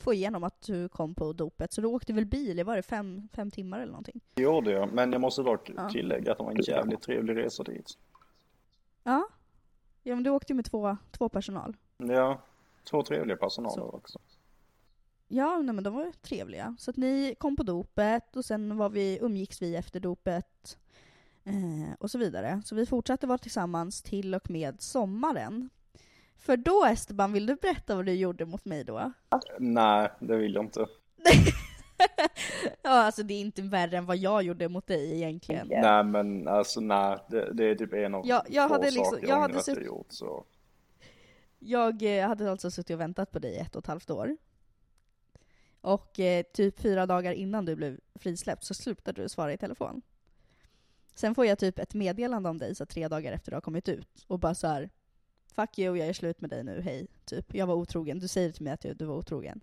få 0.00 0.14
igenom 0.14 0.44
att 0.44 0.62
du 0.62 0.88
kom 0.88 1.14
på 1.14 1.32
dopet, 1.32 1.72
så 1.72 1.80
du 1.80 1.86
åkte 1.86 2.12
väl 2.12 2.26
bil 2.26 2.58
i 2.58 2.62
var 2.62 2.76
det 2.76 2.82
fem, 2.82 3.28
fem 3.32 3.50
timmar 3.50 3.78
eller 3.80 3.92
någonting? 3.92 4.20
det 4.34 4.42
gjorde 4.42 4.70
jag. 4.70 4.92
Men 4.92 5.12
jag 5.12 5.20
måste 5.20 5.42
dock 5.42 5.70
Ja. 5.76 5.88
tillägga 5.90 6.32
att 6.32 6.38
det 6.38 6.44
var 6.44 6.50
en 6.50 6.60
jävligt 6.62 7.02
trevlig 7.02 7.36
resa 7.36 7.62
dit. 7.62 7.98
Ja. 9.02 9.28
Ja 10.02 10.14
men 10.14 10.24
du 10.24 10.30
åkte 10.30 10.52
ju 10.52 10.56
med 10.56 10.64
två, 10.64 10.96
två 11.10 11.28
personal. 11.28 11.76
Ja, 11.96 12.40
två 12.84 13.02
trevliga 13.02 13.36
personaler 13.36 13.74
Så. 13.74 13.82
också. 13.82 14.18
Ja, 15.28 15.58
nej, 15.62 15.74
men 15.74 15.84
de 15.84 15.94
var 15.94 16.04
ju 16.04 16.12
trevliga. 16.12 16.76
Så 16.78 16.90
att 16.90 16.96
ni 16.96 17.34
kom 17.38 17.56
på 17.56 17.62
dopet 17.62 18.36
och 18.36 18.44
sen 18.44 18.76
var 18.76 18.88
vi, 18.88 19.18
umgicks 19.22 19.62
vi 19.62 19.76
efter 19.76 20.00
dopet 20.00 20.78
eh, 21.44 21.94
och 21.98 22.10
så 22.10 22.18
vidare. 22.18 22.62
Så 22.64 22.74
vi 22.74 22.86
fortsatte 22.86 23.26
vara 23.26 23.38
tillsammans 23.38 24.02
till 24.02 24.34
och 24.34 24.50
med 24.50 24.80
sommaren. 24.80 25.70
För 26.38 26.56
då 26.56 26.84
Esteban, 26.84 27.32
vill 27.32 27.46
du 27.46 27.54
berätta 27.56 27.96
vad 27.96 28.06
du 28.06 28.12
gjorde 28.12 28.46
mot 28.46 28.64
mig 28.64 28.84
då? 28.84 29.12
Nej, 29.58 30.08
det 30.20 30.36
vill 30.36 30.54
jag 30.54 30.64
inte. 30.64 30.86
ja, 32.82 32.90
alltså 32.90 33.22
det 33.22 33.34
är 33.34 33.40
inte 33.40 33.62
värre 33.62 33.96
än 33.96 34.06
vad 34.06 34.16
jag 34.16 34.42
gjorde 34.42 34.68
mot 34.68 34.86
dig 34.86 35.14
egentligen. 35.14 35.68
Nej 35.68 36.04
men 36.04 36.48
alltså 36.48 36.80
nej, 36.80 37.18
det, 37.28 37.52
det 37.52 37.64
är 37.64 37.74
typ 37.74 37.92
en 37.92 38.14
av 38.14 38.26
Ja, 38.26 38.44
jag 38.48 38.68
få 38.68 38.74
hade 38.74 38.90
liksom- 38.90 39.04
saker 39.04 39.28
jag 39.28 39.40
hade 39.40 39.62
sutt- 39.62 39.84
gjort 39.84 40.06
så. 40.12 40.44
Jag 41.58 42.18
eh, 42.18 42.28
hade 42.28 42.50
alltså 42.50 42.70
suttit 42.70 42.94
och 42.94 43.00
väntat 43.00 43.30
på 43.30 43.38
dig 43.38 43.52
i 43.52 43.58
ett 43.58 43.76
och 43.76 43.82
ett 43.84 43.86
halvt 43.86 44.10
år. 44.10 44.36
Och 45.86 46.20
eh, 46.20 46.42
typ 46.52 46.80
fyra 46.80 47.06
dagar 47.06 47.32
innan 47.32 47.64
du 47.64 47.76
blev 47.76 48.00
frisläppt 48.14 48.64
så 48.64 48.74
slutade 48.74 49.22
du 49.22 49.28
svara 49.28 49.52
i 49.52 49.58
telefon. 49.58 50.02
Sen 51.14 51.34
får 51.34 51.46
jag 51.46 51.58
typ 51.58 51.78
ett 51.78 51.94
meddelande 51.94 52.48
om 52.48 52.58
dig 52.58 52.74
så 52.74 52.86
tre 52.86 53.08
dagar 53.08 53.32
efter 53.32 53.50
du 53.50 53.56
har 53.56 53.60
kommit 53.60 53.88
ut 53.88 54.24
och 54.26 54.38
bara 54.38 54.54
så 54.54 54.66
här. 54.66 54.90
Fuck 55.54 55.78
you, 55.78 55.96
jag 55.96 56.08
är 56.08 56.12
slut 56.12 56.40
med 56.40 56.50
dig 56.50 56.64
nu, 56.64 56.80
hej. 56.80 57.06
Typ, 57.24 57.54
jag 57.54 57.66
var 57.66 57.74
otrogen. 57.74 58.18
Du 58.18 58.28
säger 58.28 58.52
till 58.52 58.62
mig 58.62 58.72
att 58.72 58.84
jag- 58.84 58.96
du 58.96 59.04
var 59.04 59.16
otrogen. 59.16 59.60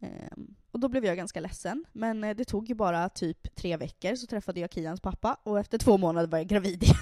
Um, 0.00 0.54
och 0.70 0.80
då 0.80 0.88
blev 0.88 1.04
jag 1.04 1.16
ganska 1.16 1.40
ledsen. 1.40 1.84
Men 1.92 2.24
eh, 2.24 2.36
det 2.36 2.44
tog 2.44 2.68
ju 2.68 2.74
bara 2.74 3.08
typ 3.08 3.54
tre 3.54 3.76
veckor 3.76 4.14
så 4.14 4.26
träffade 4.26 4.60
jag 4.60 4.72
Kians 4.72 5.00
pappa 5.00 5.36
och 5.42 5.58
efter 5.58 5.78
två 5.78 5.98
månader 5.98 6.28
var 6.28 6.38
jag 6.38 6.46
gravid 6.46 6.82
igen. 6.82 6.96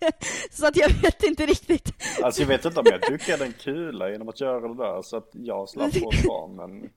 så 0.50 0.66
att 0.66 0.76
jag 0.76 0.88
vet 1.02 1.22
inte 1.22 1.46
riktigt. 1.46 1.92
Alltså 2.22 2.42
jag 2.42 2.48
vet 2.48 2.64
inte 2.64 2.80
om 2.80 2.86
jag 2.90 3.00
duckade 3.12 3.44
en 3.44 3.52
kula 3.52 4.10
genom 4.10 4.28
att 4.28 4.40
göra 4.40 4.68
det 4.68 4.74
där 4.76 5.02
så 5.02 5.16
att 5.16 5.30
jag 5.32 5.68
slapp 5.68 5.92
få 5.92 6.12
ett 6.12 6.26
barn 6.26 6.56
men 6.56 6.90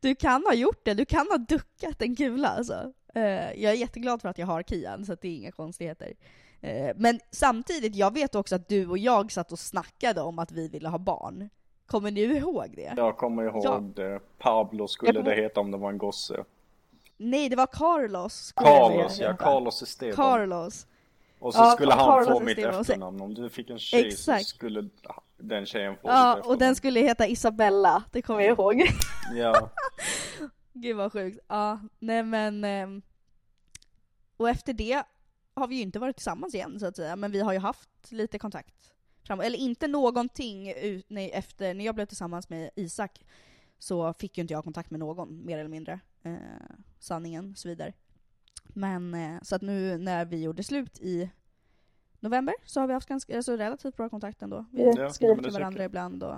du 0.00 0.14
kan 0.14 0.44
ha 0.46 0.54
gjort 0.54 0.80
det, 0.84 0.94
du 0.94 1.04
kan 1.04 1.26
ha 1.30 1.38
duckat 1.38 2.02
en 2.02 2.16
kula 2.16 2.48
alltså. 2.48 2.92
Eh, 3.14 3.22
jag 3.62 3.72
är 3.72 3.76
jätteglad 3.76 4.20
för 4.22 4.28
att 4.28 4.38
jag 4.38 4.46
har 4.46 4.62
Kian, 4.62 5.04
så 5.06 5.12
att 5.12 5.20
det 5.20 5.28
är 5.28 5.36
inga 5.36 5.52
konstigheter. 5.52 6.12
Eh, 6.60 6.90
men 6.96 7.20
samtidigt, 7.30 7.94
jag 7.96 8.14
vet 8.14 8.34
också 8.34 8.54
att 8.54 8.68
du 8.68 8.86
och 8.86 8.98
jag 8.98 9.32
satt 9.32 9.52
och 9.52 9.58
snackade 9.58 10.20
om 10.20 10.38
att 10.38 10.52
vi 10.52 10.68
ville 10.68 10.88
ha 10.88 10.98
barn. 10.98 11.48
Kommer 11.86 12.10
ni 12.10 12.20
ihåg 12.20 12.72
det? 12.76 12.92
jag 12.96 13.16
kommer 13.16 13.42
ihåg 13.42 13.64
Ja. 13.64 13.80
det. 13.94 14.20
Pablo 14.38 14.88
skulle 14.88 15.22
det 15.22 15.34
heta 15.34 15.60
om 15.60 15.70
det 15.70 15.76
var 15.76 15.90
en 15.90 15.98
gosse. 15.98 16.44
Nej, 17.16 17.48
det 17.48 17.56
var 17.56 17.66
Carlos. 17.66 18.52
Carlos 18.52 19.18
ja. 19.18 19.36
Carlos 19.36 19.82
Esteban. 19.82 20.16
Carlos. 20.16 20.86
Och 21.38 21.54
så 21.54 21.60
Ja, 21.60 21.70
skulle 21.70 21.92
han 21.92 22.06
Carlos 22.06 22.28
få 22.28 22.40
mitt 22.40 22.58
efternamn. 22.58 23.20
Om 23.20 23.34
du 23.34 23.48
fick 23.50 23.70
en 23.70 23.78
tjej 23.78 24.08
Exakt. 24.08 24.42
så 24.44 24.48
skulle 24.48 24.88
den 25.38 25.66
tjejen 25.66 25.96
få 25.96 26.08
Ja, 26.08 26.42
och 26.44 26.58
den 26.58 26.76
skulle 26.76 27.00
heta 27.00 27.26
Isabella, 27.26 28.04
det 28.12 28.22
kommer 28.22 28.40
jag 28.40 28.50
ihåg. 28.50 28.82
Ja, 29.34 29.70
Gud 30.72 30.96
vad 30.96 31.12
sjukt. 31.12 31.38
Ja, 31.48 31.80
nej 31.98 32.22
men... 32.22 32.64
ehm, 32.64 33.02
Och 34.36 34.48
efter 34.48 34.72
det 34.72 35.02
har 35.54 35.66
vi 35.68 35.76
ju 35.76 35.82
inte 35.82 35.98
varit 35.98 36.16
tillsammans 36.16 36.54
igen 36.54 36.80
så 36.80 36.86
att 36.86 36.96
säga, 36.96 37.16
men 37.16 37.32
vi 37.32 37.40
har 37.40 37.52
ju 37.52 37.58
haft 37.58 38.12
lite 38.12 38.38
kontakt. 38.38 38.94
Fram, 39.26 39.40
eller 39.40 39.58
inte 39.58 39.86
någonting 39.88 40.72
ut, 40.72 41.06
nej, 41.10 41.30
efter, 41.30 41.74
när 41.74 41.84
jag 41.84 41.94
blev 41.94 42.06
tillsammans 42.06 42.48
med 42.48 42.70
Isak 42.76 43.24
så 43.78 44.12
fick 44.12 44.38
ju 44.38 44.42
inte 44.42 44.54
jag 44.54 44.64
kontakt 44.64 44.90
med 44.90 45.00
någon, 45.00 45.44
mer 45.46 45.58
eller 45.58 45.70
mindre. 45.70 46.00
Eh, 46.22 46.36
sanningen, 46.98 47.56
så 47.56 47.68
vidare. 47.68 47.92
Men 48.64 49.14
eh, 49.14 49.42
så 49.42 49.54
att 49.56 49.62
nu 49.62 49.98
när 49.98 50.24
vi 50.24 50.42
gjorde 50.42 50.62
slut 50.64 50.98
i 51.00 51.30
november 52.20 52.54
så 52.64 52.80
har 52.80 52.86
vi 52.86 52.92
haft 52.92 53.08
ganska, 53.08 53.36
alltså 53.36 53.56
relativt 53.56 53.96
bra 53.96 54.08
kontakt 54.08 54.42
ändå. 54.42 54.64
Vi 54.72 54.82
Ja, 54.84 54.92
ja 54.96 55.10
skriver 55.10 55.42
till 55.42 55.52
varandra 55.52 55.70
tycker 55.70 55.84
ibland 55.84 56.22
och 56.22 56.36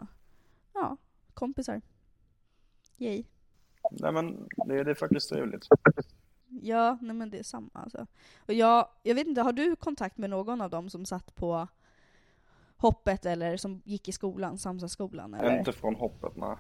ja, 0.75 0.97
kompisar. 1.35 1.81
Yay. 2.99 3.25
Nej 3.91 4.13
men 4.13 4.49
det, 4.67 4.85
det 4.85 4.91
är 4.91 4.95
faktiskt 4.95 5.29
trevligt. 5.29 5.67
Ja, 6.49 6.99
nej 7.01 7.15
men 7.17 7.31
det 7.31 7.39
är 7.39 7.43
samma 7.43 7.71
alltså. 7.73 8.07
Och 8.47 8.55
jag, 8.55 8.89
jag 9.03 9.15
vet 9.15 9.27
inte, 9.27 9.43
har 9.43 9.53
du 9.53 9.77
kontakt 9.77 10.19
med 10.19 10.31
någon 10.31 10.61
av 10.61 10.71
dem 10.71 10.91
som 10.91 11.07
satt 11.07 11.35
på 11.35 11.69
hoppet 12.77 13.27
eller 13.27 13.57
som 13.57 13.83
gick 13.85 14.09
i 14.09 14.13
skolan, 14.13 14.59
Samsa-skolan 14.59 15.35
eller? 15.35 15.59
Inte 15.59 15.73
från 15.73 15.95
hoppet 15.95 16.37
nej. 16.37 16.57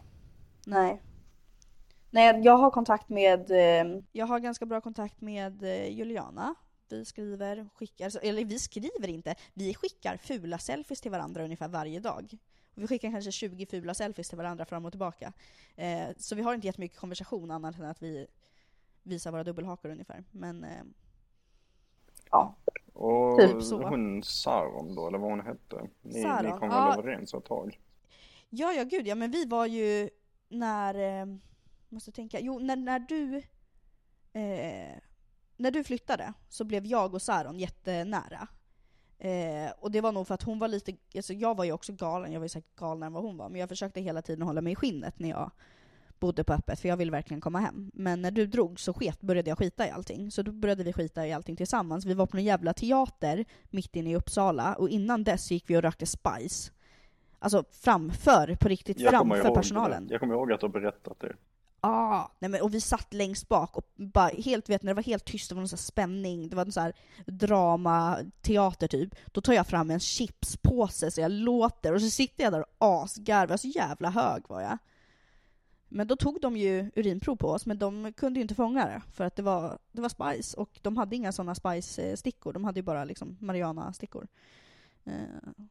Nej. 0.67 1.03
Nej, 2.11 2.41
jag 2.45 2.57
har 2.57 2.71
kontakt 2.71 3.09
med... 3.09 3.51
Eh, 3.51 4.03
Jag 4.13 4.27
har 4.27 4.39
ganska 4.39 4.67
bra 4.67 4.81
kontakt 4.81 5.21
med 5.21 5.63
eh, 5.63 5.93
Juliana. 5.93 6.55
Vi 6.93 7.05
skriver, 7.05 7.69
skickar, 7.75 8.13
eller 8.23 8.45
vi 8.45 8.59
skriver 8.59 9.09
inte, 9.09 9.35
vi 9.55 9.75
skickar 9.75 10.17
fula 10.17 10.59
selfies 10.59 11.01
till 11.01 11.11
varandra 11.11 11.45
ungefär 11.45 11.69
varje 11.69 12.01
dag. 12.01 12.39
Och 12.75 12.83
vi 12.83 12.87
skickar 12.87 13.11
kanske 13.11 13.33
20 13.33 13.67
fula 13.67 13.95
selfies 13.95 14.29
till 14.29 14.39
varandra 14.39 14.65
fram 14.65 14.85
och 14.85 14.93
tillbaka. 14.93 15.33
Eh, 15.77 16.09
så 16.17 16.35
vi 16.35 16.43
har 16.43 16.55
inte 16.55 16.67
jättemycket 16.67 16.99
konversation 16.99 17.51
annat 17.51 17.79
än 17.79 17.85
att 17.85 18.03
vi 18.03 18.27
visar 19.03 19.33
våra 19.33 19.45
dubbelhakor 19.45 19.91
ungefär. 19.91 20.25
Men 20.31 20.65
eh, 20.65 20.83
ja. 22.31 22.57
Och 22.93 23.41
Typ 23.41 23.63
så. 23.63 23.89
hon 23.89 24.23
Saron 24.23 24.95
då, 24.95 25.09
eller 25.09 25.19
vad 25.19 25.31
hon 25.31 25.41
hette. 25.41 25.83
Ni, 26.03 26.15
ni 26.15 26.23
Saron, 26.23 26.59
kom 26.59 26.71
ja. 26.71 26.91
väl 26.91 26.99
överens 26.99 27.35
ett 27.35 27.45
tag? 27.45 27.81
Ja, 28.49 28.73
ja 28.73 28.85
gud 28.85 29.07
ja, 29.07 29.15
men 29.15 29.31
vi 29.31 29.45
var 29.45 29.67
ju 29.67 30.11
när, 30.49 31.21
eh, 31.21 31.27
måste 31.89 32.13
tänka, 32.13 32.41
jo 32.41 32.59
när, 32.59 32.77
när 32.77 32.99
du 32.99 33.37
eh, 34.33 34.99
när 35.61 35.71
du 35.71 35.85
flyttade 35.85 36.33
så 36.49 36.65
blev 36.65 36.87
jag 36.87 37.15
och 37.15 37.23
Saron 37.23 37.59
jättenära. 37.59 38.49
Eh, 39.19 39.71
och 39.79 39.91
det 39.91 40.01
var 40.01 40.13
nog 40.13 40.27
för 40.27 40.35
att 40.35 40.43
hon 40.43 40.59
var 40.59 40.69
lite, 40.69 40.97
alltså 41.17 41.33
jag 41.33 41.57
var 41.57 41.65
ju 41.65 41.73
också 41.73 41.93
galen, 41.93 42.33
jag 42.33 42.41
var 42.41 42.45
ju 42.45 42.49
säkert 42.49 42.77
galnare 42.77 43.07
än 43.07 43.13
vad 43.13 43.23
hon 43.23 43.37
var, 43.37 43.49
men 43.49 43.61
jag 43.61 43.69
försökte 43.69 44.01
hela 44.01 44.23
tiden 44.23 44.43
hålla 44.43 44.61
mig 44.61 44.73
i 44.73 44.77
skinnet 44.77 45.19
när 45.19 45.29
jag 45.29 45.51
bodde 46.19 46.45
på 46.45 46.53
öppet, 46.53 46.81
för 46.81 46.89
jag 46.89 46.97
ville 46.97 47.11
verkligen 47.11 47.41
komma 47.41 47.59
hem. 47.59 47.91
Men 47.95 48.23
när 48.23 48.31
du 48.31 48.47
drog 48.47 48.81
så 48.81 48.95
sket, 48.95 49.21
började 49.21 49.51
jag 49.51 49.59
skita 49.59 49.87
i 49.87 49.91
allting. 49.91 50.31
Så 50.31 50.43
då 50.43 50.53
började 50.53 50.85
vi 50.85 50.93
skita 50.93 51.27
i 51.27 51.33
allting 51.33 51.57
tillsammans. 51.57 52.05
Vi 52.05 52.15
var 52.15 52.27
på 52.27 52.37
en 52.37 52.45
jävla 52.45 52.73
teater 52.75 53.45
mitt 53.71 53.97
inne 53.97 54.11
i 54.11 54.17
Uppsala, 54.17 54.75
och 54.75 54.89
innan 54.89 55.25
dess 55.25 55.51
gick 55.51 55.71
vi 55.71 55.77
och 55.77 55.83
rökte 55.83 56.07
spice. 56.07 56.73
Alltså 57.39 57.65
framför, 57.71 58.57
på 58.61 58.69
riktigt 58.69 59.01
Jag 59.01 59.11
framför 59.11 59.55
personalen. 59.55 60.07
Det. 60.07 60.15
Jag 60.15 60.21
kommer 60.21 60.35
ihåg 60.35 60.53
att 60.53 60.61
du 60.61 60.67
har 60.67 60.73
berättat 60.73 61.21
det. 61.21 61.33
Ah, 61.81 62.29
nej 62.39 62.51
men, 62.51 62.63
och 62.63 62.75
vi 62.75 62.81
satt 62.81 63.15
längst 63.15 63.49
bak 63.49 63.77
och 63.77 63.85
bara 63.97 64.29
helt, 64.29 64.69
vet 64.69 64.83
när 64.83 64.91
det 64.91 64.97
var 64.97 65.03
helt 65.03 65.25
tyst, 65.25 65.49
det 65.49 65.55
var 65.55 65.61
någon 65.61 65.69
sån 65.69 65.77
här 65.77 65.83
spänning, 65.83 66.49
det 66.49 66.57
var 66.57 66.65
en 66.65 66.73
sån 66.73 66.83
här 66.83 66.93
drama, 67.27 68.19
teater 68.43 68.89
typ. 68.89 69.15
Då 69.33 69.41
tar 69.41 69.53
jag 69.53 69.67
fram 69.67 69.91
en 69.91 70.01
chipspåse 70.01 71.11
så 71.11 71.21
jag 71.21 71.31
låter 71.31 71.95
och 71.95 72.03
så 72.03 72.11
sitter 72.11 72.45
jag 72.45 72.53
där 72.53 72.61
och 72.61 72.67
asgarvar, 72.79 73.57
så 73.57 73.69
jävla 73.69 74.11
hög 74.11 74.43
var 74.49 74.61
jag. 74.61 74.79
Men 75.89 76.07
då 76.07 76.17
tog 76.17 76.41
de 76.41 76.57
ju 76.57 76.91
urinprov 76.97 77.37
på 77.37 77.49
oss, 77.49 77.67
men 77.67 77.79
de 77.79 78.13
kunde 78.13 78.39
ju 78.39 78.43
inte 78.43 78.55
fånga 78.55 78.87
det 78.87 79.03
för 79.13 79.25
att 79.25 79.37
det 79.37 79.43
var, 79.43 79.79
det 79.93 80.01
var 80.01 80.09
spice 80.09 80.57
och 80.57 80.79
de 80.83 80.97
hade 80.97 81.17
inga 81.17 81.33
sådana 81.33 81.55
spice-stickor, 81.55 82.53
de 82.53 82.65
hade 82.65 82.79
ju 82.79 82.85
bara 82.85 83.05
liksom 83.05 83.37
Mariana-stickor. 83.41 84.29
Eh, 85.05 85.65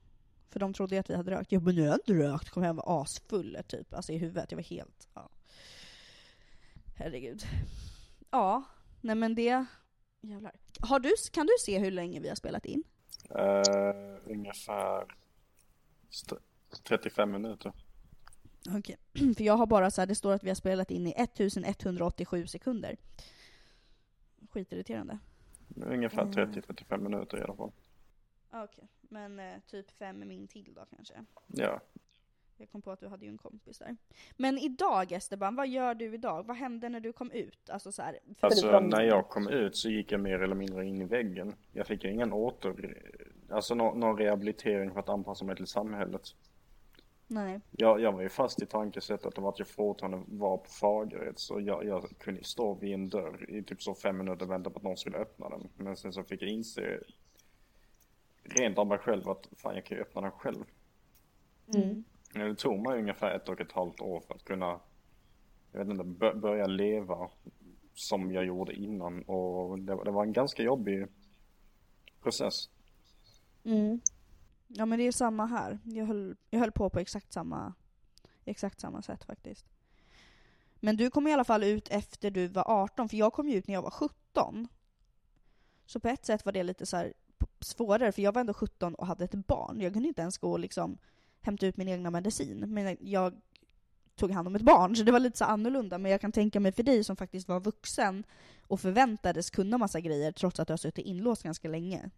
för 0.49 0.60
de 0.60 0.74
trodde 0.74 0.95
ju 0.95 0.99
att 0.99 1.10
vi 1.10 1.16
hade 1.16 1.32
rökt. 1.32 1.51
Jag 1.51 1.62
bara, 1.62 1.72
nu 1.72 1.82
har 1.82 1.88
jag 1.88 1.97
inte 1.97 2.14
rökt, 2.14 2.49
kom 2.49 2.64
hem 2.64 2.80
och 2.80 2.88
var 2.88 3.01
asfull 3.01 3.57
typ, 3.68 3.93
alltså 3.93 4.12
i 4.12 4.18
huvudet. 4.18 4.51
Jag 4.51 4.57
var 4.57 4.64
helt, 4.64 5.07
ja. 5.14 5.30
Herregud. 7.00 7.43
Ja, 8.32 8.64
nej 9.02 9.16
men 9.16 9.36
det... 9.36 9.66
Jävlar. 10.22 10.56
Har 10.82 11.00
du, 11.00 11.12
kan 11.32 11.45
du 11.45 11.52
se 11.60 11.80
hur 11.80 11.91
länge 11.91 12.20
vi 12.20 12.28
har 12.30 12.36
spelat 12.36 12.66
in? 12.66 12.84
Uh, 13.36 14.18
ungefär 14.26 15.06
st- 16.10 16.36
35 16.84 17.32
minuter. 17.32 17.74
Okej. 18.78 18.97
För 19.38 19.43
jag 19.43 19.58
har 19.58 19.66
bara 19.66 19.91
så 19.91 20.02
här, 20.02 20.06
det 20.08 20.16
står 20.16 20.34
att 20.34 20.43
vi 20.43 20.47
har 20.50 20.56
spelat 20.56 20.91
in 20.91 21.08
i 21.08 21.12
1187 21.18 22.47
sekunder. 22.47 22.97
Skitirriterande. 24.50 25.20
Ungefär 25.76 26.22
Mm. 26.22 26.34
30-35 26.34 26.97
minuter 26.97 27.38
i 27.39 27.43
alla 27.43 27.56
fall. 27.56 27.72
Okej, 28.52 28.88
men 29.02 29.39
eh, 29.39 29.60
typ 29.68 29.91
fem 29.91 30.20
min 30.28 30.47
till 30.47 30.74
då 30.74 30.86
kanske. 30.95 31.26
Ja. 31.47 31.82
Jag 32.60 32.70
kom 32.72 32.82
på 32.82 32.91
att 32.91 32.99
du 32.99 33.07
hade 33.07 33.26
ju 33.26 33.32
en 33.32 33.38
kompis 33.38 33.78
där. 33.80 33.97
Men 34.38 34.57
idag 34.57 35.12
Esteban, 35.12 35.55
vad 35.55 35.68
gör 35.68 35.95
du 35.95 36.14
idag? 36.14 36.43
Vad 36.45 36.57
hände 36.57 36.89
när 36.89 36.99
du 36.99 37.14
kom 37.14 37.32
ut? 37.32 37.70
Alltså 37.70 37.91
så 37.91 38.01
här, 38.01 38.20
för- 38.39 38.47
Alltså 38.47 38.80
när 38.80 39.01
jag 39.01 39.30
kom 39.30 39.47
ut 39.47 39.76
så 39.76 39.89
gick 39.89 40.12
jag 40.12 40.22
mer 40.22 40.39
eller 40.41 40.55
mindre 40.55 40.86
in 40.86 41.01
i 41.01 41.05
väggen. 41.05 41.55
Jag 41.74 41.88
fick 41.88 42.05
ingen 42.05 42.34
åter... 42.34 42.97
Alltså 43.49 43.76
nå- 43.76 43.93
någon 43.93 44.18
rehabilitering 44.18 44.91
för 44.91 44.99
att 44.99 45.10
anpassa 45.10 45.45
mig 45.45 45.55
till 45.55 45.68
samhället. 45.68 46.36
Nej. 47.28 47.60
Jag, 47.72 48.01
jag 48.01 48.12
var 48.12 48.22
ju 48.22 48.30
fast 48.30 48.62
i 48.62 48.66
tankesättet 48.66 49.38
av 49.38 49.47
att 49.47 49.60
jag 49.60 49.68
fortfarande 49.68 50.24
var 50.28 50.57
på 50.57 50.70
Fagered 50.70 51.39
så 51.39 51.60
jag, 51.60 51.86
jag 51.86 52.10
kunde 52.20 52.43
stå 52.43 52.74
vid 52.74 52.93
en 52.93 53.10
dörr 53.10 53.45
i 53.49 53.64
typ 53.64 53.82
så 53.82 53.95
fem 53.95 54.18
minuter 54.18 54.45
och 54.45 54.51
vänta 54.51 54.70
på 54.70 54.78
att 54.78 54.84
någon 54.84 54.97
skulle 54.97 55.18
öppna 55.18 55.49
den. 55.49 55.70
Men 55.78 55.97
sen 55.97 56.14
så 56.14 56.24
fick 56.24 56.41
jag 56.41 56.49
inse 56.49 56.99
rent 58.43 58.78
av 58.78 58.88
mig 58.88 58.97
själv 58.97 59.30
att 59.30 59.49
fan 59.57 59.76
jag 59.76 59.86
kan 59.86 59.97
ju 59.97 60.01
öppna 60.03 60.22
den 60.22 60.32
själv. 60.32 60.64
Mm. 61.76 62.03
Det 62.34 62.56
tog 62.56 62.80
mig 62.80 63.00
ungefär 63.00 63.36
ett 63.36 63.50
och 63.50 63.62
ett 63.62 63.72
halvt 63.72 64.02
år 64.02 64.22
för 64.28 64.34
att 64.34 64.44
kunna 64.44 64.80
jag 65.72 65.80
vet 65.86 65.90
inte, 65.90 66.04
börja 66.40 66.68
leva 66.68 67.30
som 67.94 68.32
jag 68.32 68.46
gjorde 68.46 68.74
innan 68.74 69.22
och 69.24 69.80
det, 69.80 69.96
var- 69.96 70.06
det 70.06 70.12
var 70.12 70.24
en 70.24 70.34
ganska 70.34 70.64
jobbig 70.64 71.08
process. 72.22 72.70
Mm. 73.64 74.00
Ja 74.68 74.86
men 74.86 75.00
det 75.00 75.08
är 75.08 75.12
samma 75.12 75.46
här. 75.46 75.80
Jag 75.84 76.06
höll, 76.06 76.36
jag 76.50 76.60
höll 76.60 76.72
på 76.72 76.90
på 76.90 77.00
exakt 77.00 77.34
samma, 77.34 77.74
exakt 78.46 78.80
samma 78.80 79.02
sätt 79.02 79.24
faktiskt. 79.24 79.66
Men 80.80 80.98
du 80.98 81.10
kom 81.10 81.28
i 81.28 81.34
alla 81.34 81.44
fall 81.44 81.64
ut 81.64 81.88
efter 81.92 82.32
du 82.32 82.48
var 82.48 82.64
18, 82.68 83.10
för 83.10 83.18
jag 83.18 83.34
kom 83.34 83.50
ju 83.50 83.56
ut 83.58 83.68
när 83.68 83.74
jag 83.74 83.82
var 83.82 83.92
17. 83.92 84.68
Så 85.86 86.00
på 86.00 86.08
ett 86.08 86.26
sätt 86.26 86.46
var 86.46 86.52
det 86.52 86.64
lite 86.64 86.86
så 86.86 86.98
här 86.98 87.14
svårare, 87.60 88.12
för 88.12 88.22
jag 88.22 88.32
var 88.32 88.42
ändå 88.42 88.54
17 88.54 88.96
och 88.96 89.08
hade 89.08 89.24
ett 89.26 89.48
barn. 89.48 89.82
Jag 89.82 89.94
kunde 89.94 90.08
inte 90.08 90.22
ens 90.22 90.38
gå 90.38 90.52
och 90.52 90.60
liksom 90.60 90.98
hämta 91.42 91.66
ut 91.66 91.78
min 91.78 91.88
egna 91.88 92.10
medicin. 92.10 92.74
Men 92.74 92.98
jag 93.00 93.34
tog 94.16 94.32
hand 94.32 94.48
om 94.48 94.56
ett 94.56 94.62
barn, 94.62 94.96
så 94.96 95.04
det 95.04 95.12
var 95.12 95.20
lite 95.20 95.38
så 95.38 95.46
annorlunda. 95.46 95.98
Men 95.98 96.12
jag 96.12 96.22
kan 96.22 96.32
tänka 96.32 96.60
mig 96.60 96.72
för 96.72 96.84
dig 96.84 97.04
som 97.04 97.16
faktiskt 97.16 97.48
var 97.48 97.60
vuxen 97.60 98.24
och 98.68 98.80
förväntades 98.80 99.50
kunna 99.50 99.78
massa 99.78 100.00
grejer 100.00 100.32
trots 100.32 100.60
att 100.60 100.68
du 100.68 100.72
har 100.72 100.78
suttit 100.78 101.06
inlåst 101.06 101.44
ganska 101.44 101.68
länge. 101.68 102.10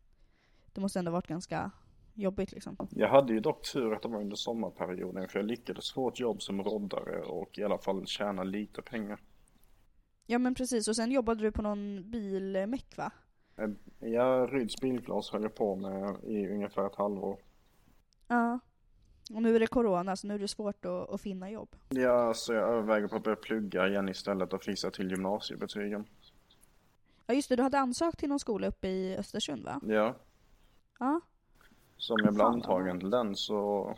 Det 0.74 0.82
måste 0.82 1.00
ändå 1.00 1.12
varit 1.12 1.28
ganska 1.28 1.72
jobbigt 2.14 2.52
liksom. 2.52 2.76
Jag 2.90 3.10
hade 3.10 3.34
ju 3.34 3.40
dock 3.40 3.72
tur 3.74 3.94
att 3.94 4.02
det 4.02 4.08
var 4.08 4.22
under 4.22 4.36
sommarperioden 4.36 5.28
för 5.28 5.40
jag 5.40 5.46
lyckades 5.46 5.92
få 5.92 6.10
ett 6.10 6.20
jobb 6.20 6.42
som 6.42 6.64
roddare 6.64 7.22
och 7.22 7.60
i 7.60 7.64
alla 7.64 7.78
fall 7.78 8.06
tjäna 8.08 8.44
lite 8.44 8.82
pengar. 8.82 9.20
Ja 10.26 10.40
men 10.40 10.56
precis, 10.56 10.88
och 10.88 10.96
sen 10.96 11.12
jobbade 11.12 11.44
du 11.44 11.52
på 11.52 11.62
någon 11.62 12.12
bilmeck 12.12 12.98
va? 12.98 13.12
Jag 14.00 14.54
Ryds 14.54 14.82
bilglas 14.82 15.32
höll 15.32 15.44
jag 15.44 15.56
på 15.56 15.76
med 15.76 16.16
i 16.24 16.48
ungefär 16.48 16.88
ett 16.88 16.96
halvår. 16.96 17.38
Ja. 18.28 18.60
Och 19.34 19.42
nu 19.42 19.56
är 19.56 19.60
det 19.60 19.68
corona, 19.68 20.16
så 20.16 20.28
nu 20.28 20.34
är 20.36 20.40
det 20.40 20.48
svårt 20.48 20.86
att, 20.86 21.10
att 21.10 21.22
finna 21.22 21.50
jobb. 21.52 21.76
Ja, 21.90 22.34
så 22.34 22.54
jag 22.54 22.70
överväger 22.70 23.08
på 23.08 23.16
att 23.16 23.24
börja 23.24 23.36
plugga 23.36 23.88
igen 23.88 24.10
istället 24.10 24.54
och 24.54 24.64
fixa 24.64 24.92
till 24.92 25.12
gymnasiebetygen. 25.12 26.06
Ja 27.28 27.34
just 27.34 27.50
det, 27.50 27.56
du 27.56 27.64
hade 27.64 27.80
ansökt 27.80 28.20
till 28.20 28.30
någon 28.30 28.40
skola 28.40 28.68
uppe 28.68 28.88
i 28.88 29.18
Östersund 29.18 29.64
va? 29.64 29.82
Ja, 29.84 30.16
Ja. 31.00 31.22
så 31.98 32.14
om 32.14 32.20
jag 32.24 32.34
blir 32.34 32.44
antagen 32.46 33.00
till 33.00 33.10
den 33.10 33.36
så 33.36 33.96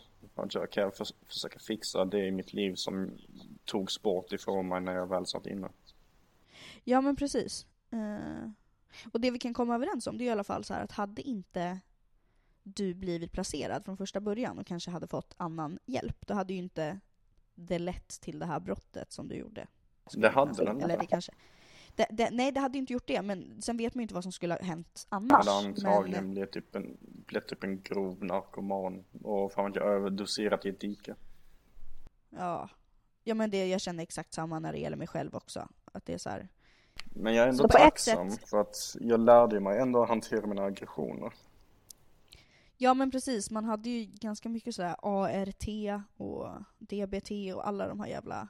jag 0.50 0.72
kan 0.72 0.92
förs- 0.92 1.14
försöka 1.28 1.60
fixa 1.60 2.06
det 2.06 2.26
i 2.28 2.32
mitt 2.32 2.54
liv 2.54 2.76
som 2.76 3.12
togs 3.66 4.02
bort 4.02 4.32
ifrån 4.34 4.68
mig 4.68 4.82
när 4.82 4.94
jag 4.94 5.08
väl 5.10 5.26
satt 5.26 5.48
inne. 5.48 5.70
Ja 6.84 7.02
men 7.02 7.16
precis. 7.16 7.66
Eh, 7.92 8.50
och 9.14 9.22
det 9.22 9.32
vi 9.32 9.40
kan 9.40 9.54
komma 9.54 9.76
överens 9.76 10.08
om 10.08 10.18
det 10.18 10.24
är 10.24 10.26
i 10.26 10.30
alla 10.30 10.44
fall 10.44 10.64
så 10.64 10.74
här 10.74 10.84
att 10.84 10.92
hade 10.92 11.22
inte 11.22 11.80
du 12.64 12.94
blivit 12.94 13.32
placerad 13.32 13.86
från 13.86 13.98
första 13.98 14.20
början 14.22 14.60
och 14.60 14.68
kanske 14.68 14.92
hade 14.92 15.08
fått 15.08 15.34
annan 15.38 15.80
hjälp, 15.86 16.18
då 16.28 16.34
hade 16.34 16.54
ju 16.54 16.60
inte 16.60 17.00
det 17.56 17.80
lett 17.80 18.08
till 18.22 18.40
det 18.40 18.46
här 18.46 18.60
brottet 18.60 19.12
som 19.12 19.28
du 19.28 19.36
gjorde. 19.36 19.68
Det 20.14 20.30
hade 20.30 20.66
den. 20.66 20.82
Eller 20.82 20.98
det 20.98 21.06
kanske... 21.06 21.32
Det, 21.96 22.08
det, 22.12 22.30
nej, 22.32 22.52
det 22.52 22.60
hade 22.60 22.74
ju 22.78 22.80
inte 22.80 22.94
gjort 22.94 23.08
det, 23.08 23.22
men 23.22 23.62
sen 23.62 23.78
vet 23.78 23.96
man 23.96 24.02
ju 24.02 24.04
inte 24.04 24.14
vad 24.14 24.24
som 24.24 24.32
skulle 24.32 24.54
ha 24.54 24.62
hänt 24.62 25.08
Jag 25.10 25.16
annars. 25.16 25.48
hade 25.48 25.68
antagligen 25.68 26.24
Men, 26.24 26.32
blivit 26.32 26.52
typ 26.52 26.76
en, 26.76 26.98
blivit 27.02 27.48
typ 27.48 27.64
en 27.64 27.82
grov 27.82 28.24
narkoman 28.26 29.04
och 29.24 29.52
fan 29.54 29.66
vet 29.66 29.76
jag 29.76 29.86
överdoserat 29.88 30.66
i 30.66 30.70
ett 30.70 30.80
dike. 30.80 31.16
ja. 32.30 32.70
ja, 33.24 33.36
men 33.36 33.50
det, 33.50 33.68
jag 33.68 33.82
känner 33.82 34.04
exakt 34.04 34.34
samma 34.34 34.60
när 34.60 34.72
det 34.74 34.80
gäller 34.80 34.98
mig 34.98 35.08
själv 35.08 35.36
också. 35.36 35.68
Att 35.86 36.06
det 36.06 36.14
är 36.14 36.18
så 36.18 36.30
här, 36.30 36.48
Men 37.06 37.36
jag 37.36 37.44
är 37.46 37.50
ändå 37.50 37.64
Så 37.64 37.68
tacksam 37.70 38.32
sätt- 38.32 38.50
för 38.50 38.62
att 38.62 38.96
jag 39.00 39.20
lärde 39.20 39.60
mig 39.60 39.80
ändå 39.80 40.04
att 40.04 40.10
hantera 40.10 40.48
mina 40.48 40.64
aggressioner. 40.64 41.34
Ja 42.84 42.94
men 42.94 43.12
precis, 43.12 43.52
man 43.52 43.66
hade 43.66 43.90
ju 43.90 44.06
ganska 44.06 44.50
mycket 44.50 44.76
sådär 44.76 44.96
ART 45.02 45.66
och 46.18 46.50
DBT 46.80 47.32
och 47.56 47.68
alla 47.68 47.88
de 47.88 48.00
här 48.00 48.08
jävla... 48.08 48.48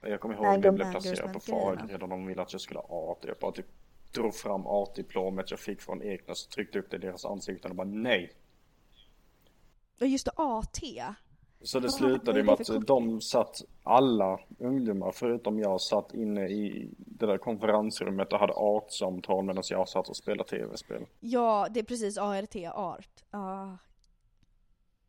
Jag 0.00 0.20
kommer 0.20 0.34
ihåg 0.34 0.44
när 0.44 0.64
jag 0.64 0.74
blev 0.74 0.90
placerad 0.90 1.32
på. 1.32 1.40
Fagerhed 1.40 2.02
och 2.02 2.08
de 2.08 2.26
ville 2.26 2.42
att 2.42 2.52
jag 2.52 2.60
skulle 2.60 2.80
ha 2.80 3.12
AT. 3.12 3.18
Jag 3.26 3.36
bara 3.40 3.52
typ 3.52 3.66
drog 4.12 4.34
fram 4.34 4.66
AT-diplomet 4.66 5.50
jag 5.50 5.60
fick 5.60 5.80
från 5.80 6.02
Eknäs 6.02 6.46
och 6.46 6.52
tryckte 6.52 6.78
upp 6.78 6.90
det 6.90 6.96
i 6.96 7.00
deras 7.00 7.24
ansikten 7.24 7.70
och 7.70 7.76
bara 7.76 7.88
nej. 7.88 8.32
Ja 9.98 10.06
just 10.06 10.24
det, 10.24 10.32
AT! 10.36 10.80
Så 11.64 11.80
det 11.80 11.90
slutade 11.90 12.40
är 12.40 12.44
med 12.44 12.54
att 12.54 12.86
de 12.86 13.20
satt, 13.20 13.62
alla 13.82 14.40
ungdomar 14.58 15.12
förutom 15.12 15.58
jag 15.58 15.80
satt 15.80 16.14
inne 16.14 16.48
i 16.48 16.90
det 16.96 17.26
där 17.26 17.38
konferensrummet 17.38 18.32
och 18.32 18.38
hade 18.38 18.52
artsamtal 18.52 19.44
medan 19.44 19.62
jag 19.70 19.88
satt 19.88 20.08
och 20.08 20.16
spelade 20.16 20.48
tv-spel. 20.48 21.06
Ja, 21.20 21.68
det 21.70 21.80
är 21.80 21.84
precis 21.84 22.18
ART, 22.18 22.56
ART. 22.74 23.24
Ah. 23.30 23.76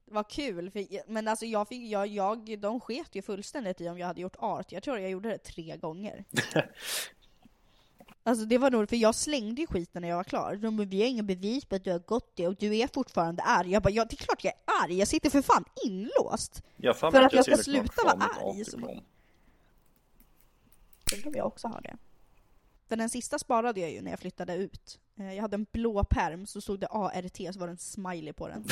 Vad 0.06 0.30
kul, 0.30 0.72
för, 0.72 1.12
men 1.12 1.28
alltså 1.28 1.46
jag 1.46 1.68
fick, 1.68 1.92
jag, 1.92 2.08
jag, 2.08 2.60
de 2.60 2.80
sket 2.80 3.16
ju 3.16 3.22
fullständigt 3.22 3.82
i 3.82 3.90
om 3.90 3.98
jag 3.98 4.08
hade 4.08 4.22
gjort 4.22 4.36
ART. 4.40 4.72
Jag 4.72 4.84
tror 4.84 5.00
jag 5.00 5.12
gjorde 5.12 5.30
det 5.30 5.38
tre 5.38 5.78
gånger. 5.78 6.26
Alltså 8.28 8.46
det 8.46 8.58
var 8.58 8.72
nog, 8.72 8.90
för 8.90 8.96
jag 8.96 9.16
slängde 9.16 9.62
ju 9.62 9.68
skiten 9.68 10.02
när 10.02 10.10
jag 10.10 10.16
var 10.16 10.24
klar. 10.24 10.56
De 10.56 10.78
bara, 10.78 10.88
vi 10.88 11.02
har 11.02 11.08
inga 11.08 11.24
bevis 11.24 11.66
på 11.66 11.76
att 11.76 11.84
du 11.84 11.92
har 11.92 12.00
gått 12.00 12.32
det 12.36 12.48
och 12.48 12.56
du 12.56 12.78
är 12.78 12.88
fortfarande 12.94 13.44
arg. 13.44 13.72
Jag 13.72 13.84
bara, 13.84 13.90
ja 13.90 14.06
det 14.06 14.14
är 14.14 14.26
klart 14.26 14.44
jag 14.44 14.54
är 14.54 14.84
arg, 14.86 14.98
jag 15.00 15.08
sitter 15.08 15.30
för 15.30 15.42
fan 15.42 15.66
inlåst. 15.86 16.64
Jag 16.78 16.98
För 16.98 17.22
att 17.22 17.34
jag 17.34 17.44
ska 17.46 17.54
och 17.54 17.58
med 17.58 17.66
sluta 17.66 18.04
vara 18.04 18.52
arg, 18.52 18.66
så-. 18.66 18.78
Undrar 18.78 19.04
om 21.28 21.34
jag 21.36 21.48
också 21.48 21.68
har 21.68 21.82
det. 21.82 21.98
För 22.88 22.96
den 22.96 23.10
sista 23.10 23.40
sparade 23.40 23.80
jag 23.80 23.92
ju 23.92 24.02
när 24.02 24.12
jag 24.12 24.20
flyttade 24.20 24.56
ut. 24.56 25.00
Eh, 25.20 25.34
Jag 25.34 25.42
hade 25.42 25.56
en 25.56 25.66
blå 25.72 26.04
perm 26.04 26.46
så 26.46 26.62
stod 26.62 26.80
det 26.80 26.88
ART, 26.88 27.38
så 27.54 27.60
var 27.60 27.68
det 27.68 27.72
en 27.74 27.78
smiley 27.78 28.34
på 28.34 28.48
den. 28.48 28.64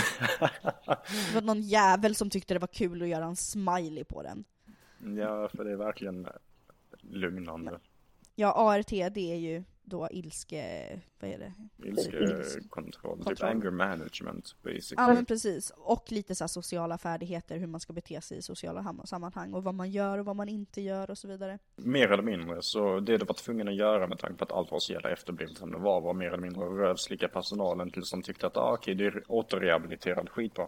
Det 1.30 1.34
var 1.34 1.42
någon 1.42 1.62
jävel 1.62 2.16
som 2.16 2.30
tyckte 2.30 2.54
det 2.54 2.60
var 2.60 2.68
kul 2.68 3.02
att 3.02 3.08
göra 3.08 3.26
en 3.26 3.36
smiley 3.36 4.04
på 4.04 4.24
den. 4.24 4.44
Ja, 5.18 5.50
för 5.50 5.64
det 5.64 5.72
är 5.72 5.76
verkligen 5.76 6.28
lugnande. 7.02 7.72
Ja, 7.72 7.78
ART 8.42 8.90
det 8.90 9.32
är 9.32 9.36
ju 9.36 9.64
då 9.84 10.08
ilske... 10.12 11.00
Vad 11.20 11.32
är 11.32 11.38
det? 11.38 11.54
Ilskekontroll, 11.88 13.26
typ 13.26 13.44
anger 13.44 13.72
management 13.72 14.56
basically. 14.64 15.08
Ja 15.08 15.14
men 15.14 15.26
precis. 15.26 15.72
Och 15.78 16.12
lite 16.12 16.36
så 16.36 16.48
sociala 16.48 16.98
färdigheter, 16.98 17.58
hur 17.58 17.68
man 17.68 17.80
ska 17.80 17.94
bete 17.94 18.22
sig 18.22 18.38
i 18.38 18.42
sociala 18.42 18.96
sammanhang. 19.06 19.54
Och 19.54 19.64
vad 19.64 19.74
man 19.74 19.92
gör 19.92 20.18
och 20.18 20.26
vad 20.26 20.36
man 20.36 20.50
inte 20.50 20.82
gör 20.82 21.12
och 21.12 21.18
så 21.18 21.28
vidare. 21.28 21.60
Mer 21.76 22.12
eller 22.12 22.24
mindre, 22.24 22.62
så 22.62 23.00
det 23.00 23.18
du 23.18 23.26
var 23.26 23.34
tvungen 23.34 23.68
att 23.68 23.76
göra 23.76 24.08
med 24.08 24.20
tanke 24.20 24.38
på 24.38 24.44
att 24.44 24.52
allt 24.52 24.72
var 24.72 24.80
så 24.80 24.94
jävla 24.94 25.10
efterblivet 25.10 25.58
som 25.58 25.72
det 25.72 25.78
var, 25.78 26.02
var 26.02 26.14
mer 26.14 26.28
eller 26.28 26.38
mindre 26.38 26.66
att 26.66 26.78
rövslicka 26.78 27.28
personalen 27.28 27.92
tills 27.92 28.12
de 28.12 28.22
tyckte 28.22 28.48
att 28.48 28.58
ah, 28.58 28.74
okej, 28.74 28.96
du 28.96 29.08
är 29.08 29.24
återrehabiliterad, 29.28 30.30
skitbra. 30.30 30.68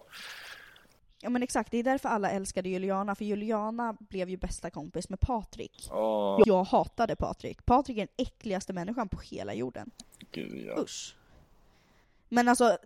Ja 1.26 1.30
men 1.30 1.44
exakt, 1.44 1.72
det 1.72 1.78
är 1.78 1.84
därför 1.84 2.10
alla 2.10 2.32
älskade 2.32 2.70
Juliana, 2.70 3.16
för 3.16 3.26
Juliana 3.26 3.98
blev 4.00 4.30
ju 4.30 4.38
bästa 4.38 4.70
kompis 4.70 5.10
med 5.10 5.20
Patrik. 5.20 5.90
Åh, 5.92 6.42
Jag 6.46 6.64
hatade 6.64 7.16
Patrik. 7.16 7.66
Patrik 7.66 7.98
är 7.98 8.02
den 8.02 8.26
äckligaste 8.28 8.74
människan 8.74 9.10
på 9.10 9.20
hela 9.20 9.54
jorden. 9.54 9.92
gud 10.32 10.66
ja. 10.68 10.82
Usch. 10.82 11.16
Men 12.30 12.48
alltså, 12.48 12.78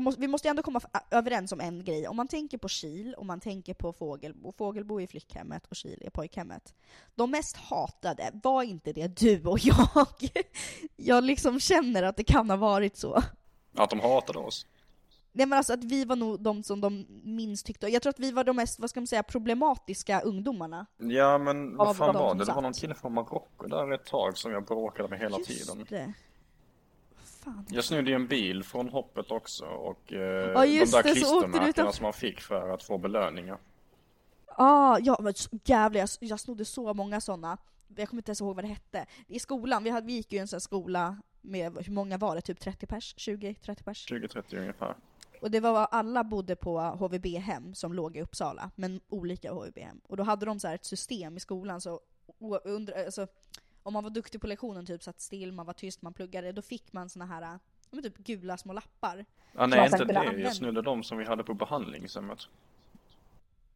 måste, 0.00 0.20
vi 0.20 0.28
måste 0.28 0.48
ändå 0.48 0.62
komma 0.62 0.80
överens 1.10 1.52
om 1.52 1.60
en 1.60 1.84
grej. 1.84 2.08
Om 2.08 2.16
man 2.16 2.28
tänker 2.28 2.58
på 2.58 2.68
Kil 2.68 3.14
och 3.14 3.26
man 3.26 3.40
tänker 3.40 3.74
på 3.74 3.92
Fågelbo, 3.92 4.52
Fågelbo 4.52 5.00
är 5.00 5.06
flickhemmet 5.06 5.66
och 5.66 5.76
Kil 5.76 6.02
är 6.04 6.10
pojkhemmet. 6.10 6.74
De 7.14 7.30
mest 7.30 7.56
hatade, 7.56 8.30
var 8.42 8.62
inte 8.62 8.92
det 8.92 9.08
du 9.08 9.44
och 9.44 9.58
jag? 9.58 10.16
Jag 10.96 11.24
liksom 11.24 11.60
känner 11.60 12.02
att 12.02 12.16
det 12.16 12.24
kan 12.24 12.50
ha 12.50 12.56
varit 12.56 12.96
så. 12.96 13.22
Att 13.76 13.90
de 13.90 14.00
hatade 14.00 14.38
oss. 14.38 14.66
Nej 15.36 15.46
men 15.46 15.56
alltså 15.56 15.72
att 15.72 15.84
vi 15.84 16.04
var 16.04 16.16
nog 16.16 16.40
de 16.40 16.62
som 16.62 16.80
de 16.80 17.06
minst 17.24 17.66
tyckte, 17.66 17.88
jag 17.88 18.02
tror 18.02 18.10
att 18.10 18.18
vi 18.18 18.32
var 18.32 18.44
de 18.44 18.56
mest, 18.56 18.80
vad 18.80 18.90
ska 18.90 19.00
man 19.00 19.06
säga, 19.06 19.22
problematiska 19.22 20.20
ungdomarna. 20.20 20.86
Ja, 20.98 21.38
men 21.38 21.76
vad 21.76 21.96
fan 21.96 22.14
var 22.14 22.34
det? 22.34 22.44
Det 22.44 22.52
var 22.52 22.62
någon 22.62 22.72
kille 22.72 22.94
från 22.94 23.14
Marocko 23.14 23.66
där 23.66 23.92
ett 23.92 24.04
tag 24.06 24.38
som 24.38 24.52
jag 24.52 24.64
bråkade 24.64 25.08
med 25.08 25.18
hela 25.18 25.36
tiden. 25.38 25.78
Just 25.78 25.90
det. 25.90 26.12
Fan. 27.44 27.66
Jag 27.68 27.84
snodde 27.84 28.10
ju 28.10 28.14
en 28.16 28.26
bil 28.26 28.64
från 28.64 28.88
hoppet 28.88 29.30
också 29.30 29.64
och 29.64 30.12
eh, 30.12 30.18
Ja, 30.20 30.62
de 30.66 30.78
där 30.84 31.02
det, 31.02 31.12
klistermärkena 31.12 31.92
som 31.92 32.02
man 32.02 32.12
fick 32.12 32.40
för 32.40 32.68
att 32.74 32.82
få 32.82 32.98
belöningar. 32.98 33.58
Ah, 34.46 34.98
ja, 35.02 35.18
men 35.20 35.34
så- 35.34 35.58
jävlar 35.64 36.00
jag, 36.00 36.08
jag 36.20 36.40
snodde 36.40 36.64
så 36.64 36.94
många 36.94 37.20
sådana. 37.20 37.58
Jag 37.96 38.08
kommer 38.08 38.20
inte 38.20 38.30
ens 38.30 38.40
ihåg 38.40 38.54
vad 38.56 38.64
det 38.64 38.68
hette. 38.68 39.06
I 39.28 39.38
skolan, 39.38 39.84
vi, 39.84 39.90
hade, 39.90 40.06
vi 40.06 40.12
gick 40.12 40.32
ju 40.32 40.38
i 40.38 40.40
en 40.40 40.48
sån 40.48 40.60
skola 40.60 41.16
med, 41.40 41.78
hur 41.86 41.92
många 41.92 42.18
var 42.18 42.34
det? 42.34 42.40
Typ 42.40 42.60
30 42.60 42.86
pers? 42.86 43.14
20-30 43.18 43.84
pers? 43.84 44.06
20-30 44.10 44.58
ungefär. 44.58 44.94
Och 45.40 45.50
det 45.50 45.60
var, 45.60 45.88
alla 45.90 46.24
bodde 46.24 46.56
på 46.56 46.80
HVB-hem 46.80 47.74
som 47.74 47.92
låg 47.92 48.16
i 48.16 48.22
Uppsala, 48.22 48.70
men 48.74 49.00
olika 49.08 49.52
HVB-hem. 49.52 50.00
Och 50.04 50.16
då 50.16 50.22
hade 50.22 50.46
de 50.46 50.60
så 50.60 50.68
här 50.68 50.74
ett 50.74 50.84
system 50.84 51.36
i 51.36 51.40
skolan, 51.40 51.80
så 51.80 52.00
under, 52.64 53.04
alltså, 53.04 53.26
om 53.82 53.92
man 53.92 54.02
var 54.02 54.10
duktig 54.10 54.40
på 54.40 54.46
lektionen, 54.46 54.86
typ 54.86 55.02
satt 55.02 55.20
still, 55.20 55.52
man 55.52 55.66
var 55.66 55.72
tyst, 55.72 56.02
man 56.02 56.12
pluggade, 56.12 56.52
då 56.52 56.62
fick 56.62 56.92
man 56.92 57.08
såna 57.08 57.26
här 57.26 57.42
ja, 57.42 57.58
men 57.90 58.02
typ 58.02 58.18
gula 58.18 58.56
små 58.56 58.72
lappar. 58.72 59.24
Ah, 59.54 59.66
nej, 59.66 59.84
inte 59.86 60.04
det. 60.04 60.40
Jag 60.40 60.56
snodde 60.56 60.82
de 60.82 61.02
som 61.02 61.18
vi 61.18 61.24
hade 61.24 61.44
på 61.44 61.54
behandlingshemmet. 61.54 62.48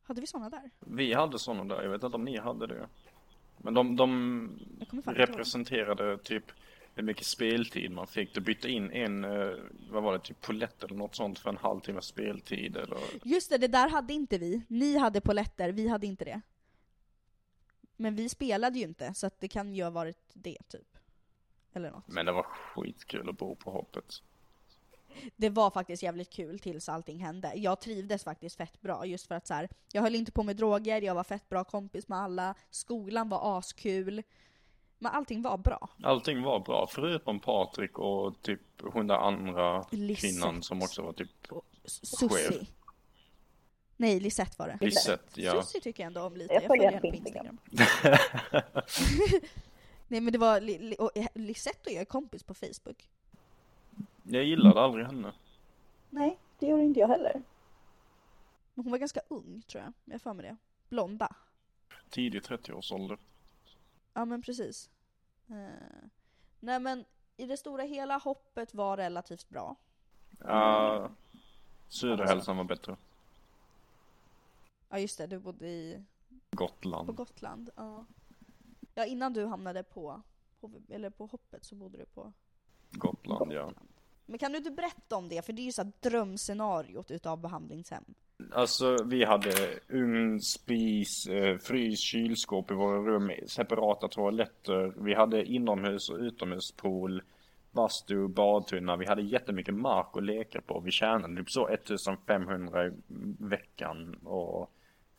Hade 0.03 0.21
vi 0.21 0.27
såna 0.27 0.51
där? 0.51 0.71
Vi 0.81 1.15
hade 1.15 1.39
sådana 1.39 1.75
där, 1.75 1.83
jag 1.83 1.91
vet 1.91 2.03
inte 2.03 2.17
om 2.17 2.25
ni 2.25 2.39
hade 2.39 2.67
det. 2.67 2.87
Men 3.59 3.75
de, 3.75 3.97
de 3.97 4.51
representerade 5.05 6.19
typ 6.19 6.45
hur 6.95 7.03
mycket 7.03 7.27
speltid 7.27 7.91
man 7.91 8.07
fick. 8.07 8.35
Du 8.35 8.41
bytte 8.41 8.69
in 8.69 8.91
en, 8.91 9.25
eh, 9.25 9.55
vad 9.91 10.03
var 10.03 10.13
det, 10.13 10.19
typ 10.19 10.41
polett 10.41 10.83
eller 10.83 10.95
något 10.95 11.15
sånt 11.15 11.39
för 11.39 11.51
en 11.51 11.57
halvtimme 11.57 12.03
speltid 12.03 12.77
eller... 12.77 12.99
Just 13.25 13.51
det, 13.51 13.59
det 13.59 13.69
där 13.69 13.89
hade 13.89 14.13
inte 14.13 14.39
vi. 14.39 14.63
Ni 14.69 14.97
hade 14.97 15.21
poletter, 15.21 15.73
vi 15.73 15.89
hade 15.89 16.07
inte 16.07 16.25
det. 16.25 16.41
Men 17.97 18.17
vi 18.17 18.29
spelade 18.29 18.79
ju 18.79 18.85
inte, 18.85 19.15
så 19.15 19.27
att 19.27 19.41
det 19.41 19.49
kan 19.49 19.75
ju 19.75 19.83
ha 19.83 19.91
varit 19.91 20.31
det, 20.33 20.59
typ. 20.69 20.99
Eller 21.73 21.91
något. 21.91 22.09
Men 22.09 22.27
det 22.27 22.33
var 22.33 22.43
skitkul 22.43 23.29
att 23.29 23.39
bo 23.39 23.57
på 23.57 23.71
hoppet. 23.71 24.23
Det 25.37 25.51
var 25.51 25.71
faktiskt 25.71 26.03
jävligt 26.03 26.31
kul 26.31 26.59
tills 26.59 26.89
allting 26.89 27.19
hände. 27.19 27.53
Jag 27.55 27.81
trivdes 27.81 28.25
faktiskt 28.25 28.57
fett 28.57 28.81
bra, 28.81 29.07
just 29.07 29.27
för 29.27 29.35
att 29.35 29.47
så 29.47 29.55
här, 29.55 29.69
jag 29.93 30.03
höll 30.03 30.15
inte 30.15 30.33
på 30.33 30.43
med 30.43 30.57
droger, 30.57 31.03
jag 31.03 31.15
var 31.15 31.25
fett 31.25 31.49
bra 31.49 31.65
kompis 31.65 32.09
med 32.09 32.19
alla, 32.19 32.55
skolan 32.71 33.29
var 33.29 33.59
askul. 33.59 34.23
Men 35.03 35.13
allting 35.13 35.43
var 35.43 35.59
bra. 35.59 35.89
Allting 36.03 36.43
var 36.43 36.61
bra, 36.61 36.87
förutom 36.91 37.41
Patrik 37.41 37.99
och 37.99 38.43
typ 38.43 38.61
hon 38.83 39.07
där 39.07 39.15
andra 39.15 39.87
Lisette. 39.91 40.27
kvinnan 40.29 40.63
som 40.63 40.83
också 40.83 41.03
var 41.03 41.13
typ 41.13 41.31
S- 41.85 42.19
Susie. 42.19 42.67
Nej, 43.97 44.21
Lisette 44.21 44.55
var 44.59 44.69
det. 44.69 44.79
Lisette, 44.87 45.41
ja. 45.41 45.63
Susie 45.63 45.81
tycker 45.81 46.03
jag 46.03 46.07
ändå 46.07 46.23
om 46.23 46.37
lite. 46.37 46.55
Jag 46.55 46.63
följer 46.63 46.85
henne 46.93 47.01
på 47.01 47.07
Instagram. 47.17 47.59
Nej 50.09 50.21
men 50.21 50.33
det 50.33 50.39
var, 50.39 50.63
och 50.99 51.11
Lisette 51.35 51.81
och 51.91 51.93
jag 51.95 52.01
är 52.01 52.05
kompis 52.05 52.43
på 52.43 52.55
Facebook. 52.55 53.09
Jag 54.23 54.45
gillade 54.45 54.81
aldrig 54.81 55.07
henne. 55.07 55.33
Nej, 56.11 56.39
det 56.59 56.67
gjorde 56.67 56.83
inte 56.83 57.01
jag 57.01 57.09
heller. 57.09 57.43
Men 58.75 58.85
hon 58.85 58.91
var 58.91 58.99
ganska 58.99 59.21
ung 59.29 59.63
tror 59.69 59.85
jag. 59.85 59.93
Jag 60.05 60.23
för 60.23 60.35
mig 60.35 60.47
det. 60.47 60.57
Blonda. 60.89 61.35
Tidig 62.11 62.43
30-årsålder. 62.43 63.19
Ja 64.21 64.25
men 64.25 64.43
precis. 64.43 64.91
Eh, 65.49 66.09
nej 66.61 66.81
men 66.81 67.05
i 67.37 67.47
det 67.47 67.57
stora 67.57 67.83
hela 67.83 68.19
hoppet 68.19 68.75
var 68.75 68.97
relativt 68.97 69.49
bra. 69.49 69.77
Ja, 70.39 71.11
Söderhälsan 71.89 72.57
var 72.57 72.65
bättre. 72.65 72.97
Ja 74.89 74.99
just 74.99 75.19
det, 75.19 75.27
du 75.27 75.39
bodde 75.39 75.69
i, 75.69 76.05
på 76.51 76.57
Gotland. 76.57 77.17
Gotland. 77.17 77.71
Ja. 77.77 78.05
ja, 78.95 79.05
innan 79.05 79.33
du 79.33 79.47
hamnade 79.47 79.83
på, 79.83 80.23
eller 80.89 81.11
på 81.11 81.27
hoppet 81.27 81.65
så 81.65 81.75
bodde 81.75 81.99
du 81.99 82.07
på 82.07 82.33
Gotland, 82.91 83.53
ja. 83.53 83.73
Men 84.27 84.39
kan 84.39 84.53
du 84.53 84.59
inte 84.59 84.71
berätta 84.71 85.17
om 85.17 85.29
det? 85.29 85.43
För 85.43 85.53
det 85.53 85.63
är 85.63 85.67
ju 85.67 85.73
så 85.73 85.93
drömscenariot 86.01 87.11
utav 87.11 87.39
behandlingshem. 87.39 88.05
Alltså 88.53 88.97
vi 89.05 89.25
hade 89.25 89.51
ugn, 89.89 90.41
spis, 90.41 91.27
eh, 91.27 91.59
frys, 91.59 92.01
kylskåp 92.01 92.71
i 92.71 92.75
våra 92.75 92.99
rum, 92.99 93.33
separata 93.47 94.09
toaletter. 94.09 94.93
Vi 94.97 95.15
hade 95.15 95.45
inomhus 95.45 96.09
och 96.09 96.19
utomhuspool, 96.19 97.23
bastu, 97.71 98.29
badtunna. 98.29 98.97
Vi 98.97 99.07
hade 99.07 99.23
jättemycket 99.23 99.75
mark 99.75 100.17
att 100.17 100.23
leka 100.23 100.61
på. 100.61 100.81
Vi 100.81 100.91
tjänade 100.91 101.37
typ 101.37 101.51
så 101.51 101.69
1500 101.69 102.87
i 102.87 102.93
veckan 103.39 104.15
och 104.25 104.71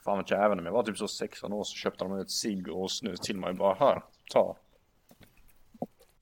fan 0.04 0.18
vet 0.18 0.30
jag, 0.30 0.46
även 0.46 0.60
om 0.60 0.66
jag 0.66 0.74
var 0.74 0.84
typ 0.84 0.98
så 0.98 1.08
16 1.08 1.54
år 1.54 1.64
så 1.64 1.76
köpte 1.76 2.04
de 2.04 2.18
ut 2.20 2.32
cigg 2.32 2.68
och 2.68 2.92
snus 2.92 3.20
till 3.20 3.38
mig 3.38 3.54
bara 3.54 3.74
här, 3.74 4.04
ta. 4.32 4.56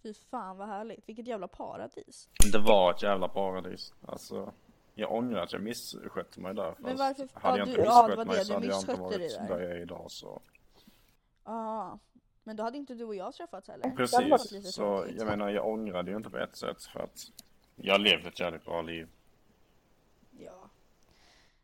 Fy 0.03 0.13
fan 0.13 0.57
vad 0.57 0.67
härligt, 0.67 1.09
vilket 1.09 1.27
jävla 1.27 1.47
paradis. 1.47 2.29
Det 2.51 2.59
var 2.59 2.91
ett 2.91 3.03
jävla 3.03 3.27
paradis. 3.27 3.93
Alltså, 4.05 4.53
jag 4.99 5.11
ångrar 5.11 5.43
att 5.43 5.53
jag 5.53 5.61
misskötte 5.61 6.39
mig 6.39 6.53
där. 6.53 6.75
Men 6.77 6.97
varför- 6.97 7.27
hade 7.33 7.57
ja, 7.57 7.57
jag 7.57 7.67
du- 7.67 7.71
inte 7.71 7.81
ja, 7.81 8.07
det 8.07 8.25
misskött 8.25 8.27
mig 8.27 8.37
det, 8.37 8.45
så 8.45 8.53
hade 8.53 8.67
jag 8.67 8.79
inte 8.79 8.95
varit 8.95 9.19
där. 9.47 9.59
jag 9.59 9.71
är 9.71 9.81
idag. 9.81 10.05
Så. 10.11 10.41
Ja, 11.43 11.99
men 12.43 12.55
då 12.55 12.63
hade 12.63 12.77
inte 12.77 12.93
du 12.93 13.03
och 13.03 13.15
jag 13.15 13.33
träffats 13.33 13.67
heller. 13.67 13.89
Det 13.89 13.95
Precis, 13.95 14.73
så 14.73 15.05
jag 15.17 15.27
menar 15.27 15.49
jag 15.49 15.67
ångrade 15.67 16.11
ju 16.11 16.17
inte 16.17 16.29
på 16.29 16.37
ett 16.37 16.55
sätt 16.55 16.83
för 16.83 16.99
att 16.99 17.31
jag 17.75 18.01
levde 18.01 18.27
ett 18.27 18.39
jävligt 18.39 18.65
bra 18.65 18.81
liv. 18.81 19.07
Ja. 20.31 20.69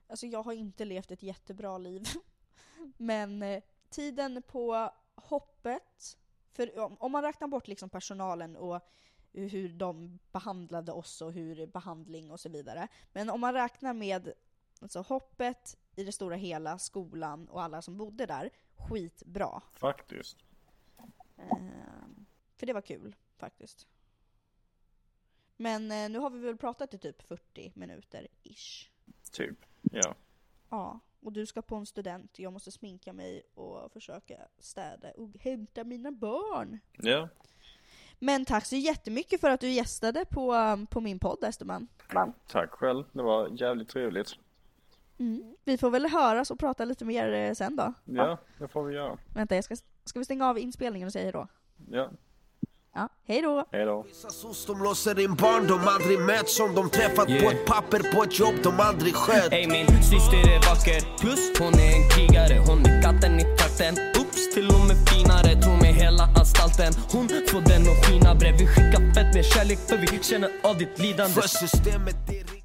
Alltså 0.07 0.27
jag 0.27 0.43
har 0.43 0.53
inte 0.53 0.85
levt 0.85 1.11
ett 1.11 1.23
jättebra 1.23 1.77
liv. 1.77 2.03
Men 2.97 3.43
eh, 3.43 3.63
tiden 3.89 4.41
på 4.47 4.91
hoppet, 5.15 6.17
för 6.53 6.79
om, 6.79 6.97
om 6.99 7.11
man 7.11 7.23
räknar 7.23 7.47
bort 7.47 7.67
liksom 7.67 7.89
personalen 7.89 8.55
och 8.55 8.81
hur 9.35 9.69
de 9.69 10.19
behandlade 10.31 10.91
oss 10.91 11.21
och 11.21 11.33
hur 11.33 11.67
behandling 11.67 12.31
och 12.31 12.39
så 12.39 12.49
vidare. 12.49 12.87
Men 13.11 13.29
om 13.29 13.41
man 13.41 13.53
räknar 13.53 13.93
med 13.93 14.33
alltså, 14.81 15.01
hoppet 15.01 15.77
i 15.95 16.03
det 16.03 16.11
stora 16.11 16.35
hela, 16.35 16.79
skolan 16.79 17.47
och 17.47 17.61
alla 17.61 17.81
som 17.81 17.97
bodde 17.97 18.25
där, 18.25 18.49
skitbra. 18.75 19.61
Faktiskt. 19.71 20.37
Ehm, 21.37 22.25
för 22.55 22.65
det 22.65 22.73
var 22.73 22.81
kul 22.81 23.15
faktiskt. 23.37 23.87
Men 25.57 25.91
eh, 25.91 26.09
nu 26.09 26.19
har 26.19 26.29
vi 26.29 26.39
väl 26.39 26.57
pratat 26.57 26.93
i 26.93 26.97
typ 26.97 27.21
40 27.21 27.71
minuter 27.75 28.27
ish. 28.43 28.89
Typ. 29.31 29.65
Ja. 29.81 30.15
Ja, 30.69 30.99
och 31.19 31.33
du 31.33 31.45
ska 31.45 31.61
på 31.61 31.75
en 31.75 31.85
student. 31.85 32.39
Jag 32.39 32.53
måste 32.53 32.71
sminka 32.71 33.13
mig 33.13 33.43
och 33.53 33.91
försöka 33.91 34.47
städa 34.57 35.11
och 35.11 35.29
hämta 35.39 35.83
mina 35.83 36.11
barn. 36.11 36.79
Ja. 36.91 37.29
Men 38.19 38.45
tack 38.45 38.65
så 38.65 38.75
jättemycket 38.75 39.41
för 39.41 39.49
att 39.49 39.59
du 39.59 39.69
gästade 39.69 40.25
på, 40.25 40.53
um, 40.53 40.87
på 40.87 41.01
min 41.01 41.19
podd 41.19 41.43
Esterman. 41.43 41.87
Tack 42.47 42.71
själv. 42.71 43.03
Det 43.11 43.23
var 43.23 43.47
jävligt 43.47 43.89
trevligt. 43.89 44.29
Mm. 45.19 45.55
Vi 45.63 45.77
får 45.77 45.89
väl 45.89 46.05
höras 46.05 46.51
och 46.51 46.59
prata 46.59 46.85
lite 46.85 47.05
mer 47.05 47.33
eh, 47.33 47.53
sen 47.53 47.75
då. 47.75 47.93
Ja, 48.05 48.37
det 48.59 48.67
får 48.67 48.83
vi 48.83 48.95
göra. 48.95 49.17
Vänta, 49.33 49.55
jag 49.55 49.63
ska, 49.63 49.75
ska 50.05 50.19
vi 50.19 50.25
stänga 50.25 50.49
av 50.49 50.59
inspelningen 50.59 51.05
och 51.05 51.11
säga 51.13 51.23
hejdå? 51.23 51.47
Ja. 51.91 52.09
Ja, 52.93 53.09
hej 53.25 53.41
då! 53.41 53.65
Hej 53.71 53.85
då. 53.85 54.01
Vissa 54.01 54.29
sos 54.29 54.65
de 54.65 54.83
låser 54.83 55.19
in 55.19 55.35
barn 55.35 55.67
de 55.67 55.79
aldrig 55.87 56.19
mött 56.19 56.49
som 56.49 56.75
de 56.75 56.89
träffat 56.89 57.25
på 57.25 57.31
Yeah. 57.31 57.55
ett 57.55 57.65
papper 57.65 58.15
på 58.15 58.23
ett 58.23 58.39
jobb 58.39 58.55
de 58.63 58.79
aldrig 58.79 59.13
skött. 59.15 59.53
Ey 59.53 59.67
min 59.67 59.87
syster 59.87 60.37
är 60.37 60.59
vacker, 60.69 61.17
plus 61.19 61.59
hon 61.59 61.73
är 61.73 61.91
en 61.97 62.09
krigare 62.09 62.59
Hon 62.67 62.79
är 62.85 63.01
katten 63.01 63.39
i 63.39 63.43
trakten, 63.57 63.93
oops 64.19 64.53
till 64.53 64.67
och 64.67 64.87
med 64.87 64.97
finare 65.25 65.61
Tror 65.61 65.77
mig 65.77 65.93
hela 65.93 66.23
anstalten, 66.35 66.93
hon 67.11 67.27
får 67.27 67.61
den 67.61 67.81
att 67.81 68.05
skina 68.05 68.35
bre 68.35 68.51
Vi 68.51 68.67
skickar 68.67 69.13
fett 69.13 69.33
med 69.33 69.45
kärlek 69.45 69.79
för 69.87 69.97
vi 69.97 70.23
känner 70.23 70.49
av 70.63 70.77
ditt 70.77 70.99
lidande. 70.99 71.33
För 71.33 71.47
systemet 71.47 72.29
är 72.29 72.64